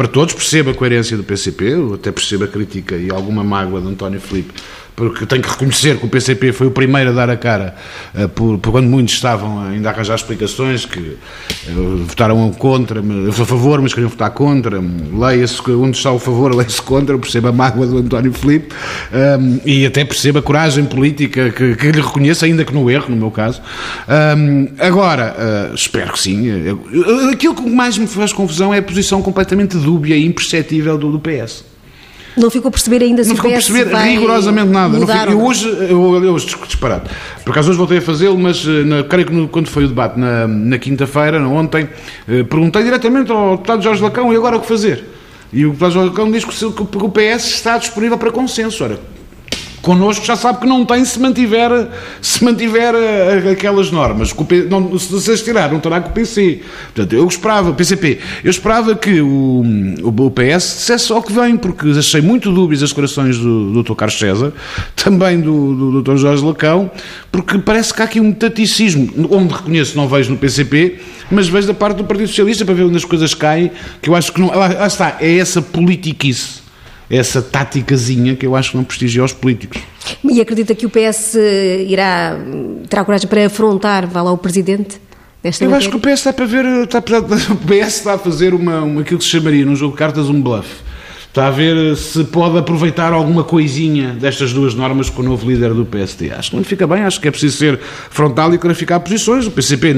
para 0.00 0.08
todos, 0.08 0.32
perceba 0.32 0.70
a 0.70 0.74
coerência 0.74 1.14
do 1.14 1.22
PCP, 1.22 1.74
até 1.94 2.10
perceba 2.10 2.46
a 2.46 2.48
crítica 2.48 2.96
e 2.96 3.10
alguma 3.10 3.44
mágoa 3.44 3.82
de 3.82 3.88
António 3.88 4.18
Filipe 4.18 4.54
porque 5.00 5.24
tenho 5.24 5.42
que 5.42 5.48
reconhecer 5.48 5.96
que 5.96 6.04
o 6.04 6.08
PCP 6.10 6.52
foi 6.52 6.66
o 6.66 6.70
primeiro 6.70 7.08
a 7.08 7.12
dar 7.14 7.30
a 7.30 7.36
cara, 7.36 7.74
uh, 8.14 8.28
por, 8.28 8.58
por, 8.58 8.70
quando 8.70 8.86
muitos 8.86 9.14
estavam 9.14 9.58
ainda 9.58 9.88
a 9.88 9.92
arranjar 9.92 10.14
explicações, 10.14 10.84
que 10.84 10.98
uh, 10.98 12.04
votaram 12.06 12.52
contra, 12.52 13.00
eu 13.00 13.32
sou 13.32 13.44
a 13.44 13.46
favor, 13.46 13.80
mas 13.80 13.94
queriam 13.94 14.10
votar 14.10 14.30
contra, 14.32 14.78
leia-se 14.78 15.58
onde 15.70 15.96
está 15.96 16.12
o 16.12 16.18
favor, 16.18 16.54
leia-se 16.54 16.82
contra, 16.82 17.16
perceba 17.16 17.48
a 17.48 17.52
mágoa 17.52 17.86
do 17.86 17.96
António 17.96 18.30
Filipe 18.34 18.74
um, 19.10 19.60
e 19.64 19.86
até 19.86 20.04
perceba 20.04 20.40
a 20.40 20.42
coragem 20.42 20.84
política 20.84 21.50
que, 21.50 21.76
que 21.76 21.92
lhe 21.92 22.02
reconheço, 22.02 22.44
ainda 22.44 22.62
que 22.62 22.74
no 22.74 22.90
erro, 22.90 23.08
no 23.08 23.16
meu 23.16 23.30
caso. 23.30 23.62
Um, 24.36 24.68
agora, 24.78 25.34
uh, 25.70 25.74
espero 25.74 26.12
que 26.12 26.20
sim. 26.20 26.46
Aquilo 27.32 27.54
que 27.54 27.70
mais 27.70 27.96
me 27.96 28.06
faz 28.06 28.34
confusão 28.34 28.74
é 28.74 28.78
a 28.78 28.82
posição 28.82 29.22
completamente 29.22 29.78
dúbia 29.78 30.14
e 30.14 30.26
imperceptível 30.26 30.98
do, 30.98 31.10
do 31.10 31.18
PS. 31.18 31.69
Não 32.36 32.50
ficou 32.50 32.68
a 32.68 32.70
perceber 32.70 33.02
ainda 33.02 33.22
se 33.22 33.28
não 33.28 33.36
ficou 33.36 33.50
a 33.50 33.54
perceber 33.54 33.94
rigorosamente 33.94 34.68
nada. 34.68 34.98
Fico, 34.98 35.12
eu 35.12 35.42
hoje, 35.42 35.68
eu, 35.68 36.24
eu 36.24 36.32
hoje 36.32 36.46
disparado. 36.66 37.10
Por 37.44 37.50
acaso 37.50 37.70
hoje 37.70 37.78
voltei 37.78 37.98
a 37.98 38.02
fazê-lo, 38.02 38.38
mas 38.38 38.64
eh, 38.66 38.84
na, 38.84 39.02
creio 39.02 39.26
que 39.26 39.32
no, 39.32 39.48
quando 39.48 39.68
foi 39.68 39.84
o 39.84 39.88
debate 39.88 40.18
na, 40.18 40.46
na 40.46 40.78
quinta-feira, 40.78 41.40
ontem, 41.46 41.88
eh, 42.28 42.42
perguntei 42.44 42.82
diretamente 42.82 43.30
ao 43.30 43.52
deputado 43.52 43.82
Jorge 43.82 44.02
Lacão 44.02 44.32
e 44.32 44.36
agora 44.36 44.56
o 44.56 44.60
que 44.60 44.66
fazer? 44.66 45.04
E 45.52 45.66
o 45.66 45.70
deputado 45.70 45.92
Jorge 45.92 46.10
Lacão 46.10 46.30
diz 46.30 46.44
que 46.44 46.64
o, 46.64 46.72
que 46.72 46.98
o 46.98 47.08
PS 47.08 47.44
está 47.46 47.78
disponível 47.78 48.16
para 48.16 48.30
consenso. 48.30 48.84
Ora, 48.84 48.98
Connosco 49.82 50.24
já 50.26 50.36
sabe 50.36 50.60
que 50.60 50.66
não 50.66 50.84
tem 50.84 51.04
se 51.04 51.18
mantiver, 51.18 51.88
se 52.20 52.44
mantiver 52.44 52.94
eh, 52.94 53.50
aquelas 53.50 53.90
normas. 53.90 54.34
Não, 54.68 54.98
se 54.98 55.30
as 55.30 55.40
tirar, 55.40 55.72
não 55.72 55.80
terá 55.80 56.00
com 56.00 56.10
o 56.10 56.12
PC. 56.12 56.60
Portanto, 56.94 57.12
eu 57.14 57.26
esperava, 57.26 57.72
PCP, 57.72 58.18
eu 58.44 58.50
esperava 58.50 58.94
que 58.94 59.22
o, 59.22 59.64
o 60.02 60.30
PS 60.30 60.76
dissesse 60.76 61.10
ao 61.12 61.22
que 61.22 61.32
vem, 61.32 61.56
porque 61.56 61.88
achei 61.90 62.20
muito 62.20 62.52
dúbias 62.52 62.82
as 62.82 62.90
declarações 62.90 63.38
do, 63.38 63.72
do 63.72 63.82
Dr. 63.82 63.94
Carlos 63.94 64.18
César, 64.18 64.52
também 64.94 65.40
do, 65.40 65.92
do 65.92 66.02
Dr. 66.02 66.16
Jorge 66.16 66.44
Lacão, 66.44 66.90
porque 67.32 67.58
parece 67.58 67.94
que 67.94 68.02
há 68.02 68.04
aqui 68.04 68.20
um 68.20 68.32
taticismo, 68.32 69.08
onde 69.30 69.54
reconheço, 69.54 69.96
não 69.96 70.06
vejo 70.06 70.30
no 70.30 70.36
PCP, 70.36 70.98
mas 71.30 71.48
vejo 71.48 71.66
da 71.66 71.74
parte 71.74 71.96
do 71.96 72.04
Partido 72.04 72.28
Socialista 72.28 72.66
para 72.66 72.74
ver 72.74 72.84
onde 72.84 72.96
as 72.96 73.04
coisas 73.04 73.34
caem, 73.34 73.70
que 74.02 74.10
eu 74.10 74.14
acho 74.14 74.30
que 74.32 74.40
não. 74.40 74.48
Lá, 74.48 74.68
lá 74.68 74.86
está, 74.86 75.16
é 75.20 75.38
essa 75.38 75.62
politiquice 75.62 76.60
essa 77.10 77.42
táticazinha 77.42 78.36
que 78.36 78.46
eu 78.46 78.54
acho 78.54 78.70
que 78.70 78.76
não 78.76 78.84
prestigia 78.84 79.24
os 79.24 79.32
políticos. 79.32 79.82
E 80.24 80.40
acredita 80.40 80.74
que 80.74 80.86
o 80.86 80.90
PS 80.90 81.34
irá, 81.86 82.38
terá 82.88 83.04
coragem 83.04 83.28
para 83.28 83.46
afrontar, 83.46 84.06
vá 84.06 84.22
lá, 84.22 84.32
o 84.32 84.38
Presidente? 84.38 85.00
Desta 85.42 85.64
eu 85.64 85.70
matéria? 85.70 85.88
acho 85.88 85.98
que 85.98 86.08
o 86.08 86.12
PS 86.12 86.20
está 86.20 86.32
para 86.32 86.46
ver, 86.46 86.64
está, 86.84 86.98
o 87.50 87.56
PS 87.56 87.96
está 87.96 88.14
a 88.14 88.18
fazer 88.18 88.54
uma, 88.54 88.82
uma, 88.82 89.00
aquilo 89.00 89.18
que 89.18 89.24
se 89.24 89.30
chamaria 89.30 89.64
num 89.64 89.74
jogo 89.74 89.92
de 89.92 89.98
cartas 89.98 90.28
um 90.28 90.40
bluff. 90.40 90.68
Está 91.28 91.46
a 91.46 91.50
ver 91.50 91.96
se 91.96 92.24
pode 92.24 92.58
aproveitar 92.58 93.12
alguma 93.12 93.44
coisinha 93.44 94.08
destas 94.14 94.52
duas 94.52 94.74
normas 94.74 95.08
com 95.08 95.22
o 95.22 95.24
novo 95.24 95.48
líder 95.48 95.72
do 95.72 95.86
PSD. 95.86 96.32
Acho 96.32 96.50
que 96.50 96.56
não 96.56 96.64
fica 96.64 96.88
bem, 96.88 97.04
acho 97.04 97.20
que 97.20 97.28
é 97.28 97.30
preciso 97.30 97.56
ser 97.56 97.78
frontal 97.78 98.52
e 98.52 98.58
clarificar 98.58 98.98
posições. 98.98 99.46
O 99.46 99.50
PCP, 99.52 99.94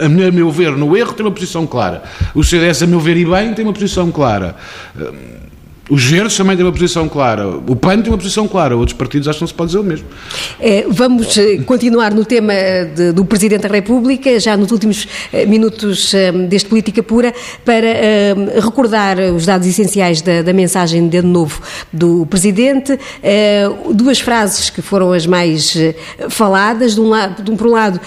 a 0.00 0.08
meu 0.08 0.50
ver, 0.50 0.72
no 0.72 0.96
erro, 0.96 1.12
tem 1.12 1.24
uma 1.24 1.32
posição 1.32 1.66
clara. 1.66 2.02
O 2.34 2.42
CDS, 2.42 2.82
a 2.82 2.86
meu 2.86 2.98
ver, 2.98 3.18
e 3.18 3.26
bem, 3.26 3.52
tem 3.52 3.62
uma 3.62 3.74
posição 3.74 4.10
clara. 4.10 4.56
Os 5.90 6.04
verdes 6.04 6.36
também 6.36 6.56
têm 6.56 6.64
uma 6.64 6.72
posição 6.72 7.08
clara. 7.08 7.48
O 7.48 7.74
PAN 7.74 8.00
tem 8.00 8.12
uma 8.12 8.16
posição 8.16 8.46
clara. 8.46 8.76
Outros 8.76 8.96
partidos 8.96 9.26
acham 9.26 9.40
que 9.40 9.48
se 9.48 9.54
pode 9.54 9.72
dizer 9.72 9.80
o 9.80 9.84
mesmo. 9.84 10.06
É, 10.60 10.86
vamos 10.88 11.36
eh, 11.36 11.58
continuar 11.66 12.14
no 12.14 12.24
tema 12.24 12.54
de, 12.94 13.10
do 13.10 13.24
Presidente 13.24 13.62
da 13.62 13.68
República, 13.68 14.38
já 14.38 14.56
nos 14.56 14.70
últimos 14.70 15.08
eh, 15.32 15.46
minutos 15.46 16.14
eh, 16.14 16.30
deste 16.30 16.68
Política 16.68 17.02
Pura, 17.02 17.34
para 17.64 17.88
recordar 18.60 19.18
os 19.18 19.46
dados 19.46 19.66
essenciais 19.66 20.22
da, 20.22 20.42
da 20.42 20.52
mensagem 20.52 21.08
de 21.08 21.16
ano 21.16 21.28
novo 21.28 21.60
do 21.92 22.24
Presidente. 22.26 22.96
Duas 23.92 24.20
frases 24.20 24.70
que 24.70 24.80
foram 24.80 25.12
as 25.12 25.26
mais 25.26 25.76
faladas. 26.28 26.94
De 26.94 27.00
um, 27.00 27.08
lado, 27.08 27.56
por 27.56 27.66
um 27.66 27.70
lado, 27.70 28.00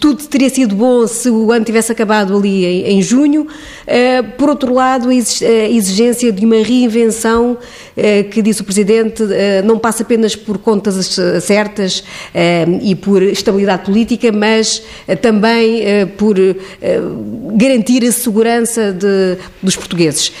tudo 0.00 0.24
teria 0.24 0.48
sido 0.48 0.74
bom 0.74 1.06
se 1.06 1.28
o 1.28 1.52
ano 1.52 1.64
tivesse 1.64 1.92
acabado 1.92 2.36
ali 2.36 2.64
em, 2.64 2.96
em 2.96 3.02
junho. 3.02 3.46
Por 4.38 4.48
outro 4.48 4.72
lado, 4.72 5.08
a 5.10 5.14
exigência 5.14 6.32
de 6.32 6.46
uma 6.46 6.62
reinvenção 6.86 7.58
eh, 7.96 8.24
que, 8.24 8.40
disse 8.42 8.62
o 8.62 8.64
Presidente, 8.64 9.22
eh, 9.30 9.62
não 9.62 9.78
passa 9.78 10.02
apenas 10.02 10.34
por 10.34 10.58
contas 10.58 11.18
certas 11.42 12.02
eh, 12.34 12.66
e 12.82 12.94
por 12.94 13.22
estabilidade 13.22 13.84
política, 13.84 14.30
mas 14.32 14.82
também 15.20 16.06
por 16.16 16.36
garantir 17.54 18.04
a 18.04 18.12
segurança 18.12 18.92
de, 18.92 19.36
dos 19.62 19.76
portugueses. 19.76 20.32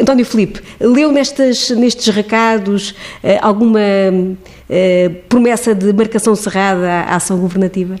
António 0.00 0.24
Filipe, 0.24 0.60
leu 0.80 1.12
nestes 1.12 2.08
recados 2.08 2.94
alguma 3.40 3.80
promessa 5.28 5.74
de 5.74 5.92
marcação 5.92 6.34
cerrada 6.34 6.88
à 6.88 7.16
ação 7.16 7.38
governativa? 7.38 7.96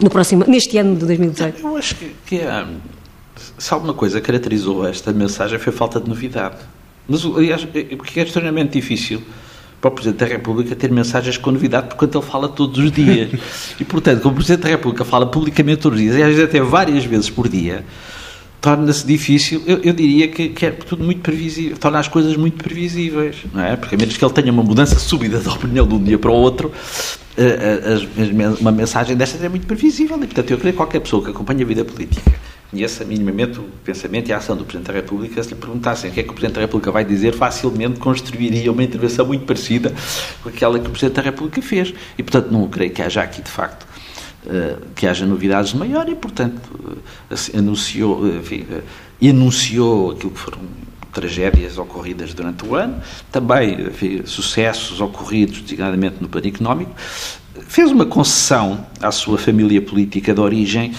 No 0.00 0.10
próximo, 0.10 0.44
neste 0.46 0.76
ano 0.78 0.96
de 0.96 1.06
2018? 1.06 1.60
Eu 1.66 1.76
acho 1.76 1.94
que, 1.96 2.10
que 2.26 2.36
é 2.40 2.64
se 3.58 3.74
alguma 3.74 3.94
coisa 3.94 4.20
caracterizou 4.20 4.86
esta 4.86 5.12
mensagem 5.12 5.58
foi 5.58 5.72
a 5.72 5.76
falta 5.76 6.00
de 6.00 6.08
novidade. 6.08 6.56
Mas, 7.08 7.24
aliás, 7.24 7.66
é, 7.74 7.96
porque 7.96 8.20
é 8.20 8.22
extremamente 8.22 8.72
difícil 8.72 9.22
para 9.80 9.88
o 9.88 9.92
Presidente 9.92 10.20
da 10.20 10.26
República 10.26 10.74
ter 10.74 10.90
mensagens 10.90 11.36
com 11.36 11.50
novidade, 11.50 11.88
porque 11.88 12.16
ele 12.16 12.24
fala 12.24 12.48
todos 12.48 12.78
os 12.78 12.90
dias. 12.90 13.30
e, 13.78 13.84
portanto, 13.84 14.22
como 14.22 14.32
o 14.32 14.36
Presidente 14.36 14.62
da 14.62 14.70
República 14.70 15.04
fala 15.04 15.26
publicamente 15.26 15.82
todos 15.82 15.98
os 15.98 16.02
dias, 16.02 16.16
e 16.16 16.22
às 16.22 16.28
vezes 16.28 16.44
até 16.44 16.60
várias 16.60 17.04
vezes 17.04 17.28
por 17.28 17.48
dia, 17.48 17.84
torna-se 18.62 19.06
difícil, 19.06 19.62
eu, 19.66 19.78
eu 19.82 19.92
diria 19.92 20.28
que, 20.28 20.48
que, 20.48 20.64
é 20.64 20.70
tudo 20.70 21.04
muito 21.04 21.20
previsível, 21.20 21.76
torna 21.76 21.98
as 21.98 22.08
coisas 22.08 22.34
muito 22.34 22.64
previsíveis, 22.64 23.36
não 23.52 23.62
é? 23.62 23.76
Porque 23.76 23.94
a 23.94 23.98
menos 23.98 24.16
que 24.16 24.24
ele 24.24 24.32
tenha 24.32 24.50
uma 24.50 24.62
mudança 24.62 24.98
súbita 24.98 25.38
de 25.38 25.48
opinião 25.50 25.86
de 25.86 25.94
um 25.94 26.02
dia 26.02 26.18
para 26.18 26.30
o 26.30 26.34
outro, 26.34 26.72
eh, 27.36 27.98
eh, 28.16 28.54
uma 28.58 28.72
mensagem 28.72 29.14
desta 29.14 29.44
é 29.44 29.50
muito 29.50 29.66
previsível, 29.66 30.16
e 30.16 30.20
portanto 30.20 30.50
eu 30.50 30.56
creio 30.56 30.72
que 30.72 30.78
qualquer 30.78 31.00
pessoa 31.00 31.22
que 31.22 31.30
acompanha 31.30 31.62
a 31.62 31.68
vida 31.68 31.84
política 31.84 32.32
conheça 32.74 33.04
minimamente 33.04 33.60
o 33.60 33.62
pensamento 33.84 34.28
e 34.28 34.32
a 34.32 34.38
ação 34.38 34.56
do 34.56 34.64
Presidente 34.64 34.88
da 34.88 34.94
República, 34.94 35.40
se 35.40 35.50
lhe 35.50 35.54
perguntassem 35.54 36.10
o 36.10 36.12
que 36.12 36.20
é 36.20 36.22
que 36.24 36.30
o 36.30 36.32
Presidente 36.32 36.56
da 36.56 36.60
República 36.62 36.90
vai 36.90 37.04
dizer, 37.04 37.32
facilmente 37.32 38.00
construiria 38.00 38.72
uma 38.72 38.82
intervenção 38.82 39.24
muito 39.24 39.44
parecida 39.44 39.94
com 40.42 40.48
aquela 40.48 40.78
que 40.80 40.88
o 40.88 40.90
Presidente 40.90 41.14
da 41.14 41.22
República 41.22 41.62
fez. 41.62 41.94
E, 42.18 42.22
portanto, 42.22 42.50
não 42.50 42.66
creio 42.68 42.90
que 42.90 43.00
haja 43.00 43.22
aqui, 43.22 43.40
de 43.40 43.50
facto, 43.50 43.86
eh, 44.46 44.76
que 44.96 45.06
haja 45.06 45.24
novidades 45.24 45.70
de 45.70 45.78
maior 45.78 46.08
e, 46.08 46.16
portanto, 46.16 46.60
eh, 47.30 47.56
anunciou, 47.58 48.26
eh, 48.26 48.38
enfim, 48.38 48.66
enunciou 49.22 50.10
aquilo 50.10 50.32
que 50.32 50.40
foram 50.40 50.58
tragédias 51.12 51.78
ocorridas 51.78 52.34
durante 52.34 52.66
o 52.66 52.74
ano, 52.74 53.00
também 53.30 53.82
enfim, 53.82 54.22
sucessos 54.26 55.00
ocorridos, 55.00 55.60
designadamente 55.60 56.16
no 56.20 56.28
plano 56.28 56.48
económico, 56.48 56.90
fez 57.62 57.90
uma 57.90 58.06
concessão 58.06 58.86
à 59.00 59.10
sua 59.10 59.38
família 59.38 59.80
política 59.80 60.34
de 60.34 60.40
origem, 60.40 60.92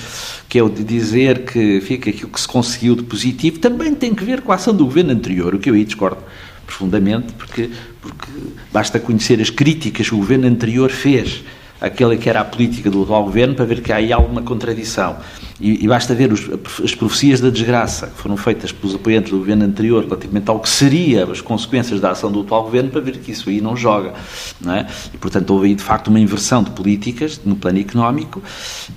que 0.47 0.57
é 0.57 0.63
o 0.63 0.69
de 0.69 0.83
dizer 0.83 1.45
que 1.45 1.81
fica 1.81 2.09
aquilo 2.09 2.29
que 2.29 2.39
se 2.39 2.47
conseguiu 2.47 2.95
de 2.95 3.03
positivo 3.03 3.59
também 3.59 3.93
tem 3.93 4.13
que 4.13 4.23
ver 4.23 4.41
com 4.41 4.51
a 4.51 4.55
ação 4.55 4.75
do 4.75 4.85
governo 4.85 5.11
anterior, 5.11 5.53
o 5.53 5.59
que 5.59 5.69
eu 5.69 5.73
aí 5.73 5.83
discordo 5.83 6.21
profundamente, 6.65 7.33
porque, 7.33 7.69
porque 8.01 8.27
basta 8.71 8.99
conhecer 8.99 9.39
as 9.41 9.49
críticas 9.49 10.07
que 10.07 10.15
o 10.15 10.17
governo 10.17 10.47
anterior 10.47 10.89
fez 10.89 11.43
àquela 11.79 12.15
que 12.15 12.29
era 12.29 12.41
a 12.41 12.45
política 12.45 12.89
do 12.89 13.03
atual 13.03 13.23
governo 13.23 13.53
para 13.55 13.65
ver 13.65 13.81
que 13.81 13.91
há 13.91 13.97
aí 13.97 14.11
alguma 14.11 14.41
contradição. 14.41 15.17
E, 15.59 15.85
e 15.85 15.87
basta 15.87 16.13
ver 16.13 16.33
os, 16.33 16.49
as 16.83 16.93
profecias 16.93 17.39
da 17.39 17.49
desgraça 17.49 18.07
que 18.07 18.21
foram 18.21 18.35
feitas 18.35 18.71
pelos 18.71 18.95
apoiantes 18.95 19.31
do 19.31 19.37
governo 19.37 19.63
anterior 19.63 20.03
relativamente 20.03 20.49
ao 20.49 20.59
que 20.59 20.67
seria 20.67 21.23
as 21.25 21.39
consequências 21.39 22.01
da 22.01 22.11
ação 22.11 22.31
do 22.31 22.41
atual 22.41 22.63
governo 22.63 22.89
para 22.89 22.99
ver 22.99 23.17
que 23.19 23.31
isso 23.31 23.49
aí 23.49 23.61
não 23.61 23.75
joga. 23.75 24.13
Não 24.59 24.73
é? 24.73 24.87
E, 25.13 25.17
portanto, 25.17 25.49
houve 25.51 25.67
aí, 25.67 25.75
de 25.75 25.83
facto, 25.83 26.09
uma 26.09 26.19
inversão 26.19 26.61
de 26.61 26.71
políticas 26.71 27.39
no 27.45 27.55
plano 27.55 27.79
económico 27.79 28.43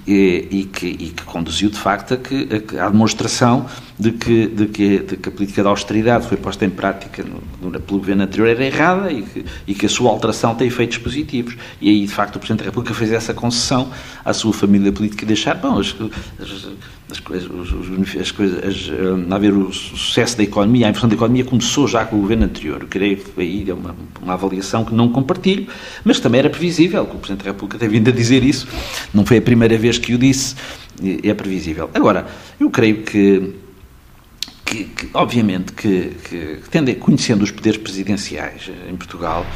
e, 0.06 0.48
e, 0.50 0.64
que, 0.64 0.86
e 0.86 1.10
que, 1.10 1.22
conduziu, 1.22 1.70
de 1.70 1.78
facto, 1.78 2.14
a 2.14 2.16
que, 2.16 2.48
a, 2.76 2.86
à 2.86 2.88
demonstração 2.90 3.66
de 3.98 4.12
que, 4.12 4.46
de, 4.46 4.66
que, 4.66 4.98
de 5.00 5.16
que 5.16 5.28
a 5.28 5.32
política 5.32 5.62
da 5.62 5.70
austeridade 5.70 6.28
foi 6.28 6.36
posta 6.36 6.64
em 6.64 6.70
prática 6.70 7.24
no, 7.24 7.70
no, 7.70 7.80
pelo 7.80 7.98
governo 7.98 8.22
anterior 8.22 8.48
era 8.48 8.64
errada 8.64 9.12
e 9.12 9.22
que, 9.22 9.44
e 9.66 9.74
que 9.74 9.86
a 9.86 9.88
sua 9.88 10.10
alteração 10.10 10.54
tem 10.54 10.68
efeitos 10.68 10.98
positivos. 10.98 11.56
E 11.80 11.88
aí, 11.88 12.06
de 12.06 12.12
facto, 12.12 12.36
o 12.36 12.38
Presidente 12.38 12.60
da 12.60 12.66
República 12.66 12.94
fez 12.94 13.10
essa 13.10 13.34
concessão 13.34 13.90
à 14.24 14.32
sua 14.32 14.52
família 14.52 14.92
política 14.92 15.22
de 15.22 15.34
deixar, 15.34 15.54
bom, 15.54 15.80
as, 15.80 15.96
as, 16.40 16.68
as 17.10 17.18
coisas, 17.18 17.50
as 18.20 18.30
coisas, 18.30 18.64
as, 18.64 19.32
a 19.32 19.34
haver 19.34 19.52
o 19.52 19.72
sucesso 19.72 20.36
da 20.36 20.44
economia, 20.44 20.86
a 20.86 20.90
inversão 20.90 21.08
da 21.08 21.16
economia 21.16 21.44
começou 21.44 21.88
já 21.88 22.04
com 22.04 22.16
o 22.16 22.20
governo 22.20 22.44
anterior. 22.44 22.82
Eu 22.82 22.88
creio 22.88 23.16
que 23.16 23.40
aí 23.40 23.68
é 23.68 23.74
uma, 23.74 23.96
uma 24.22 24.34
avaliação 24.34 24.84
que 24.84 24.94
não 24.94 25.08
compartilho, 25.08 25.66
mas 26.04 26.20
também 26.20 26.38
era 26.38 26.50
previsível, 26.50 27.04
que 27.04 27.16
o 27.16 27.18
Presidente 27.18 27.44
da 27.44 27.50
República 27.50 27.78
tem 27.78 27.88
vindo 27.88 28.10
a 28.10 28.12
dizer 28.12 28.44
isso, 28.44 28.68
não 29.12 29.26
foi 29.26 29.38
a 29.38 29.42
primeira 29.42 29.76
vez 29.76 29.98
que 29.98 30.14
o 30.14 30.18
disse, 30.18 30.54
é 31.24 31.34
previsível. 31.34 31.90
Agora, 31.94 32.26
eu 32.60 32.70
creio 32.70 33.02
que 33.02 33.54
que, 34.68 34.84
que 34.84 35.08
obviamente, 35.14 35.72
que, 35.72 36.12
que, 36.28 36.60
tendo, 36.70 36.94
conhecendo 36.96 37.42
os 37.42 37.50
poderes 37.50 37.80
presidenciais 37.80 38.70
em 38.88 38.96
Portugal, 38.96 39.46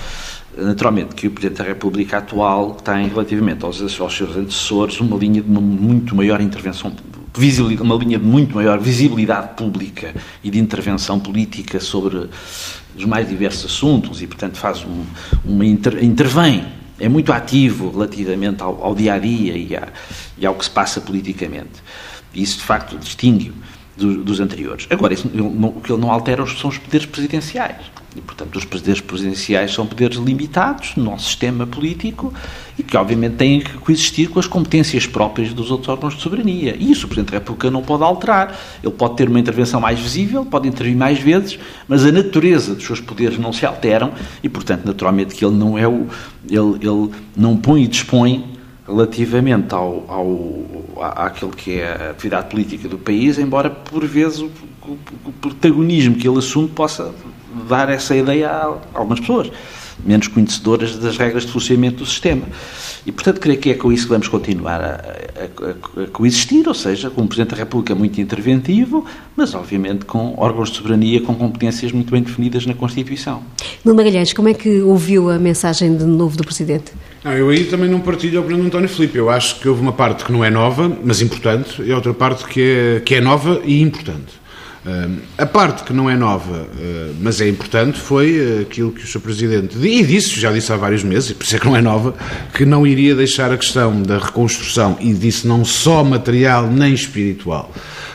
naturalmente 0.56 1.14
que 1.14 1.26
o 1.26 1.30
Presidente 1.30 1.58
da 1.58 1.64
República 1.64 2.18
atual 2.18 2.72
tem, 2.74 3.08
relativamente 3.08 3.64
aos, 3.64 3.80
aos 4.00 4.16
seus 4.16 4.36
antecessores, 4.36 4.98
uma 5.00 5.16
linha 5.16 5.42
de 5.42 5.50
uma 5.50 5.60
muito 5.60 6.14
maior 6.14 6.40
intervenção 6.40 6.94
uma 7.80 7.94
linha 7.94 8.18
de 8.18 8.24
muito 8.26 8.54
maior 8.54 8.78
visibilidade 8.78 9.54
pública 9.56 10.14
e 10.44 10.50
de 10.50 10.58
intervenção 10.58 11.18
política 11.18 11.80
sobre 11.80 12.28
os 12.94 13.04
mais 13.06 13.26
diversos 13.26 13.72
assuntos 13.72 14.20
e, 14.20 14.26
portanto, 14.26 14.58
faz 14.58 14.84
um, 14.84 15.06
uma 15.42 15.64
inter, 15.64 16.04
intervém, 16.04 16.62
é 17.00 17.08
muito 17.08 17.32
ativo 17.32 17.90
relativamente 17.90 18.62
ao, 18.62 18.84
ao 18.84 18.94
dia 18.94 19.14
a 19.14 19.18
dia 19.18 19.56
e, 19.56 19.74
a, 19.74 19.88
e, 20.36 20.44
ao 20.44 20.54
que 20.54 20.64
se 20.64 20.70
passa 20.70 21.00
politicamente. 21.00 21.82
Isso, 22.34 22.58
de 22.58 22.64
facto, 22.64 22.98
distingue-o 22.98 23.54
do, 23.97 24.22
dos 24.22 24.40
anteriores. 24.40 24.86
Agora, 24.90 25.14
isso, 25.14 25.30
não, 25.32 25.68
o 25.68 25.80
que 25.80 25.93
ele 25.93 26.01
não 26.01 26.11
altera 26.11 26.45
são 26.47 26.70
os 26.70 26.78
poderes 26.78 27.07
presidenciais. 27.07 27.76
E, 28.14 28.20
portanto, 28.20 28.57
os 28.57 28.64
poderes 28.64 29.01
presidenciais 29.01 29.72
são 29.72 29.86
poderes 29.86 30.18
limitados 30.18 30.95
no 30.97 31.05
nosso 31.05 31.26
sistema 31.26 31.66
político 31.66 32.32
e 32.78 32.82
que, 32.82 32.95
obviamente, 32.97 33.36
têm 33.36 33.61
que 33.61 33.72
coexistir 33.78 34.28
com 34.28 34.38
as 34.38 34.47
competências 34.47 35.07
próprias 35.07 35.55
dos 35.55 35.70
outros 35.70 35.88
órgãos 35.88 36.14
de 36.14 36.22
soberania. 36.22 36.76
E 36.78 36.90
isso 36.90 37.07
o 37.07 37.09
Presidente 37.09 37.32
da 37.32 37.38
República 37.38 37.70
não 37.70 37.82
pode 37.82 38.03
alterar. 38.03 38.59
Ele 38.82 38.93
pode 38.93 39.16
ter 39.16 39.28
uma 39.28 39.40
intervenção 39.40 39.80
mais 39.80 39.99
visível, 39.99 40.45
pode 40.45 40.68
intervir 40.68 40.95
mais 40.95 41.18
vezes, 41.18 41.59
mas 41.88 42.05
a 42.05 42.12
natureza 42.12 42.74
dos 42.74 42.84
seus 42.84 43.01
poderes 43.01 43.38
não 43.38 43.53
se 43.53 43.64
alteram 43.64 44.12
e, 44.43 44.49
portanto, 44.49 44.84
naturalmente 44.84 45.34
que 45.34 45.45
ele 45.45 45.55
não 45.55 45.78
é 45.78 45.88
o... 45.88 46.07
Ele, 46.51 46.76
ele 46.82 47.11
não 47.34 47.57
põe 47.57 47.84
e 47.84 47.88
dispõe 47.88 48.51
relativamente 48.87 49.74
ao, 49.74 50.05
ao, 50.09 51.12
àquilo 51.16 51.51
que 51.51 51.80
é 51.80 51.93
a 51.93 52.11
atividade 52.11 52.51
política 52.51 52.89
do 52.89 52.99
país, 52.99 53.39
embora 53.39 53.70
por 53.70 54.05
vezes 54.07 54.41
o, 54.41 54.51
o, 54.87 54.99
o 55.26 55.33
protagonismo 55.33 56.16
que 56.16 56.28
ele 56.28 56.39
assume 56.39 56.68
possa 56.68 57.14
dar 57.68 57.89
essa 57.89 58.16
ideia 58.16 58.51
a 58.51 58.78
algumas 58.95 59.20
pessoas 59.20 59.51
menos 60.05 60.26
conhecedoras 60.26 60.97
das 60.97 61.16
regras 61.16 61.45
de 61.45 61.53
funcionamento 61.53 61.99
do 61.99 62.07
sistema. 62.07 62.47
E, 63.07 63.12
portanto, 63.12 63.41
creio 63.41 63.59
que 63.59 63.70
é 63.70 63.74
com 63.74 63.93
isso 63.93 64.05
que 64.05 64.11
vamos 64.11 64.28
continuar 64.28 64.80
a, 64.80 64.87
a, 64.87 66.03
a, 66.03 66.07
coexistir, 66.09 66.66
ou 66.66 66.74
seja, 66.74 67.11
com 67.11 67.22
um 67.22 67.26
Presidente 67.26 67.51
da 67.51 67.57
República 67.57 67.95
muito 67.95 68.20
interventivo, 68.20 69.05
mas, 69.37 69.55
obviamente, 69.55 70.05
com 70.05 70.35
órgãos 70.37 70.70
de 70.70 70.76
soberania 70.76 71.20
com 71.20 71.35
competências 71.35 71.93
muito 71.93 72.11
bem 72.11 72.22
definidas 72.22 72.66
na 72.66 72.74
Constituição. 72.74 73.43
Nuno 73.85 73.97
Magalhães, 73.97 74.33
como 74.33 74.49
é 74.49 74.55
que 74.55 74.80
ouviu 74.80 75.30
a 75.30 75.39
mensagem 75.39 75.97
de 75.97 76.05
novo 76.05 76.37
do 76.37 76.45
Presidente? 76.45 76.93
Não, 77.24 77.32
eu 77.32 77.50
aí 77.50 77.64
também 77.64 77.88
não 77.88 78.00
partilho 78.00 78.38
a 78.38 78.40
opinião 78.40 78.60
do 78.60 78.66
António 78.66 78.88
Filipe. 78.88 79.16
Eu 79.16 79.30
acho 79.30 79.60
que 79.60 79.68
houve 79.68 79.80
uma 79.80 79.92
parte 79.92 80.24
que 80.24 80.32
não 80.32 80.44
é 80.44 80.50
nova, 80.50 80.90
mas 81.04 81.22
importante, 81.22 81.80
e 81.80 81.92
outra 81.92 82.12
parte 82.12 82.44
que 82.44 82.60
é, 82.60 83.00
que 83.00 83.14
é 83.14 83.20
nova 83.20 83.60
e 83.64 83.80
importante. 83.80 84.42
Uh, 84.84 85.20
a 85.38 85.46
parte 85.46 85.84
que 85.84 85.92
não 85.92 86.10
é 86.10 86.16
nova, 86.16 86.62
uh, 86.62 87.14
mas 87.20 87.40
é 87.40 87.48
importante, 87.48 88.00
foi 88.00 88.62
aquilo 88.62 88.90
que 88.90 89.04
o 89.04 89.06
Sr. 89.06 89.20
Presidente 89.20 89.78
e 89.78 90.02
disse, 90.02 90.40
já 90.40 90.50
disse 90.50 90.72
há 90.72 90.76
vários 90.76 91.04
meses, 91.04 91.30
e 91.30 91.34
por 91.34 91.44
isso 91.44 91.54
é 91.54 91.60
que 91.60 91.66
não 91.66 91.76
é 91.76 91.80
nova, 91.80 92.16
que 92.52 92.64
não 92.64 92.84
iria 92.84 93.14
deixar 93.14 93.52
a 93.52 93.56
questão 93.56 94.02
da 94.02 94.18
reconstrução, 94.18 94.98
e 95.00 95.14
disse 95.14 95.46
não 95.46 95.64
só 95.64 96.02
material 96.02 96.66
nem 96.66 96.92
espiritual, 96.92 97.72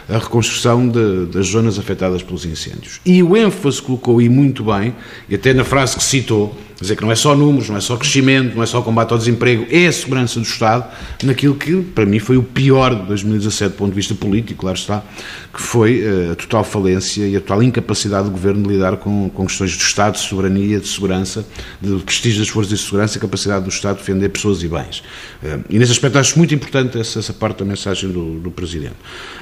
a 0.10 0.18
reconstrução 0.18 0.90
de, 0.90 1.28
das 1.28 1.48
zonas 1.48 1.80
afetadas 1.80 2.22
pelos 2.22 2.44
incêndios. 2.44 3.00
E 3.06 3.24
o 3.24 3.38
ênfase 3.38 3.82
colocou, 3.82 4.22
e 4.22 4.28
muito 4.28 4.66
bem, 4.66 4.94
e 5.30 5.36
até 5.36 5.54
na 5.54 5.64
frase 5.64 5.96
que 5.96 6.04
citou, 6.04 6.54
Quer 6.78 6.84
dizer 6.84 6.96
que 6.96 7.02
não 7.02 7.12
é 7.12 7.16
só 7.16 7.36
números, 7.36 7.70
não 7.70 7.78
é 7.78 7.82
só 7.82 7.98
crescimento, 7.98 8.56
não 8.56 8.62
é 8.62 8.66
só 8.68 8.84
combate 8.84 9.12
ao 9.12 9.18
desemprego, 9.18 9.66
é 9.72 9.88
a 9.88 9.92
segurança 9.92 10.40
do 10.40 10.46
Estado 10.46 10.86
naquilo 11.24 11.56
que, 11.56 11.82
para 11.82 12.06
mim, 12.06 12.20
foi 12.20 12.38
o 12.38 12.44
pior 12.44 12.94
de 12.94 13.02
2017 13.08 13.72
do 13.72 13.78
ponto 13.78 13.90
de 13.90 13.96
vista 13.96 14.14
político, 14.14 14.62
claro 14.62 14.78
está, 14.78 15.04
que 15.52 15.60
foi 15.60 16.04
eh, 16.04 16.32
a 16.34 16.36
total 16.36 16.64
falência 16.64 17.28
e 17.28 17.36
a 17.36 17.42
total 17.42 17.64
incapacidade 17.64 18.26
do 18.26 18.32
Governo 18.32 18.62
de 18.62 18.76
lidar 18.76 18.98
com, 18.98 19.28
com 19.28 19.48
questões 19.48 19.76
do 19.76 19.82
Estado, 19.82 20.14
de 20.14 20.20
soberania, 20.20 20.80
de 20.80 20.88
segurança, 20.88 21.44
de 21.82 21.98
prestígio 22.04 22.42
das 22.42 22.50
forças 22.50 22.78
de 22.78 22.86
segurança 22.86 23.18
e 23.18 23.22
capacidade 23.22 23.64
do 23.64 23.72
Estado 23.72 23.96
de 23.96 24.02
defender 24.02 24.30
pessoas 24.30 24.62
e 24.62 24.68
bens. 24.68 25.04
Eh, 25.44 25.58
e 25.72 25.80
nesse 25.80 25.94
aspecto 25.94 26.20
acho 26.20 26.38
muito 26.38 26.54
importante 26.54 27.00
essa, 27.00 27.18
essa 27.18 27.34
parte 27.34 27.58
da 27.58 27.66
mensagem 27.66 28.12
do, 28.12 28.40
do 28.40 28.52
Presidente. 28.52 28.98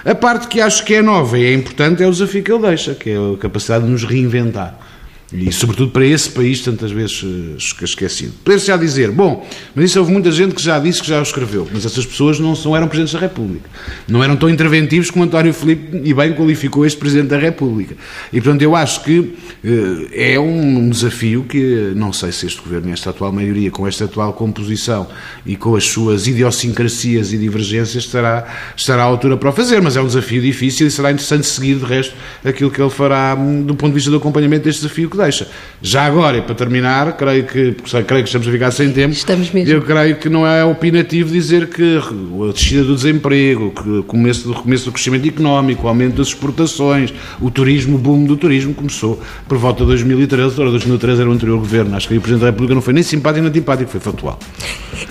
A 0.06 0.16
parte 0.16 0.48
que 0.48 0.62
acho 0.62 0.86
que 0.86 0.94
é 0.94 1.02
nova 1.02 1.38
e 1.38 1.44
é 1.44 1.54
importante 1.54 2.02
é 2.02 2.08
o 2.08 2.12
desafio 2.12 2.42
que 2.42 2.50
ele 2.50 2.62
deixa, 2.66 2.96
que 2.96 3.10
é 3.10 3.18
a 3.18 3.38
capacidade 3.38 3.84
de 3.84 3.92
nos 3.92 4.06
reinventar. 4.06 4.95
E, 5.34 5.52
sobretudo, 5.52 5.92
para 5.92 6.06
esse 6.06 6.30
país 6.30 6.62
tantas 6.62 6.92
vezes 6.92 7.24
eh, 7.24 7.84
esquecido. 7.84 8.34
Poder-se 8.44 8.68
já 8.68 8.78
dizer, 8.78 9.10
bom, 9.10 9.48
mas 9.74 9.86
isso 9.86 10.00
houve 10.00 10.12
muita 10.12 10.32
gente 10.32 10.54
que 10.54 10.62
já 10.62 10.78
disse 10.78 11.02
que 11.02 11.08
já 11.08 11.20
o 11.20 11.24
escreveu, 11.24 11.68
mas 11.74 11.84
essas 11.84 12.06
pessoas 12.06 12.40
não, 12.40 12.56
são, 12.56 12.76
eram 12.76 12.88
Presidentes 12.88 13.14
da 13.14 13.20
República. 13.20 13.68
Não 14.08 14.24
eram 14.24 14.36
tão 14.36 14.48
interventivos 14.48 15.10
como 15.10 15.26
António 15.26 15.52
Filipe 15.52 16.00
e 16.04 16.14
bem 16.14 16.34
qualificou 16.34 16.86
este 16.86 17.00
Presidente 17.00 17.30
da 17.30 17.40
República. 17.40 17.96
E, 18.32 18.40
portanto, 18.40 18.62
eu 18.62 18.76
acho 18.76 19.04
que 19.04 19.34
eh, 19.64 20.34
é 20.34 20.40
um 20.40 20.90
desafio 20.90 21.44
que 21.44 21.92
não 21.96 22.14
sei 22.14 22.32
se 22.32 22.46
este 22.46 22.62
Governo, 22.62 22.94
esta 22.94 23.10
atual 23.10 23.32
maioria, 23.32 23.72
com 23.72 23.88
esta 23.88 24.06
atual 24.06 24.32
composição 24.34 25.08
e 25.44 25.56
com 25.56 25.76
as 25.76 25.86
suas 25.86 26.28
idiosincrasias 26.28 27.34
e 27.34 27.38
divergências, 27.38 28.04
estará, 28.04 28.46
estará 28.78 29.02
à 29.02 29.06
altura 29.06 29.38
para 29.38 29.50
o 29.50 29.52
fazer, 29.52 29.82
mas 29.82 29.98
é 29.98 30.02
um 30.02 30.08
desafio 30.08 30.42
difícil 30.42 30.86
e 30.86 30.92
será 30.92 31.12
interessante 31.12 31.48
seguir, 31.48 31.76
de 31.76 31.86
resto, 31.86 32.14
aquilo 32.44 32.70
que 32.70 32.80
ele 32.80 32.92
fará 32.92 33.36
hum, 33.36 33.64
do 33.64 33.74
ponto 33.74 33.90
de 33.90 33.96
vista 33.96 34.12
do 34.12 34.18
acompanhamento 34.18 34.66
deste 34.66 34.84
desafio 34.84 35.10
que 35.16 35.22
deixa. 35.22 35.48
Já 35.82 36.06
agora, 36.06 36.38
e 36.38 36.42
para 36.42 36.56
terminar, 36.56 37.16
creio 37.18 37.46
que, 37.46 37.76
creio 38.06 38.24
que 38.24 38.30
estamos 38.30 38.48
a 38.48 38.52
ficar 38.52 38.72
sem 38.72 38.92
tempo, 38.92 39.14
estamos 39.14 39.52
mesmo. 39.52 39.72
eu 39.72 39.82
creio 39.82 40.16
que 40.18 40.30
não 40.30 40.48
é 40.48 40.64
opinativo 40.64 41.32
dizer 41.32 41.68
que 41.68 41.98
a 41.98 42.52
descida 42.52 42.84
do 42.84 42.96
desemprego, 42.96 43.72
que 43.72 43.90
o 43.90 44.04
começo, 44.04 44.52
o 44.52 44.56
começo 44.56 44.86
do 44.86 44.92
crescimento 44.92 45.28
económico, 45.28 45.86
o 45.86 45.88
aumento 45.88 46.16
das 46.16 46.28
exportações, 46.28 47.14
o 47.40 47.52
turismo, 47.52 47.96
o 47.96 48.00
boom 48.00 48.26
do 48.26 48.36
turismo 48.36 48.74
começou 48.74 49.22
por 49.48 49.58
volta 49.58 49.82
de 49.82 49.88
2013, 49.88 50.60
ora 50.60 50.72
2013 50.72 51.22
era 51.22 51.30
o 51.30 51.34
anterior 51.34 51.60
governo, 51.60 51.96
acho 51.96 52.08
que 52.08 52.14
aí 52.14 52.18
o 52.18 52.22
Presidente 52.22 52.42
da 52.42 52.48
República 52.48 52.74
não 52.74 52.82
foi 52.82 52.94
nem 52.94 53.04
simpático 53.04 53.36
nem 53.42 53.50
antipático, 53.50 53.92
foi 53.92 54.00
factual. 54.00 54.40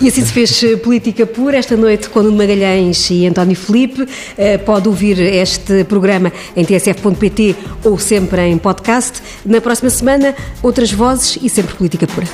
E 0.00 0.08
assim 0.08 0.24
se 0.24 0.32
fez 0.32 0.62
eh, 0.62 0.76
política 0.76 1.26
pura 1.26 1.56
esta 1.56 1.76
noite 1.76 2.08
com 2.08 2.22
Nuno 2.22 2.36
Magalhães 2.36 3.10
e 3.10 3.26
António 3.26 3.54
Felipe. 3.54 4.06
Eh, 4.36 4.58
pode 4.58 4.88
ouvir 4.88 5.20
este 5.20 5.84
programa 5.84 6.32
em 6.56 6.64
tsf.pt 6.64 7.54
ou 7.84 7.98
sempre 7.98 8.42
em 8.42 8.58
podcast. 8.58 9.20
Na 9.44 9.60
próxima 9.60 9.90
semana, 9.94 10.34
outras 10.62 10.92
vozes 10.92 11.38
e 11.42 11.48
sempre 11.48 11.74
política 11.74 12.06
pura. 12.06 12.26